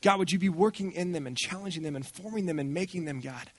God, 0.00 0.18
would 0.18 0.32
you 0.32 0.38
be 0.38 0.48
working 0.48 0.90
in 0.92 1.12
them 1.12 1.26
and 1.26 1.36
challenging 1.36 1.82
them 1.82 1.96
and 1.96 2.06
forming 2.06 2.46
them 2.46 2.58
and 2.58 2.72
making 2.72 3.04
them, 3.04 3.20
God, 3.20 3.50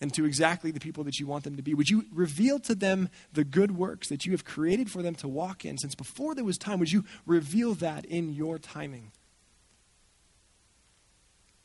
into 0.00 0.24
exactly 0.24 0.70
the 0.70 0.80
people 0.80 1.04
that 1.04 1.18
you 1.18 1.26
want 1.26 1.44
them 1.44 1.56
to 1.56 1.62
be? 1.62 1.74
Would 1.74 1.90
you 1.90 2.04
reveal 2.12 2.60
to 2.60 2.74
them 2.74 3.08
the 3.32 3.44
good 3.44 3.76
works 3.76 4.08
that 4.08 4.26
you 4.26 4.32
have 4.32 4.44
created 4.44 4.90
for 4.90 5.02
them 5.02 5.14
to 5.16 5.28
walk 5.28 5.64
in 5.64 5.78
since 5.78 5.94
before 5.94 6.34
there 6.34 6.44
was 6.44 6.58
time? 6.58 6.78
Would 6.78 6.92
you 6.92 7.04
reveal 7.26 7.74
that 7.74 8.04
in 8.04 8.32
your 8.32 8.58
timing? 8.58 9.12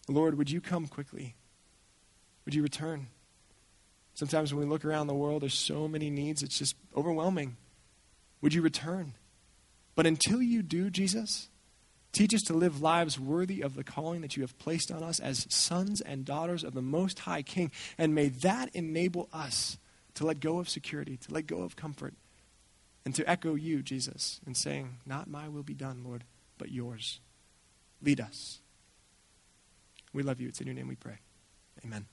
Lord, 0.07 0.37
would 0.37 0.51
you 0.51 0.61
come 0.61 0.87
quickly? 0.87 1.35
Would 2.45 2.55
you 2.55 2.63
return? 2.63 3.07
Sometimes 4.15 4.53
when 4.53 4.63
we 4.63 4.69
look 4.69 4.85
around 4.85 5.07
the 5.07 5.13
world, 5.13 5.41
there's 5.41 5.57
so 5.57 5.87
many 5.87 6.09
needs, 6.09 6.43
it's 6.43 6.59
just 6.59 6.75
overwhelming. 6.95 7.57
Would 8.41 8.53
you 8.53 8.61
return? 8.61 9.13
But 9.95 10.05
until 10.05 10.41
you 10.41 10.61
do, 10.61 10.89
Jesus, 10.89 11.49
teach 12.13 12.33
us 12.33 12.43
to 12.43 12.53
live 12.53 12.81
lives 12.81 13.19
worthy 13.19 13.61
of 13.61 13.75
the 13.75 13.83
calling 13.83 14.21
that 14.21 14.37
you 14.37 14.43
have 14.43 14.57
placed 14.59 14.91
on 14.91 15.03
us 15.03 15.19
as 15.19 15.47
sons 15.49 15.99
and 15.99 16.23
daughters 16.23 16.63
of 16.63 16.73
the 16.73 16.81
Most 16.81 17.19
High 17.19 17.41
King. 17.41 17.71
And 17.97 18.15
may 18.15 18.29
that 18.29 18.73
enable 18.73 19.27
us 19.33 19.77
to 20.13 20.25
let 20.25 20.39
go 20.39 20.59
of 20.59 20.69
security, 20.69 21.17
to 21.17 21.33
let 21.33 21.47
go 21.47 21.61
of 21.61 21.75
comfort, 21.75 22.13
and 23.03 23.13
to 23.15 23.29
echo 23.29 23.55
you, 23.55 23.81
Jesus, 23.81 24.39
in 24.47 24.55
saying, 24.55 24.99
Not 25.05 25.27
my 25.27 25.49
will 25.49 25.63
be 25.63 25.73
done, 25.73 26.03
Lord, 26.05 26.23
but 26.57 26.71
yours. 26.71 27.19
Lead 28.01 28.21
us. 28.21 28.59
We 30.13 30.23
love 30.23 30.39
you. 30.39 30.47
It's 30.47 30.61
in 30.61 30.67
your 30.67 30.75
name 30.75 30.87
we 30.87 30.95
pray. 30.95 31.17
Amen. 31.83 32.05